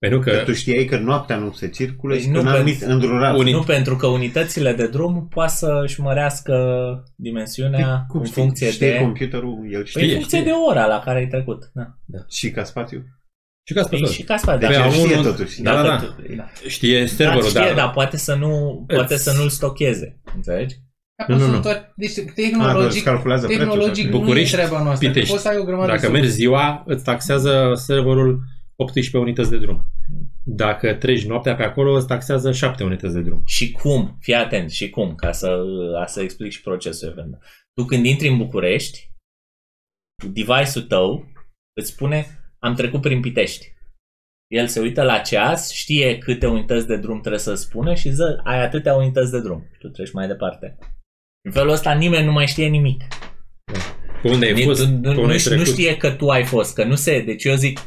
[0.00, 2.44] Pentru Că că tu știai că noaptea nu se circulă Păi și nu, că un
[2.44, 3.36] pentru- anumit îndrurat.
[3.38, 6.54] Unii- Nu pentru că unitățile de drum poate să-și mărească
[7.16, 8.42] dimensiunea Cum în știi?
[8.42, 8.98] funcție știe de...
[8.98, 10.04] computerul, el Păi știe.
[10.04, 11.70] în funcție de ora la care ai trecut.
[11.74, 12.18] Da.
[12.28, 13.04] Și ca spațiu.
[13.68, 14.74] și ca Păi spus, și ca asta, Deci da.
[14.74, 15.62] el am știe unul- totuși.
[15.62, 15.96] Da, da, da.
[15.96, 16.48] tu- Da.
[16.68, 20.20] știe Da, serverul, știe, dar dar poate să nu poate Îți- să nu-l stocheze.
[20.34, 20.74] Înțelegi?
[21.28, 21.60] Nu, nu, Sunt nu.
[21.60, 23.64] toate- Deci Ah, tehnologic, îți calculează prețul.
[23.64, 25.06] tehnologic sau nu e București, treaba noastră.
[25.06, 25.30] că Pitești.
[25.32, 28.40] Poți să ai o grămadă dacă de mergi ziua, îți taxează serverul
[28.82, 29.84] 18 unități de drum.
[30.44, 33.42] Dacă treci noaptea pe acolo, îți taxează 7 unități de drum.
[33.46, 34.16] Și cum?
[34.20, 35.14] Fii atent, și cum?
[35.14, 35.62] Ca să,
[35.98, 37.42] ca să explic și procesul eventual.
[37.74, 39.10] Tu când intri în București,
[40.32, 41.24] device-ul tău
[41.80, 42.26] îți spune
[42.58, 43.72] am trecut prin Pitești.
[44.52, 48.40] El se uită la ceas, știe câte unități de drum trebuie să spună și zice
[48.44, 49.66] ai atâtea unități de drum.
[49.78, 50.78] Tu treci mai departe.
[51.44, 53.02] În felul ăsta nimeni nu mai știe nimic.
[54.22, 55.78] Pe unde ai Ni- fost, tu- pe nu, unde nu, ai știe- nu trecut.
[55.80, 57.22] știe că tu ai fost, că nu se...
[57.22, 57.78] Deci eu zic,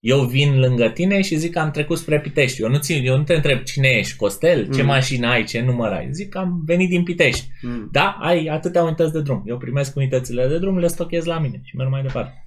[0.00, 2.62] eu vin lângă tine și zic că am trecut spre Pitești.
[2.62, 4.86] Eu nu, țin, eu nu te întreb cine ești, Costel, ce Mm.
[4.86, 6.08] mașină ai, ce număr ai.
[6.12, 7.48] Zic că am venit din Pitești.
[7.62, 7.88] Mm.
[7.92, 9.42] Da, ai atâtea unități de drum.
[9.46, 12.44] Eu primesc unitățile de drum, le stochez la mine și merg mai departe.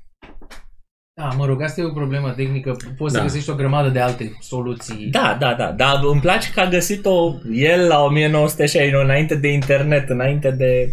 [1.16, 2.76] Da, mă rog, asta e o problemă tehnică.
[2.98, 3.20] Poți Da.
[3.20, 5.08] să găsești o grămadă de alte soluții.
[5.08, 10.10] Da, da, da, dar îmi place că a găsit-o el la 1969, înainte de internet,
[10.10, 10.90] înainte de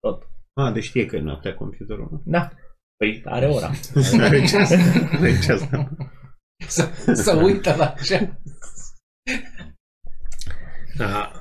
[0.00, 0.22] tot.
[0.52, 2.08] Ah, deci știe că e noaptea computerul.
[2.10, 2.22] nu?
[2.24, 2.50] Da,
[3.10, 3.70] păi are ora.
[4.20, 4.70] Are ceas.
[5.12, 5.88] Are ceas, da.
[6.66, 8.38] Să, să uită la ce.
[10.96, 11.32] Da.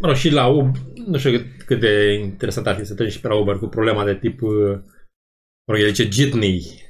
[0.00, 3.12] Mă rog, și la Uber, nu știu cât, cât de interesant ar fi să treci
[3.12, 4.78] și pe la Uber cu problema de tip, uh,
[5.66, 6.84] mă rog, el zice jitney.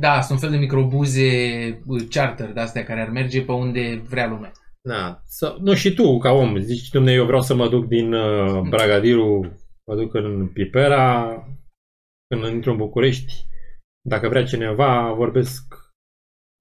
[0.00, 1.28] Da, sunt un fel de microbuze
[1.86, 4.52] uh, charter de astea care ar merge pe unde vrea lumea.
[4.82, 5.20] Da.
[5.24, 8.60] Să, nu și tu, ca om, zici, domne, eu vreau să mă duc din uh,
[8.68, 11.36] Bragadiru, mă duc în Pipera,
[12.28, 13.46] când intru în București,
[14.08, 15.74] dacă vrea cineva, vorbesc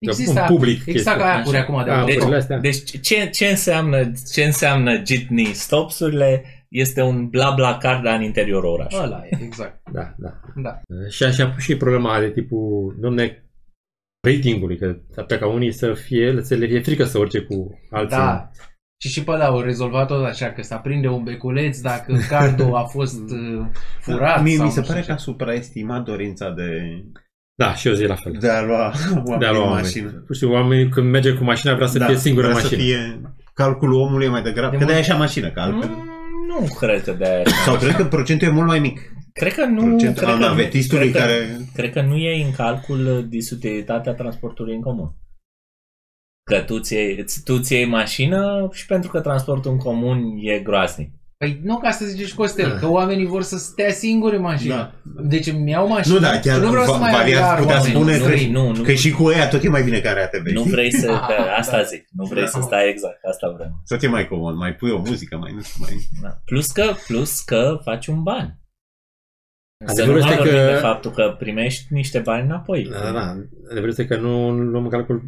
[0.06, 0.86] Există în public.
[0.86, 1.60] exact ca aia Așa.
[1.60, 2.30] acum de Da, acolo.
[2.30, 2.58] Deci, astea.
[2.58, 8.22] Deci ce, ce înseamnă ce înseamnă jitney stopsurile este un bla bla car dar în
[8.24, 9.06] interiorul orașului.
[9.06, 9.92] Ăla e, exact.
[9.92, 10.42] Da, da.
[10.56, 10.82] Da.
[11.10, 13.50] Și așa pus și problema de tipul, domne,
[14.28, 17.80] ratingului, că s-ar putea ca unii să fie, să le fie frică să urce cu
[17.90, 18.18] alții.
[18.18, 18.52] Da.
[19.02, 22.76] Și și pe ăla au rezolvat tot așa, că se aprinde un beculeț dacă cardul
[22.76, 23.66] a fost uh,
[24.02, 24.36] furat.
[24.36, 25.06] Da, Mie sau mi se nu știu pare ce.
[25.08, 26.70] că a supraestimat dorința de
[27.56, 28.36] Da, și eu zic la fel.
[28.40, 29.84] De a lua oamenii De a lua în oameni.
[29.84, 30.10] mașină.
[30.10, 32.70] Pur și simplu, oamenii când merge cu mașina vrea să fie singură în Da, vrea
[32.70, 32.92] mașină.
[32.92, 33.22] să fie
[33.54, 34.72] calculul omului e mai degrabă.
[34.72, 35.90] De că de mult- așa mașină, că altfel.
[35.90, 36.04] Mm,
[36.48, 37.44] Nu cred că de aia.
[37.66, 39.00] Sau cred că procentul e mult mai mic.
[39.34, 39.82] Cred că nu...
[39.82, 41.58] Procentul cred al că, navetistului cred că, care...
[41.76, 45.14] Cred că nu e în calcul disutilitatea transportului în comun.
[46.52, 50.24] Că tu ți iei, îți- tu ți iei mașină și pentru că transportul în comun
[50.42, 51.12] e groaznic.
[51.38, 54.76] Păi nu ca să zici Costel, că oamenii vor să stea singuri în mașină.
[54.76, 55.22] Da.
[55.22, 56.14] Deci îmi iau mașină.
[56.14, 57.94] Nu, da, chiar nu vreau să va- mai variant iar putea oameni.
[57.96, 60.46] spune nu, trebuie- nu, nu, Că și cu ea tot e mai bine care ATV.
[60.54, 60.72] nu știi?
[60.72, 61.06] vrei să...
[61.08, 61.84] Da, că asta da.
[61.84, 62.06] zic.
[62.12, 62.48] Nu vrei Da.
[62.50, 63.24] să stai exact.
[63.24, 63.82] Asta vrem.
[63.84, 65.94] Să te mai comod, mai pui o muzică, mai nu știu, mai...
[66.22, 66.30] Da.
[66.46, 68.60] Plus, că, plus că faci un ban.
[69.86, 72.84] Să nu Adevărul mai este vorbim că- de faptul că primești niște bani înapoi.
[72.92, 73.30] Da, da.
[73.66, 75.24] Adevărul este că nu luăm în calcul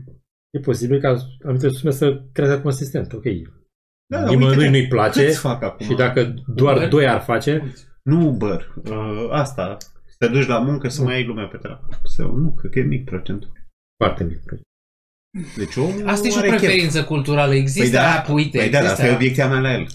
[0.53, 3.13] E posibil ca anumite sume să creeze consistent.
[3.13, 3.23] Ok.
[4.09, 5.85] Da, da, Nimănui uite, nu-i place Câți fac acum?
[5.85, 6.87] și dacă doar Uber?
[6.89, 8.73] doi ar face, Nu Uber.
[8.89, 9.77] Uh, asta.
[10.05, 11.87] Să te duci la muncă să mai ai lumea pe treabă.
[12.03, 13.51] Sau nu, cred că e mic procentul.
[14.03, 14.41] foarte mic.
[15.57, 16.59] Deci omul Asta e și o are chef.
[16.59, 17.53] preferință culturală.
[17.53, 18.57] Există Păi da, app, uite.
[18.57, 19.15] Păi da, dar există asta e app.
[19.19, 19.87] obiecția mea la el.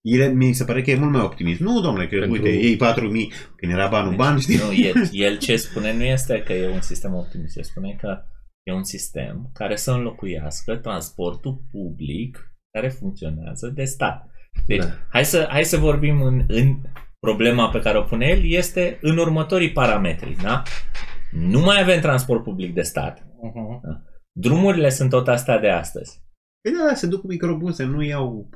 [0.00, 1.60] El, mi se pare că e mult mai optimist.
[1.60, 4.56] Nu, domnule, că Pentru- uite, iei 4.000, când era banul bani, știi?
[4.56, 8.22] Nu, el, el ce spune nu este că e un sistem optimist, el spune că
[8.70, 14.30] e un sistem care să înlocuiască transportul public care funcționează de stat.
[14.66, 14.90] Deci, Da.
[15.10, 16.76] hai, să, hai să vorbim în, în
[17.18, 20.62] problema pe care o pune el, este în următorii parametri, da?
[21.30, 23.20] Nu mai avem transport public de stat.
[23.20, 23.80] Uh-huh.
[24.32, 26.22] Drumurile sunt tot astea de astăzi.
[26.60, 28.48] Păi da, da, se duc cu microbuze, nu iau...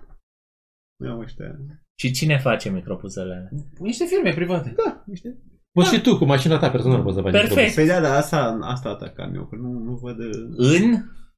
[1.01, 1.57] Nu iau ăștia.
[1.99, 3.49] Și cine face micropuzele alea?
[3.79, 4.75] Niște firme private.
[4.85, 5.39] Da, niște...
[5.75, 7.55] Poți și tu cu mașina ta personală poți să faci Perfect.
[7.57, 7.75] microbus.
[7.75, 10.19] Păi da, da, asta, asta atacam eu, că nu, nu văd...
[10.19, 10.95] uh, În,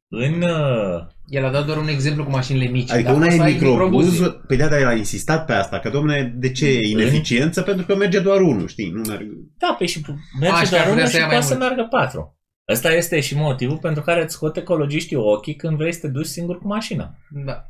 [0.09, 2.91] în uh, El a dat doar un exemplu cu mașinile mici.
[2.91, 3.81] Adică dar una poți e să ai microbuz,
[4.11, 4.41] microbuze.
[4.47, 7.63] păi da, dar el a insistat pe asta, că domne, de ce e ineficiență?
[7.63, 9.27] Pentru că merge doar unul, știi, nu merg...
[9.59, 10.01] Da, pe și
[10.41, 11.67] merge Așa, doar vrea unul să și ia mai poate să mult.
[11.67, 12.39] meargă patru.
[12.73, 16.27] Ăsta este și motivul pentru care îți scot ecologiștii ochii când vrei să te duci
[16.27, 17.15] singur cu mașina.
[17.47, 17.67] Da.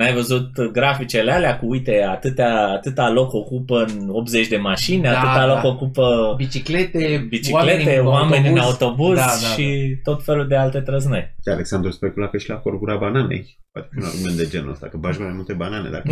[0.00, 5.18] N-ai văzut graficele alea cu, uite, atâtea, atâta loc ocupă în 80 de mașini, Da,
[5.18, 5.54] atâta da.
[5.54, 11.34] loc ocupă Biciclete, biciclete, oameni, în autobuz Da, da, și tot felul de alte trăznăi.
[11.42, 13.58] Și Alexandru specula că și la corbura bananei.
[13.70, 16.08] Poate fi un argument de genul ăsta, că bagi mai multe banane dacă...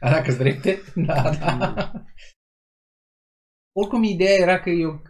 [0.00, 0.10] Da.
[0.10, 0.82] Dacă drepte?
[0.94, 1.92] Da, da.
[3.80, 5.02] Oricum, ideea era că eu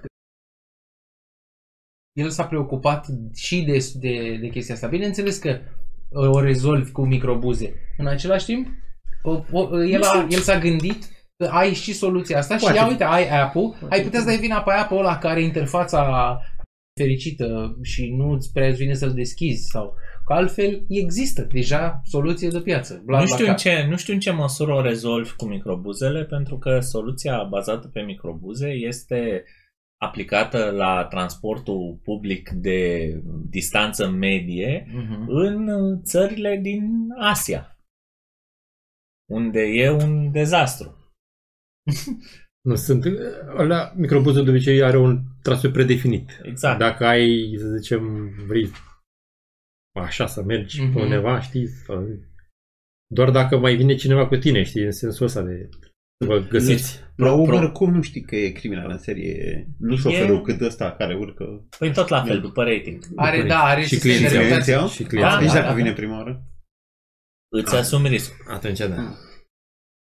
[2.12, 4.86] el s-a preocupat și de, de, de chestia asta.
[4.86, 7.74] Bineînțeles că uh, o rezolvi cu microbuze.
[7.97, 8.66] În același timp,
[9.22, 11.05] o, o, el, a, el s-a gândit
[11.36, 12.76] că ai și soluția asta Poate.
[12.76, 16.39] și ia uite, ai app-ul, ai putea să dai vina pe app-ul ăla care interfața
[17.01, 19.94] fericită și nu îți prea îți vine să-l deschizi sau
[20.26, 23.02] că altfel există deja soluție de piață.
[23.05, 23.52] Bla, Nu bla, știu, bla.
[23.52, 27.89] în ce, nu știu în ce măsură o rezolvi cu microbuzele, pentru că soluția bazată
[27.93, 29.44] pe microbuze este
[30.01, 33.12] aplicată la transportul public de
[33.49, 35.25] distanță medie Mhm.
[35.29, 35.69] în
[36.03, 37.79] țările din Asia,
[39.31, 40.97] unde e un dezastru.
[42.69, 43.05] Nu sunt...
[43.57, 46.41] Ăla, microbuzul de obicei are un traseu predefinit.
[46.43, 46.79] Exact.
[46.79, 48.70] Dacă ai, să zicem, vrei
[50.01, 50.93] așa să mergi Mhm.
[50.93, 52.07] pe undeva, știi, sau...
[53.07, 55.88] doar dacă mai vine cineva cu tine, știi, în sensul ăsta de să
[56.27, 57.01] vă găsiți.
[57.16, 59.66] La Pro- Uber pro- cum nu știi că e criminal în serie?
[59.78, 61.66] Nu șoferul cât ăsta care urcă.
[61.78, 63.05] Păi tot la fel, după rating.
[63.16, 64.73] Are, da, are Și sistem de clienții au- reputație.
[64.73, 64.89] Clienții au?
[64.89, 65.39] Și Da, clienții.
[65.39, 65.74] Deci da, dacă da.
[65.74, 66.43] vine prima oară?
[67.53, 68.47] Îți asumi riscul.
[68.55, 69.15] Atunci, da.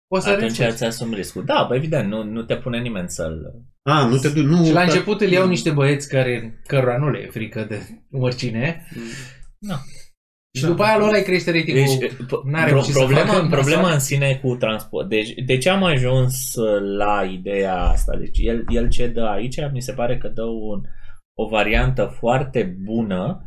[0.07, 0.73] Poți să Atunci renunți.
[0.73, 1.45] îți asumi riscul.
[1.45, 3.63] Da, bă, evident, nu, nu te pune nimeni să-l...
[3.81, 4.65] A, nu te duci, nu...
[4.65, 7.81] Și la dar- început îl iau niște băieți care, cărora nu le e frică de
[8.11, 8.87] oricine.
[9.57, 9.75] Da.
[10.55, 10.67] Și Da.
[10.67, 11.97] după aia lor ai crește ratingul.
[11.99, 13.93] Deci, p- n-are pro- ce să problema, facă în problema nasoare.
[13.93, 15.09] în sine cu transport.
[15.09, 16.51] Deci, de ce am ajuns
[16.97, 18.17] la ideea asta?
[18.17, 20.81] Deci, el, el ce dă aici, mi se pare că dă un,
[21.33, 23.43] o variantă foarte bună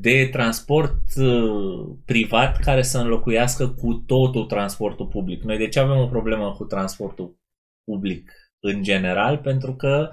[0.00, 5.42] de transport uh, privat care să înlocuiască cu totul transportul public.
[5.42, 7.38] Noi de ce avem o problemă cu transportul
[7.84, 9.38] public în general?
[9.38, 10.10] Pentru că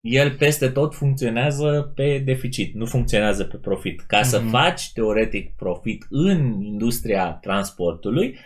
[0.00, 4.00] el peste tot funcționează pe deficit, nu funcționează pe profit.
[4.00, 4.48] Ca să Mhm.
[4.48, 8.38] faci teoretic profit în industria transportului,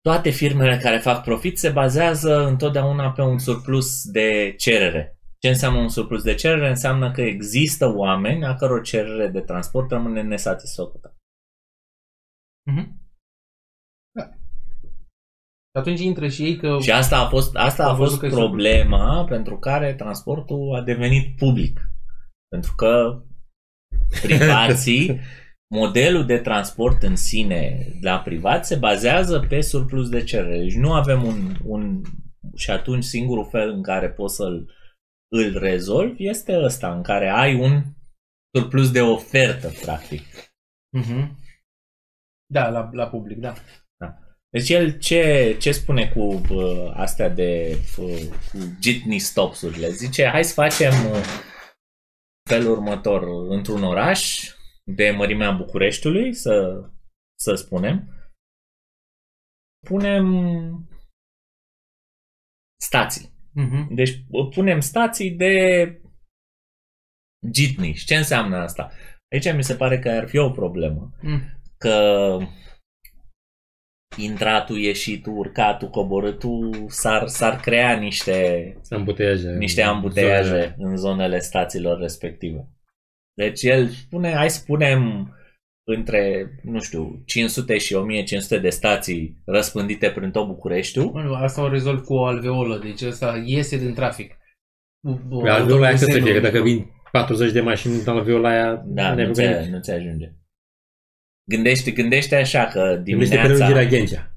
[0.00, 5.18] toate firmele care fac profit se bazează întotdeauna pe un surplus de cerere.
[5.38, 6.68] Ce înseamnă un surplus de cerere?
[6.68, 11.16] Înseamnă că există oameni a căror cerere de transport rămâne nesatisfăcută.
[12.70, 13.03] Mhm.
[15.74, 15.80] Da.
[15.80, 16.78] Și atunci intră și ei că...
[16.80, 20.74] Și asta a fost, asta a Am văzut fost că e problema pentru care transportul
[20.74, 21.90] a devenit public.
[22.48, 23.22] Pentru că
[24.22, 25.20] privații,
[25.74, 30.58] modelul de transport în sine la privat se bazează pe surplus de cerere.
[30.58, 32.02] Deci nu avem un, un
[32.56, 34.70] și atunci singurul fel în care poți să-l
[35.34, 37.82] îl rezolvi este ăsta, în care ai un
[38.56, 40.22] surplus de ofertă, practic.
[40.96, 41.38] Mhm.
[42.52, 43.52] Da, la, la public, da.
[44.54, 48.22] Deci el ce, ce spune cu uh, astea de uh,
[48.52, 49.88] cu jitney stops-urile?
[49.88, 51.24] Zice, hai să facem uh,
[52.48, 54.50] felul următor într-un oraș
[54.84, 56.84] de mărimea Bucureștiului, să,
[57.38, 58.08] să spunem,
[59.86, 60.26] punem
[62.82, 63.32] stații.
[63.52, 63.94] Mhm.
[63.94, 65.52] Deci uh, punem stații de
[67.52, 67.94] jitney.
[67.94, 68.92] Și ce înseamnă asta?
[69.32, 71.10] Aici mi se pare că ar fi o problemă.
[71.22, 71.40] Mm.
[71.78, 72.38] Că
[74.16, 79.56] intratul, ieșitul, urcatul, coborâtul s-ar, s-ar crea niște, Ambuteiaje.
[79.58, 82.68] niște ambuteiaje în zonele stațiilor respective.
[83.36, 85.28] Deci el spune, hai să punem
[85.86, 91.10] între, nu știu, 500 și 1500 de stații răspândite prin tot Bucureștiul.
[91.10, 94.36] Bă, Asta o rezolv cu o alveolă, deci asta iese din trafic.
[95.42, 98.82] Pe alveola aia cât să fie, că dacă vin 40 de mașini în alveola aia,
[98.86, 100.32] Da, ne nu ți, nu ți ajunge.
[101.50, 103.42] Gândește, gândește așa că Gândește dimineața...
[103.42, 104.30] prelungirea Ghencea.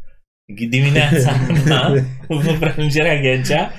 [0.69, 1.31] Dimineața,
[1.73, 1.93] da,
[2.27, 3.71] cu prelungirea Ghencea,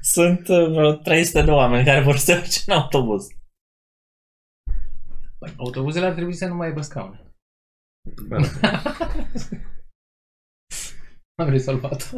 [0.00, 3.26] sunt uh, vreo 300 de oameni care vor să se urce în autobuz.
[5.38, 7.20] Păi, autobuzele ar trebui să nu mai aibă scaune.
[8.28, 8.82] Bă, da.
[11.42, 12.12] Am rezolvat.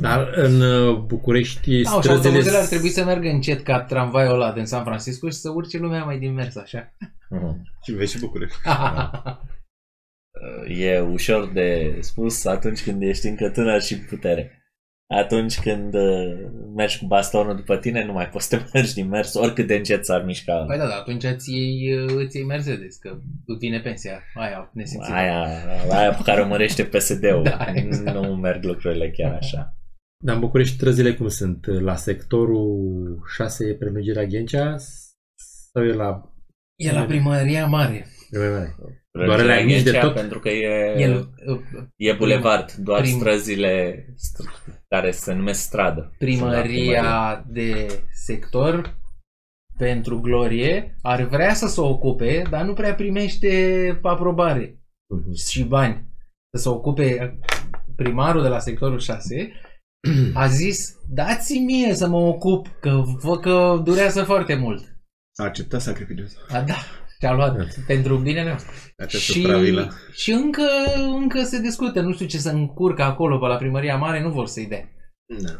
[0.00, 2.12] Dar în uh, București Da, și străzile...
[2.12, 5.78] autobuzele ar trebui să meargă încet ca tramvaiul ăla din San Francisco și să urce
[5.78, 6.94] lumea mai din mers așa.
[7.30, 7.62] Mhm.
[7.82, 8.56] Și vezi și București.
[10.68, 14.52] E ușor de spus atunci când ești încă tânăr și în putere.
[15.10, 19.08] Atunci când uh, mergi cu bastonul după tine, nu mai poți să te mergi din
[19.08, 20.64] mers, oricât de încet s-ar mișca.
[20.66, 25.14] Păi da, da, atunci îți iei, îți iei Mercedes, că îți vine pensia aia nesimțită.
[25.14, 25.46] Aia,
[25.90, 27.42] aia pe care o mărește PSD-ul.
[27.50, 28.16] Da, exact.
[28.16, 29.76] Nu merg lucrurile chiar așa.
[30.24, 31.66] Dar în București străzile cum sunt?
[31.66, 34.76] La sectorul 6 e prelungirea Ghencea
[35.72, 36.32] sau e la...
[36.76, 38.06] E la primăria mare.
[38.30, 38.74] Doar
[39.26, 40.14] Doar alea mici de tot?
[40.14, 41.28] Pentru că e, El,
[41.96, 46.12] e bulevard, doar prim- străzile str- care se numesc stradă.
[46.18, 48.96] Sunt la primăria de sector
[49.78, 54.78] pentru glorie ar vrea să se ocupe, dar nu prea primește aprobare
[55.14, 55.34] Mhm.
[55.50, 56.06] și bani.
[56.56, 57.38] Să se ocupe
[57.96, 59.52] primarul de la sectorul 6
[60.34, 64.96] a zis, dați mie să mă ocup, că văd că durează foarte mult.
[65.36, 66.28] A acceptat sacrificiul.
[66.48, 66.74] A, da,
[67.20, 68.72] și-a luat pentru binele nostru.
[68.96, 69.92] Această Și, pravilă.
[70.12, 70.62] și încă,
[70.96, 74.46] încă se discută, nu știu ce să încurcă acolo pe la primăria mare, nu vor
[74.46, 74.88] să-i dea.
[75.42, 75.58] Da.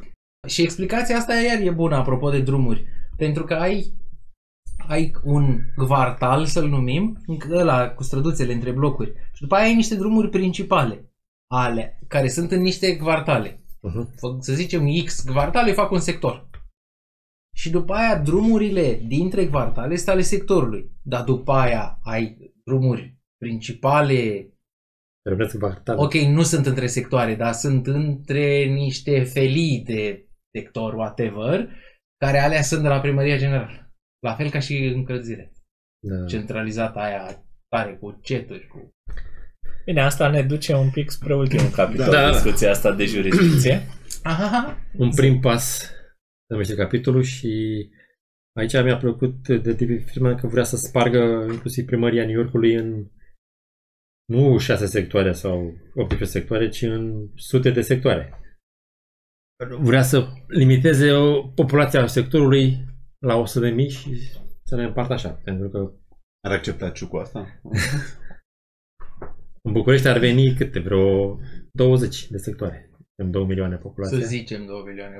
[0.48, 2.84] Și explicația asta iar e bună apropo de drumuri.
[3.16, 3.92] Pentru că ai,
[4.88, 7.18] ai un quartal, să-l numim,
[7.50, 9.12] ăla cu străduțele între blocuri.
[9.32, 11.12] Și după aia ai niște drumuri principale
[11.50, 13.60] ale, care sunt în niște quartale.
[13.80, 14.10] Mhm.
[14.14, 16.47] Fă- Să zicem X quartale fac un sector.
[17.58, 20.90] Și după aia drumurile dintre quartale sunt ale sectorului.
[21.02, 24.52] Dar după aia ai drumuri principale
[25.22, 30.26] Trebuie să vă Ok, nu sunt între sectoare, dar sunt între niște felii de
[30.56, 31.68] sector, whatever,
[32.24, 33.92] care alea sunt de la primăria generală.
[34.18, 35.52] La fel ca și încălzire.
[36.06, 36.26] Da.
[36.26, 38.88] Centralizată aia tare cu ceturi, cu...
[39.84, 42.20] Bine, asta ne duce un pic spre ultimul capitol, Da.
[42.22, 42.30] da.
[42.30, 43.82] discuția asta de jurisdicție.
[44.22, 45.97] Aha, Un prim pas se
[46.48, 47.50] numește capitolul și
[48.58, 53.10] aici mi-a plăcut de David Friedman că vrea să spargă inclusiv primăria New Yorkului în
[54.32, 58.40] nu șase sectoare sau 18 sectoare, ci în sute de sectoare.
[59.78, 62.76] Vrea să limiteze o populația sectorului
[63.18, 64.16] la 100 de mii și
[64.64, 65.92] să ne împartă așa, pentru că
[66.46, 67.60] Ar accepta Ciucu asta?
[69.66, 71.38] în București ar veni câte, vreo
[71.72, 72.90] 20 de sectoare.
[73.22, 74.24] În 2 milioane să populație.
[74.24, 75.16] zicem 2 milioane.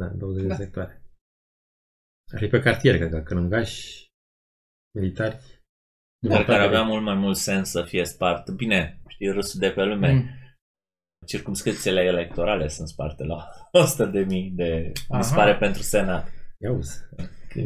[0.00, 0.48] Da, 20 Da.
[0.56, 1.02] de sectoare.
[2.32, 4.06] Ar fi pe cartier, cred că călângași,
[4.98, 5.38] militari.
[6.28, 8.50] Dar care avea mult mai mult sens să fie spart.
[8.50, 10.12] Bine, știi, râsul de pe lume.
[10.12, 10.28] Mm.
[11.26, 15.20] Circumscripțiile electorale sunt sparte la 100 de mii de Aha.
[15.20, 16.32] dispare pentru Senat.
[16.58, 16.98] Ia uzi.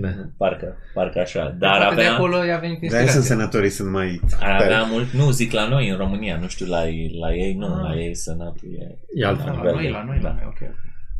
[0.00, 0.08] Da.
[0.36, 1.50] Parcă, parcă așa.
[1.50, 3.20] Dar Poate de avea, acolo i-a venit De aia sunt inspirația.
[3.36, 4.90] senatorii, sunt mai ar avea tari.
[4.90, 6.82] mult, nu, zic la noi în România, nu știu, la,
[7.20, 7.80] la ei nu, Ah.
[7.82, 9.54] la ei Senatul e E altfel.
[9.54, 10.58] Da, la noi, la noi, la noi, ok.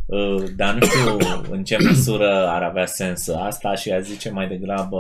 [0.06, 1.18] Uh, dar nu știu
[1.51, 4.98] în ce măsură ar avea sens asta și a zice mai degrabă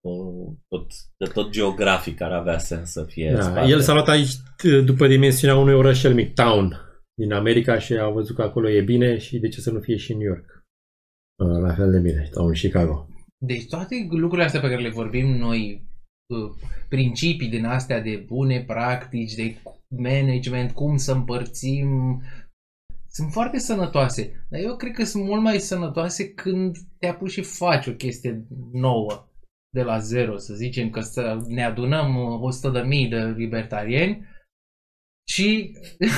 [0.00, 0.86] uh, tot,
[1.18, 3.68] că tot geografic ar avea sens să fie Da, spate.
[3.68, 6.80] el s-a luat aici t- după dimensiunea unui orășel mic, Town,
[7.14, 9.96] din America și a văzut că acolo e bine și de ce să nu fie
[9.96, 10.64] și în New York.
[11.42, 13.08] Uh, La fel de bine, sau în Chicago.
[13.46, 15.86] Deci toate lucrurile astea pe care le vorbim noi,
[16.26, 16.50] uh,
[16.88, 19.56] principii din astea de bune practici, de
[19.88, 22.20] management, cum să împărțim
[23.14, 27.42] sunt foarte sănătoase, dar eu cred că sunt mult mai sănătoase când te apuci și
[27.42, 29.28] faci o chestie nouă
[29.74, 34.26] de la zero, să zicem că să ne adunăm 100 de mii de libertarieni
[35.28, 35.72] și,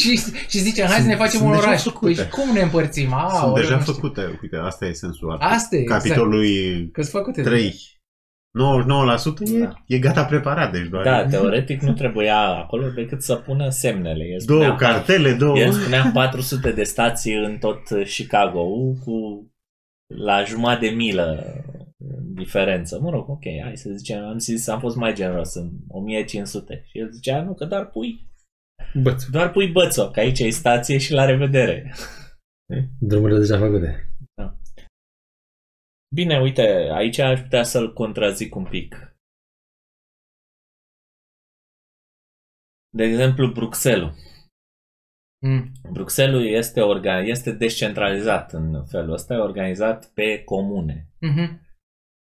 [0.00, 1.82] și, și zicem, hai să ne facem sunt un deja oraș.
[1.82, 2.14] făcute.
[2.14, 3.12] Păi cum ne împărțim?
[3.12, 3.92] A, Sunt ori, deja nu știu.
[3.92, 4.38] făcute.
[4.42, 5.42] Uite, asta e sensul art.
[5.42, 6.02] Asta e, exact.
[6.02, 7.42] Capitolului Că-s făcute.
[7.42, 7.97] 3.
[8.54, 9.74] 99% e, Da.
[9.86, 14.24] e gata preparat, deci doar Da, e teoretic nu trebuia acolo decât să pună semnele.
[14.24, 15.58] El două spunea, cartele, două...
[15.58, 17.80] El spunea 400 de stații în tot
[18.16, 18.64] Chicago
[19.04, 19.46] cu
[20.14, 21.54] la jumătate de milă
[22.34, 22.98] diferență.
[23.00, 26.84] Mă rog, ok, hai să zicem, am zis, am fost mai generos în 1500.
[26.86, 28.26] Și el zicea, nu, că doar pui,
[29.02, 31.94] Băț, doar pui bățo, că aici e stație și la revedere.
[33.00, 34.07] drumurile deja făcute.
[36.14, 36.62] Bine, uite,
[36.92, 39.16] aici aș putea să-l contrazic un pic.
[42.90, 44.14] De exemplu, Bruxelles.
[45.46, 45.72] Mm.
[45.92, 51.08] Bruxelles este, organ- este descentralizat în felul ăsta, e organizat pe comune.
[51.20, 51.66] Mhm.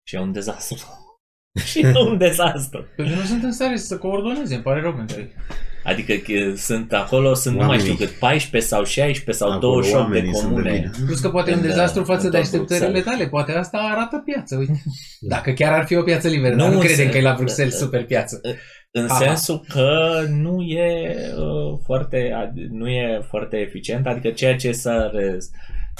[0.07, 1.00] Și e un dezastru.
[1.69, 2.85] și e un dezastru.
[2.95, 5.29] Pentru că nu sunt în stare să coordoneze, îmi pare rău pentru ei.
[5.83, 7.91] Adică că sunt acolo, sunt nu mai Oamenii.
[7.93, 10.71] știu cât, 14 sau 16 sau Acolo 28 de oamenii sunt de comune.
[10.73, 11.05] vină.
[11.05, 13.17] Plus că poate e un În, dezastru uh, față în de tot așteptările Bruxelles.
[13.17, 13.29] tale.
[13.29, 14.81] Poate asta arată piață, uite.
[15.19, 17.33] Dacă chiar ar fi o piață liberă, Nu, dar nu credem se- că e la
[17.37, 18.41] Bruxelles super piață.
[18.91, 19.17] În Aha.
[19.25, 19.99] sensul că
[20.29, 25.49] nu e uh, foarte ad- nu e foarte eficient, adică ceea ce s-a rez,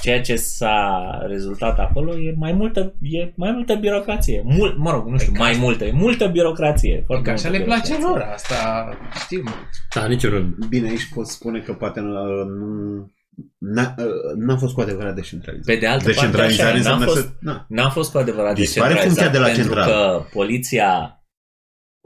[0.00, 4.42] ceea ce s-a rezultat acolo e mai multă e mai multă birocrație.
[4.44, 7.02] Mul, mă rog, nu știu, Păi ca mai multă, e multă birocrație.
[7.06, 8.08] Foarte Că așa multă le place birocrație.
[8.08, 8.88] lor, asta
[9.24, 9.48] știm.
[9.94, 10.54] Da, nici eu nu.
[10.68, 12.44] Bine, aici pot spune că poate nu...
[12.44, 13.10] nu
[13.58, 13.94] n-a,
[14.36, 15.66] n-a fost cu adevărat descentralizat.
[15.74, 17.28] Pe de altă parte, Decentralizare așa, n-a înseamnă fost, să...
[17.40, 17.66] Na.
[17.68, 20.20] N-a fost cu adevărat Dispare descentralizat funcția de la pentru centrală.
[20.20, 21.21] că poliția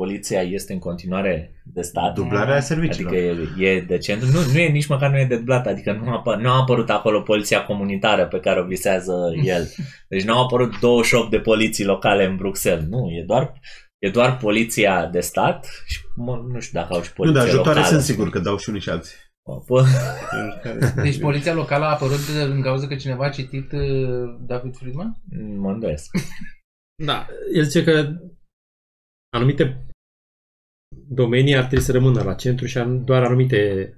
[0.01, 2.14] poliția este în continuare de stat.
[2.14, 3.12] Dublarea serviciilor.
[3.12, 5.93] Adică e, e de centru, nu, nu e nici măcar nu e de dublat, adică
[5.93, 9.68] nu a, apă- nu a apărut acolo poliția comunitară pe care o visează el.
[10.09, 13.52] Deci nu au apărut 28 de poliții locale în Bruxelles, nu, e doar,
[13.98, 17.48] e doar poliția de stat și mă, nu știu dacă au și Nu, poliție dar
[17.48, 17.94] ajutoare locală.
[17.94, 19.14] sunt sigur că dau și unii și alții.
[19.64, 19.86] Po-
[21.02, 22.18] Deci poliția locală a apărut
[22.51, 25.16] în cauza că cineva a citit uh, David Friedman?
[25.56, 26.10] Mă îndoiesc.
[27.05, 28.09] Da, el zice că
[29.36, 29.85] anumite
[31.09, 33.94] domenii ar trebui să rămână la centru și an- doar anumite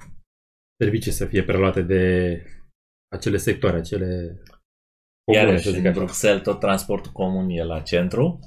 [0.82, 2.44] servicii să fie preluate de
[3.14, 4.42] acele sectoare, acele
[5.24, 5.98] comune, Iarăși, să zic în așa.
[5.98, 8.38] Bruxelles tot transportul comun e la centru,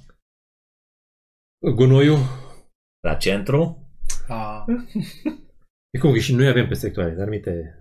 [1.75, 2.19] Gunoiul,
[3.07, 3.89] la centru,
[4.27, 4.65] A,
[5.89, 7.79] e cum că și noi avem pe sectoare, dar anumite...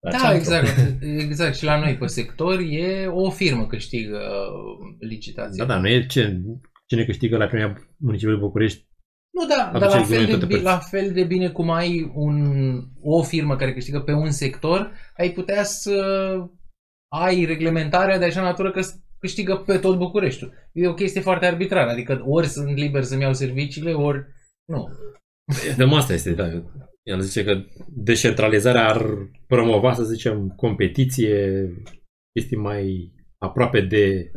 [0.00, 0.36] la da, centru.
[0.36, 1.02] exact.
[1.26, 1.54] Exact.
[1.54, 5.64] Și la noi pe sector e o firmă câștigă uh, licitația.
[5.64, 6.42] Da, da, nu e ce,
[6.86, 8.92] cine câștigă la premia Municipală București.
[9.34, 10.64] Nu, da, Aduce dar la examen fel, de, toate bi- părți.
[10.64, 12.38] la fel de bine cum ai un,
[13.02, 15.96] o firmă care câștigă pe un sector, ai putea să
[17.12, 20.52] ai reglementarea de așa natură că s- câștigă pe tot Bucureștiul.
[20.72, 24.24] E o chestie foarte arbitrară, adică ori sunt liber să-mi iau serviciile, ori
[24.64, 24.88] nu.
[25.76, 26.44] De asta este, da.
[27.02, 29.06] El zice că decentralizarea ar
[29.46, 31.68] promova, să zicem, competiție,
[32.38, 34.30] chestii mai aproape de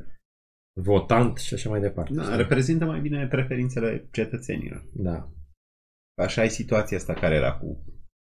[0.78, 2.14] votant și așa mai departe.
[2.14, 4.84] Da, reprezintă mai bine preferințele cetățenilor.
[4.94, 5.30] Da.
[6.24, 7.86] Așa e situația asta care era cu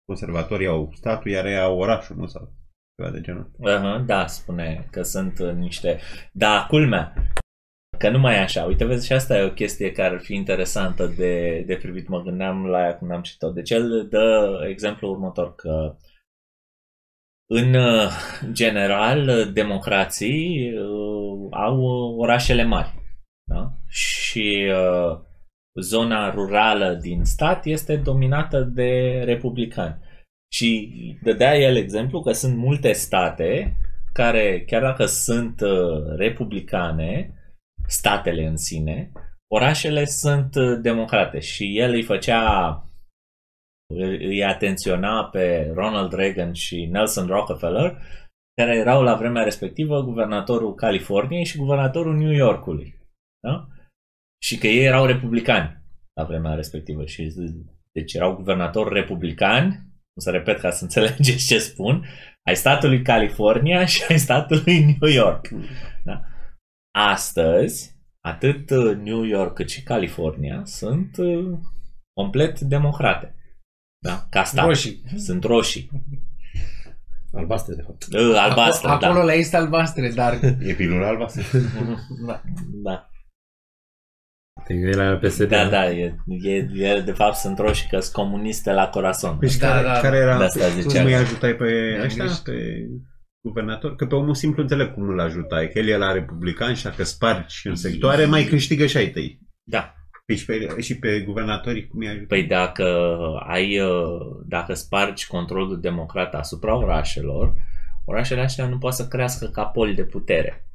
[0.06, 2.26] conservatorii au statul, iar ei au orașul, nu?
[2.26, 2.54] Sau
[2.98, 3.52] ceva de genul.
[3.64, 6.00] Aha, da, spune că sunt uh, niște...
[6.32, 7.14] Da, culmea,
[7.98, 8.64] că nu mai e așa.
[8.64, 12.08] Uite, vezi, și asta e o chestie care ar fi interesantă de, de privit.
[12.08, 13.52] Mă gândeam la ea când am citit-o.
[13.52, 15.96] Deci el dă exemplul următor, că
[17.50, 18.10] în uh,
[18.52, 21.11] general, uh, democrații uh,
[21.52, 22.94] au uh, orașele mari.
[23.50, 23.72] Da?
[23.88, 25.20] Și uh,
[25.82, 29.98] zona rurală din stat este dominată de republicani.
[30.54, 30.90] Și
[31.24, 33.76] dădea el exemplu că sunt multe state
[34.14, 37.34] care, chiar dacă sunt uh, republicane,
[37.88, 39.12] statele în sine,
[39.48, 41.40] orașele sunt uh, democrate.
[41.40, 42.76] Și el îi făcea,
[43.94, 47.98] îi îi atenționa pe Ronald Reagan și Nelson Rockefeller,
[48.66, 53.00] care erau la vremea respectivă guvernatorul Californiei și guvernatorul New Yorkului.
[53.40, 53.68] Da?
[54.44, 55.84] Și că ei erau republicani
[56.14, 57.06] la vremea respectivă.
[57.06, 57.34] Și,
[57.92, 62.06] deci erau guvernatori republicani, o să repet ca să înțelegeți ce spun,
[62.48, 65.48] ai statului California și ai statului New York.
[66.04, 66.22] Da?
[66.96, 71.60] Astăzi, atât uh, New York cât și California sunt uh,
[72.14, 73.36] complet democrate.
[74.06, 74.26] Da?
[74.30, 74.66] Ca stat.
[74.66, 75.04] Roșii.
[75.18, 75.90] Sunt roșii.
[77.34, 78.04] Albastre, de fapt.
[78.14, 79.26] Uh, albastre, Acolo, acolo da.
[79.26, 80.34] la este albastre, dar
[80.70, 81.60] E pilula albastră.
[82.28, 82.42] da.
[82.84, 83.06] da.
[84.68, 85.48] El era PSD.
[85.48, 89.38] Da, da, e, e, e, de fapt sunt roșii că sunt comuniste la corazon.
[89.38, 90.38] Păi și Da, care, da, care era...
[90.38, 91.04] de asta tu ziceam.
[91.04, 92.42] nu-i ajutai pe Mi-am ăștia, grijă.
[92.44, 92.88] pe
[93.46, 93.96] guvernator?
[93.96, 97.04] Că pe omul simplu înțeleg cum nu-l ajutai, că el e la republican și dacă
[97.04, 99.40] spargi în sectoare, mai câștigă și ai tăi.
[99.64, 99.94] Da.
[100.32, 102.26] Păi și pe, și pe guvernatorii cum i ajută?
[102.26, 102.84] Păi dacă
[103.48, 107.54] ai, uh, dacă spargi controlul democrat asupra orașelor,
[108.06, 110.66] orașele astea nu pot să crească ca poli de putere.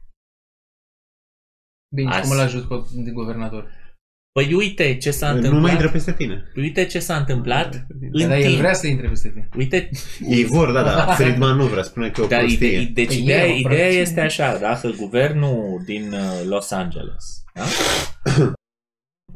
[1.95, 3.85] Bine, și Azi- cum îl ajut pe de guvernator?
[4.33, 5.63] Păi uite ce s-a nu întâmplat.
[5.63, 6.53] mai intră peste tine.
[6.57, 8.59] Uite ce s-a întâmplat în Dar el timp.
[8.59, 9.49] vrea să intre peste tine.
[9.57, 9.91] Uite,
[10.29, 11.07] Ei vor, da, da.
[11.15, 12.67] Friedman nu vrea, spune că e o dar prostie.
[12.81, 13.99] ide- deci Păi ideea, e, mă, ideea practic.
[14.01, 17.63] este așa, dacă guvernul din uh, Los Angeles da?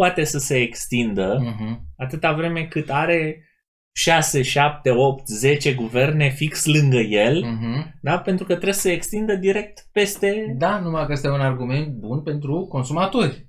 [0.01, 1.81] Poate să se extindă Mhm.
[1.97, 3.45] atâta vreme cât are
[3.93, 7.99] 6, 7, 8, 10 guverne fix lângă el, Mhm.
[8.03, 8.19] da?
[8.19, 10.55] pentru că trebuie să se extindă direct peste...
[10.59, 13.49] Da, numai că este un argument bun pentru consumatori.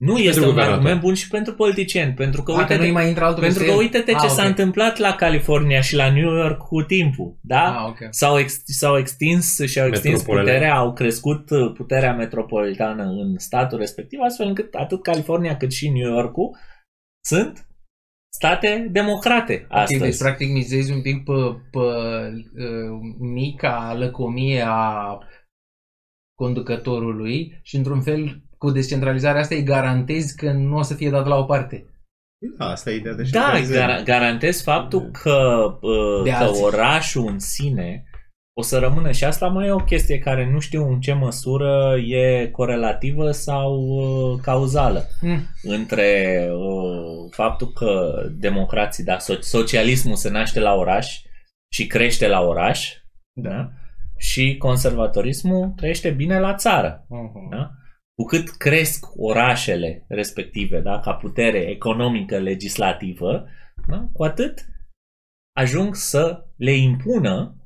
[0.00, 0.72] Nu este un guvernator.
[0.74, 3.74] argument bun și pentru politicieni, pentru că Dacă uite nu mai intră altul pentru peste
[3.74, 3.84] că el?
[3.84, 4.48] uite-te ce Ah, s-a ok.
[4.48, 7.74] întâmplat la California și la New York cu timpul, da?
[7.82, 7.98] Ah, ok.
[8.10, 10.50] S-au, ex- s-au extins și au extins Metropolele.
[10.52, 15.88] puterea, au crescut uh, puterea metropolitană în statul respectiv, astfel încât atât California cât și
[15.88, 16.34] New York
[17.24, 17.66] sunt
[18.34, 20.00] state democrate astăzi.
[20.02, 21.32] Ok, deci practic mizezi un pic pe,
[21.70, 25.18] pe uh, mica lăcomie a
[26.34, 31.26] conducătorului și într-un fel cu descentralizarea asta îi garantezi că nu o să fie dat
[31.26, 31.84] la o parte.
[32.58, 33.92] Da, asta e ideea de Da, centralizare.
[33.92, 35.38] gar- garantez faptul că,
[35.80, 36.62] uh, De că alții.
[36.62, 38.04] orașul în sine
[38.58, 41.96] o să rămână și asta mai e o chestie care nu știu în ce măsură
[42.06, 45.40] e corelativă sau uh, cauzală Mm.
[45.62, 51.20] între uh, faptul că democrații, da, so- socialismul se naște la oraș
[51.72, 52.92] și crește la oraș
[53.32, 53.70] da?
[54.18, 57.04] și conservatorismul trăiește bine la țară.
[57.06, 57.50] Uh-huh.
[57.50, 57.70] Da?
[58.20, 63.46] Cu cât cresc orașele respective da, ca putere economică legislativă,
[63.88, 64.66] da, cu atât
[65.58, 67.56] ajung să le impună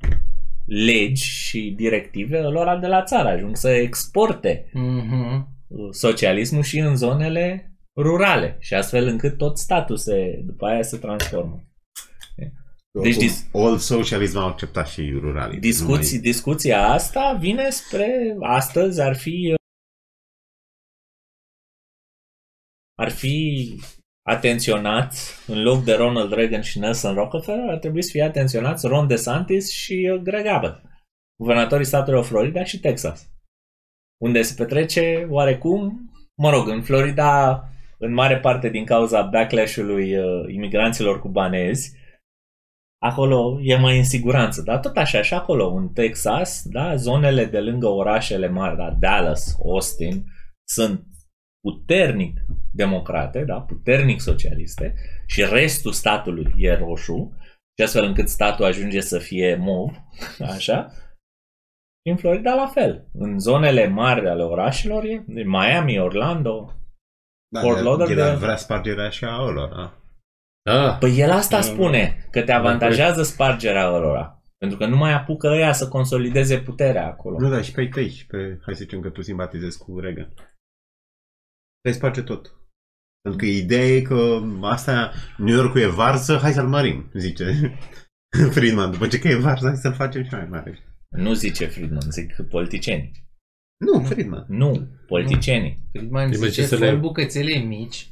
[0.66, 5.48] legi și directive lor de la țară, ajung să exporte Mhm.
[5.68, 10.96] uh, socialismul și în zonele rurale și astfel încât tot statul se, după aia se
[10.96, 11.64] transformă.
[12.36, 15.58] Deci Deci dis- All socialism au acceptat și ruralii.
[15.60, 19.54] Discuții, discuția asta vine spre astăzi ar fi
[23.04, 23.70] ar fi
[24.28, 29.06] atenționați în loc de Ronald Reagan și Nelson Rockefeller ar trebui să fie atenționați Ron
[29.06, 30.82] DeSantis și uh, Greg Abbott
[31.40, 33.28] guvernatorii statelor Florida și Texas
[34.22, 37.62] unde se petrece oarecum mă rog, în Florida
[37.98, 42.02] în mare parte din cauza backlash-ului uh, imigranților cubanezi.
[43.02, 47.60] Acolo e mai în siguranță, dar tot așa și acolo, în Texas, da, zonele de
[47.60, 50.24] lângă orașele mari, da, Dallas, Austin,
[50.68, 51.06] sunt
[51.68, 52.40] puternic
[52.72, 54.94] democrate, da, puternic socialiste
[55.26, 57.36] și restul statului e roșu
[57.78, 59.90] și astfel încât statul ajunge să fie mov,
[60.54, 60.90] așa,
[62.04, 63.08] și în Florida la fel.
[63.12, 66.72] În zonele mari ale orașelor e Miami, Orlando.
[67.48, 68.20] Da, Fort el- Lauderdale.
[68.20, 69.98] El ar vrea spargerea și a lor, da.
[70.70, 70.94] Da.
[70.94, 74.42] Păi el asta Da, spune, că te avantajează spargerea lor.
[74.58, 77.38] Pentru că nu mai apucă ăia să consolideze puterea acolo.
[77.40, 79.98] Nu, da, și pe ai tăi, și pe, hai să zicem că tu simpatizezi cu
[79.98, 80.32] Reagan.
[81.84, 82.52] Te sparge tot.
[83.22, 87.76] Pentru că ideea e că asta, New York e varză, hai să-l mărim, zice
[88.54, 88.90] Friedman.
[88.90, 90.78] După ce că e varză, hai să-l facem și mai mare.
[91.08, 93.12] Nu zice Friedman, zic politicienii.
[93.84, 94.44] Nu, Friedman.
[94.48, 95.88] Nu, politicienii.
[95.92, 98.10] Friedman Trebuie zice, să fă le- bucățele mici și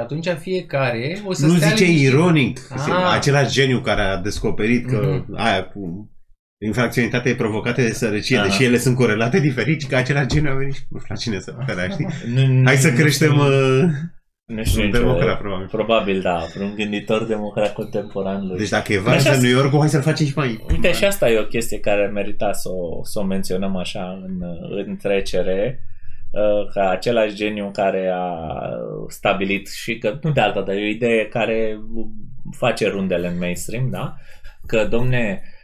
[0.00, 2.08] atunci fiecare o să Nu stea zice liniștit.
[2.08, 2.60] ironic.
[2.70, 3.12] Ah.
[3.12, 5.34] Același geniu care a descoperit că Mhm.
[5.36, 6.10] aia cu
[6.58, 8.46] infracționalitatea e provocată de sărăcie, Aha.
[8.46, 11.20] deși ele sunt corelate diferit, și că același geniu a venit și nu știu la
[11.20, 12.06] cine să ferea, știi?
[12.34, 13.82] Nu, Hai să nu- creștem uh,
[14.46, 15.66] Nu știu un nicio- democrat, probabil.
[15.66, 18.58] Probabil, da, un gânditor democrat contemporan lui.
[18.58, 20.64] Deci dacă e varză Așa- în New York, hai să-l facem și mai...
[20.70, 24.42] Uite, și asta e o chestie care merita să o, să o menționăm așa în,
[24.86, 25.80] în trecere,
[26.30, 28.34] uh, ca același geniu care a
[29.08, 31.78] stabilit și că, nu de alta, dar e o idee care
[32.56, 34.14] face rundele în mainstream, da?
[34.66, 35.54] Că, domne, uh,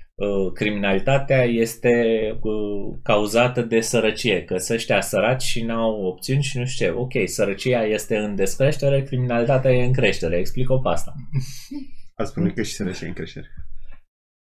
[0.54, 1.90] criminalitatea este
[2.40, 6.92] uh, cauzată de sărăcie, că să ăștia săraci și n-au opțiuni și nu știu ce.
[6.92, 10.36] Ok, sărăcia este în descreștere, criminalitatea e în creștere.
[10.36, 11.14] Explic-o pe asta.
[12.14, 13.46] A spune că și sărăcia e în creștere.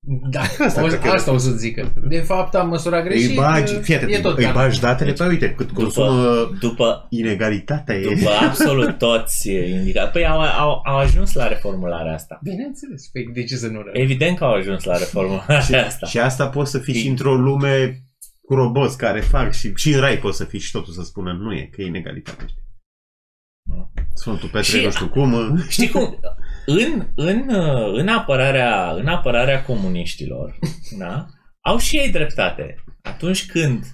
[0.07, 1.93] Da, Asta o, cred că- asta o să zică.
[2.09, 3.29] De fapt am măsurat greșit.
[3.29, 6.51] Îi bagi, uh, fii atent, e tot îi cam- bagi datele pe uite cât consumă
[6.61, 8.15] După, inegalitatea e.
[8.15, 10.13] După absolut toți indicați.
[10.13, 12.39] Păi au, au, au ajuns la reformularea asta.
[12.43, 13.07] Bineînțeles.
[13.07, 13.93] Păi de ce să nu rău?
[13.93, 16.07] Evident că au ajuns la reformularea asta.
[16.07, 17.09] Și asta poți să fii și Ei.
[17.11, 18.03] într-o lume
[18.43, 21.33] cu roboți care fac și, și în rai poți să fii și totul să spună
[21.33, 22.45] nu e, că e inegalitate.
[22.49, 22.63] știi?
[24.15, 25.59] Sfântul Petre, Și- nu știu cum.
[25.69, 26.19] Știi cum?
[26.67, 30.59] În, în, uh, în, apărarea, în apărarea comuniștilor,
[30.99, 31.27] da?
[31.61, 32.85] au și ei dreptate.
[33.03, 33.85] Atunci când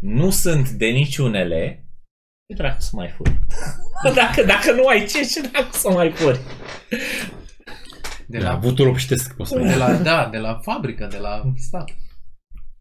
[0.00, 1.86] nu sunt de niciunele,
[2.48, 3.38] ce dracu să mai furi?
[4.14, 6.40] dacă, dacă nu ai ce, ce dracu să mai furi?
[6.88, 6.98] De
[8.26, 9.70] De la la, avutul obștesc, poți spune.
[9.70, 11.90] de la, da, de la fabrică, de la stat.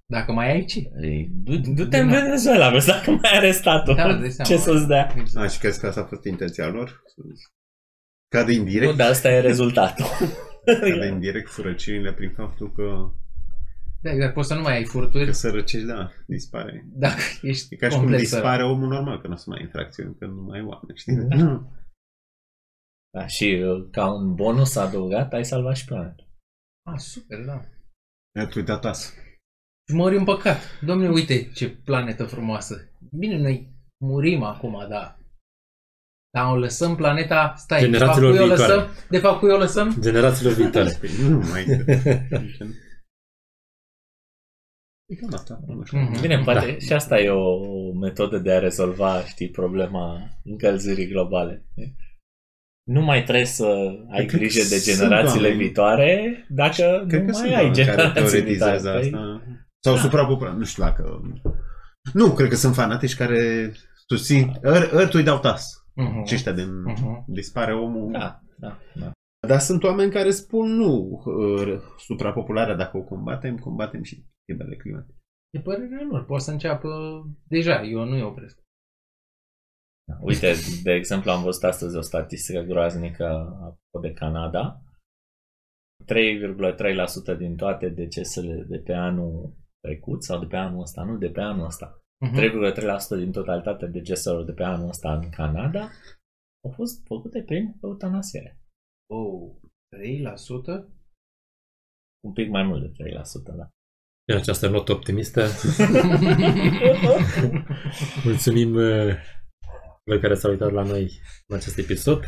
[0.05, 0.79] Dacă mai ai ce.
[1.01, 3.95] Ei, Du, du-te în Venezuela, vezi dacă mai are statul.
[3.95, 4.49] Da, dai seama.
[4.49, 5.13] ce să-ți dea?
[5.35, 7.01] A, și crezi că asta a fost intenția lor?
[8.35, 10.05] Cade indirect, Nu, dar asta e rezultatul.
[10.81, 13.11] cade indirect furăciunile prin faptul că,
[14.01, 16.85] Da, exact, poți să nu mai ai furturi că sărăcești, da, dispare.
[16.93, 18.71] dacă ești E ca și cum complet dispare sărac.
[18.75, 21.15] omul normal, că nu o să mai ai infracțiuni, că nu mai ai oameni, știi?
[21.15, 21.65] Da.
[23.17, 26.23] Da, și uh, ca un bonus adăugat, ai salvat și planeta.
[26.89, 27.65] Ah, super, da.
[28.39, 29.13] Ai tu uitat asta.
[29.93, 30.57] Mori un păcat.
[30.81, 32.89] Domnule, uite ce planetă frumoasă.
[33.11, 35.19] Bine, noi murim acum, da.
[36.33, 37.53] Dar o lăsăm planeta...
[37.57, 38.73] Stai, de fapt, Generațiilor cui o viitoare.
[38.73, 38.91] lăsăm?
[39.09, 39.95] De fapt, cui o lăsăm?
[39.99, 40.89] Generațiilor viitoare.
[40.99, 41.65] Păi nu mai...
[45.05, 45.59] E cam asta.
[45.67, 45.99] nu știu.
[45.99, 46.21] Mhm.
[46.21, 46.77] Bine, poate da.
[46.77, 47.59] și asta e o
[47.93, 51.65] metodă de a rezolva, știi, problema încălzirii globale.
[52.83, 53.65] Nu mai trebuie să
[54.11, 57.47] ai Cred că grijă de sunt generațiile oameni- viitoare dacă Cred nu că mai sunt
[57.47, 58.29] ai oameni care generații viitoare.
[58.29, 59.41] teoretizează Păi, asta.
[59.83, 59.99] Sau Da.
[60.01, 60.57] suprapopulare.
[60.57, 61.21] Nu știu dacă...
[62.13, 63.71] Nu, cred că sunt fanatici care
[64.07, 64.59] susțin...
[64.63, 65.80] Ăr, ăr tu îi dau tas.
[65.95, 66.23] Mhm.
[66.23, 67.23] Ce ăștia de Mhm.
[67.27, 68.11] dispare omul.
[68.11, 69.11] Da, da, da.
[69.47, 71.23] Dar sunt oameni care spun nu.
[71.59, 75.17] ăr, Suprapopularea, dacă o combatem, combatem și schimbările climatice.
[75.53, 76.25] E părerea lor.
[76.25, 76.89] Poate să înceapă
[77.47, 77.81] deja.
[77.83, 78.59] Eu nu-i opresc.
[80.21, 80.53] Uite,
[80.83, 84.81] de exemplu, am văzut astăzi o statistică groaznică apropo de Canada.
[86.05, 91.29] 3,3% din toate decesele de pe anul trecut sau de pe anul ăsta, nu de
[91.29, 92.00] pe anul ăsta.
[92.21, 92.35] Mhm.
[92.35, 95.89] 3,3% din totalitatea deceselor de pe anul ăsta în Canada
[96.63, 98.59] au fost făcute prin eutanasiere.
[99.13, 99.51] Oh,
[99.89, 100.87] 3%?
[102.27, 103.69] Un pic mai mult de 3%, da.
[104.31, 105.41] În această notă optimistă,
[108.25, 109.15] mulțumim uh,
[110.03, 112.23] celor care s-au uitat la noi în acest episod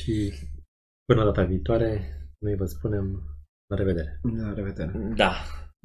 [0.00, 0.32] și
[1.04, 3.22] până data viitoare, noi vă spunem
[3.70, 4.20] la revedere.
[4.36, 4.92] La revedere.
[5.16, 5.32] Da.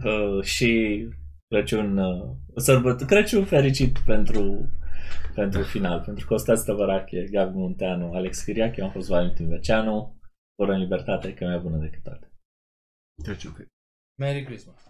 [0.03, 1.07] Uh, și
[1.49, 4.69] Crăciun, uh, sărbăt, Crăciun fericit pentru,
[5.33, 10.19] pentru final, pentru Costea Stăvărache, Gabi Munteanu, Alex Chiriac, eu am fost Valentin Veceanu,
[10.55, 12.31] fără în libertate, că e mai bună decât toate.
[13.23, 13.65] Trecem pe
[14.19, 14.88] Merry Christmas.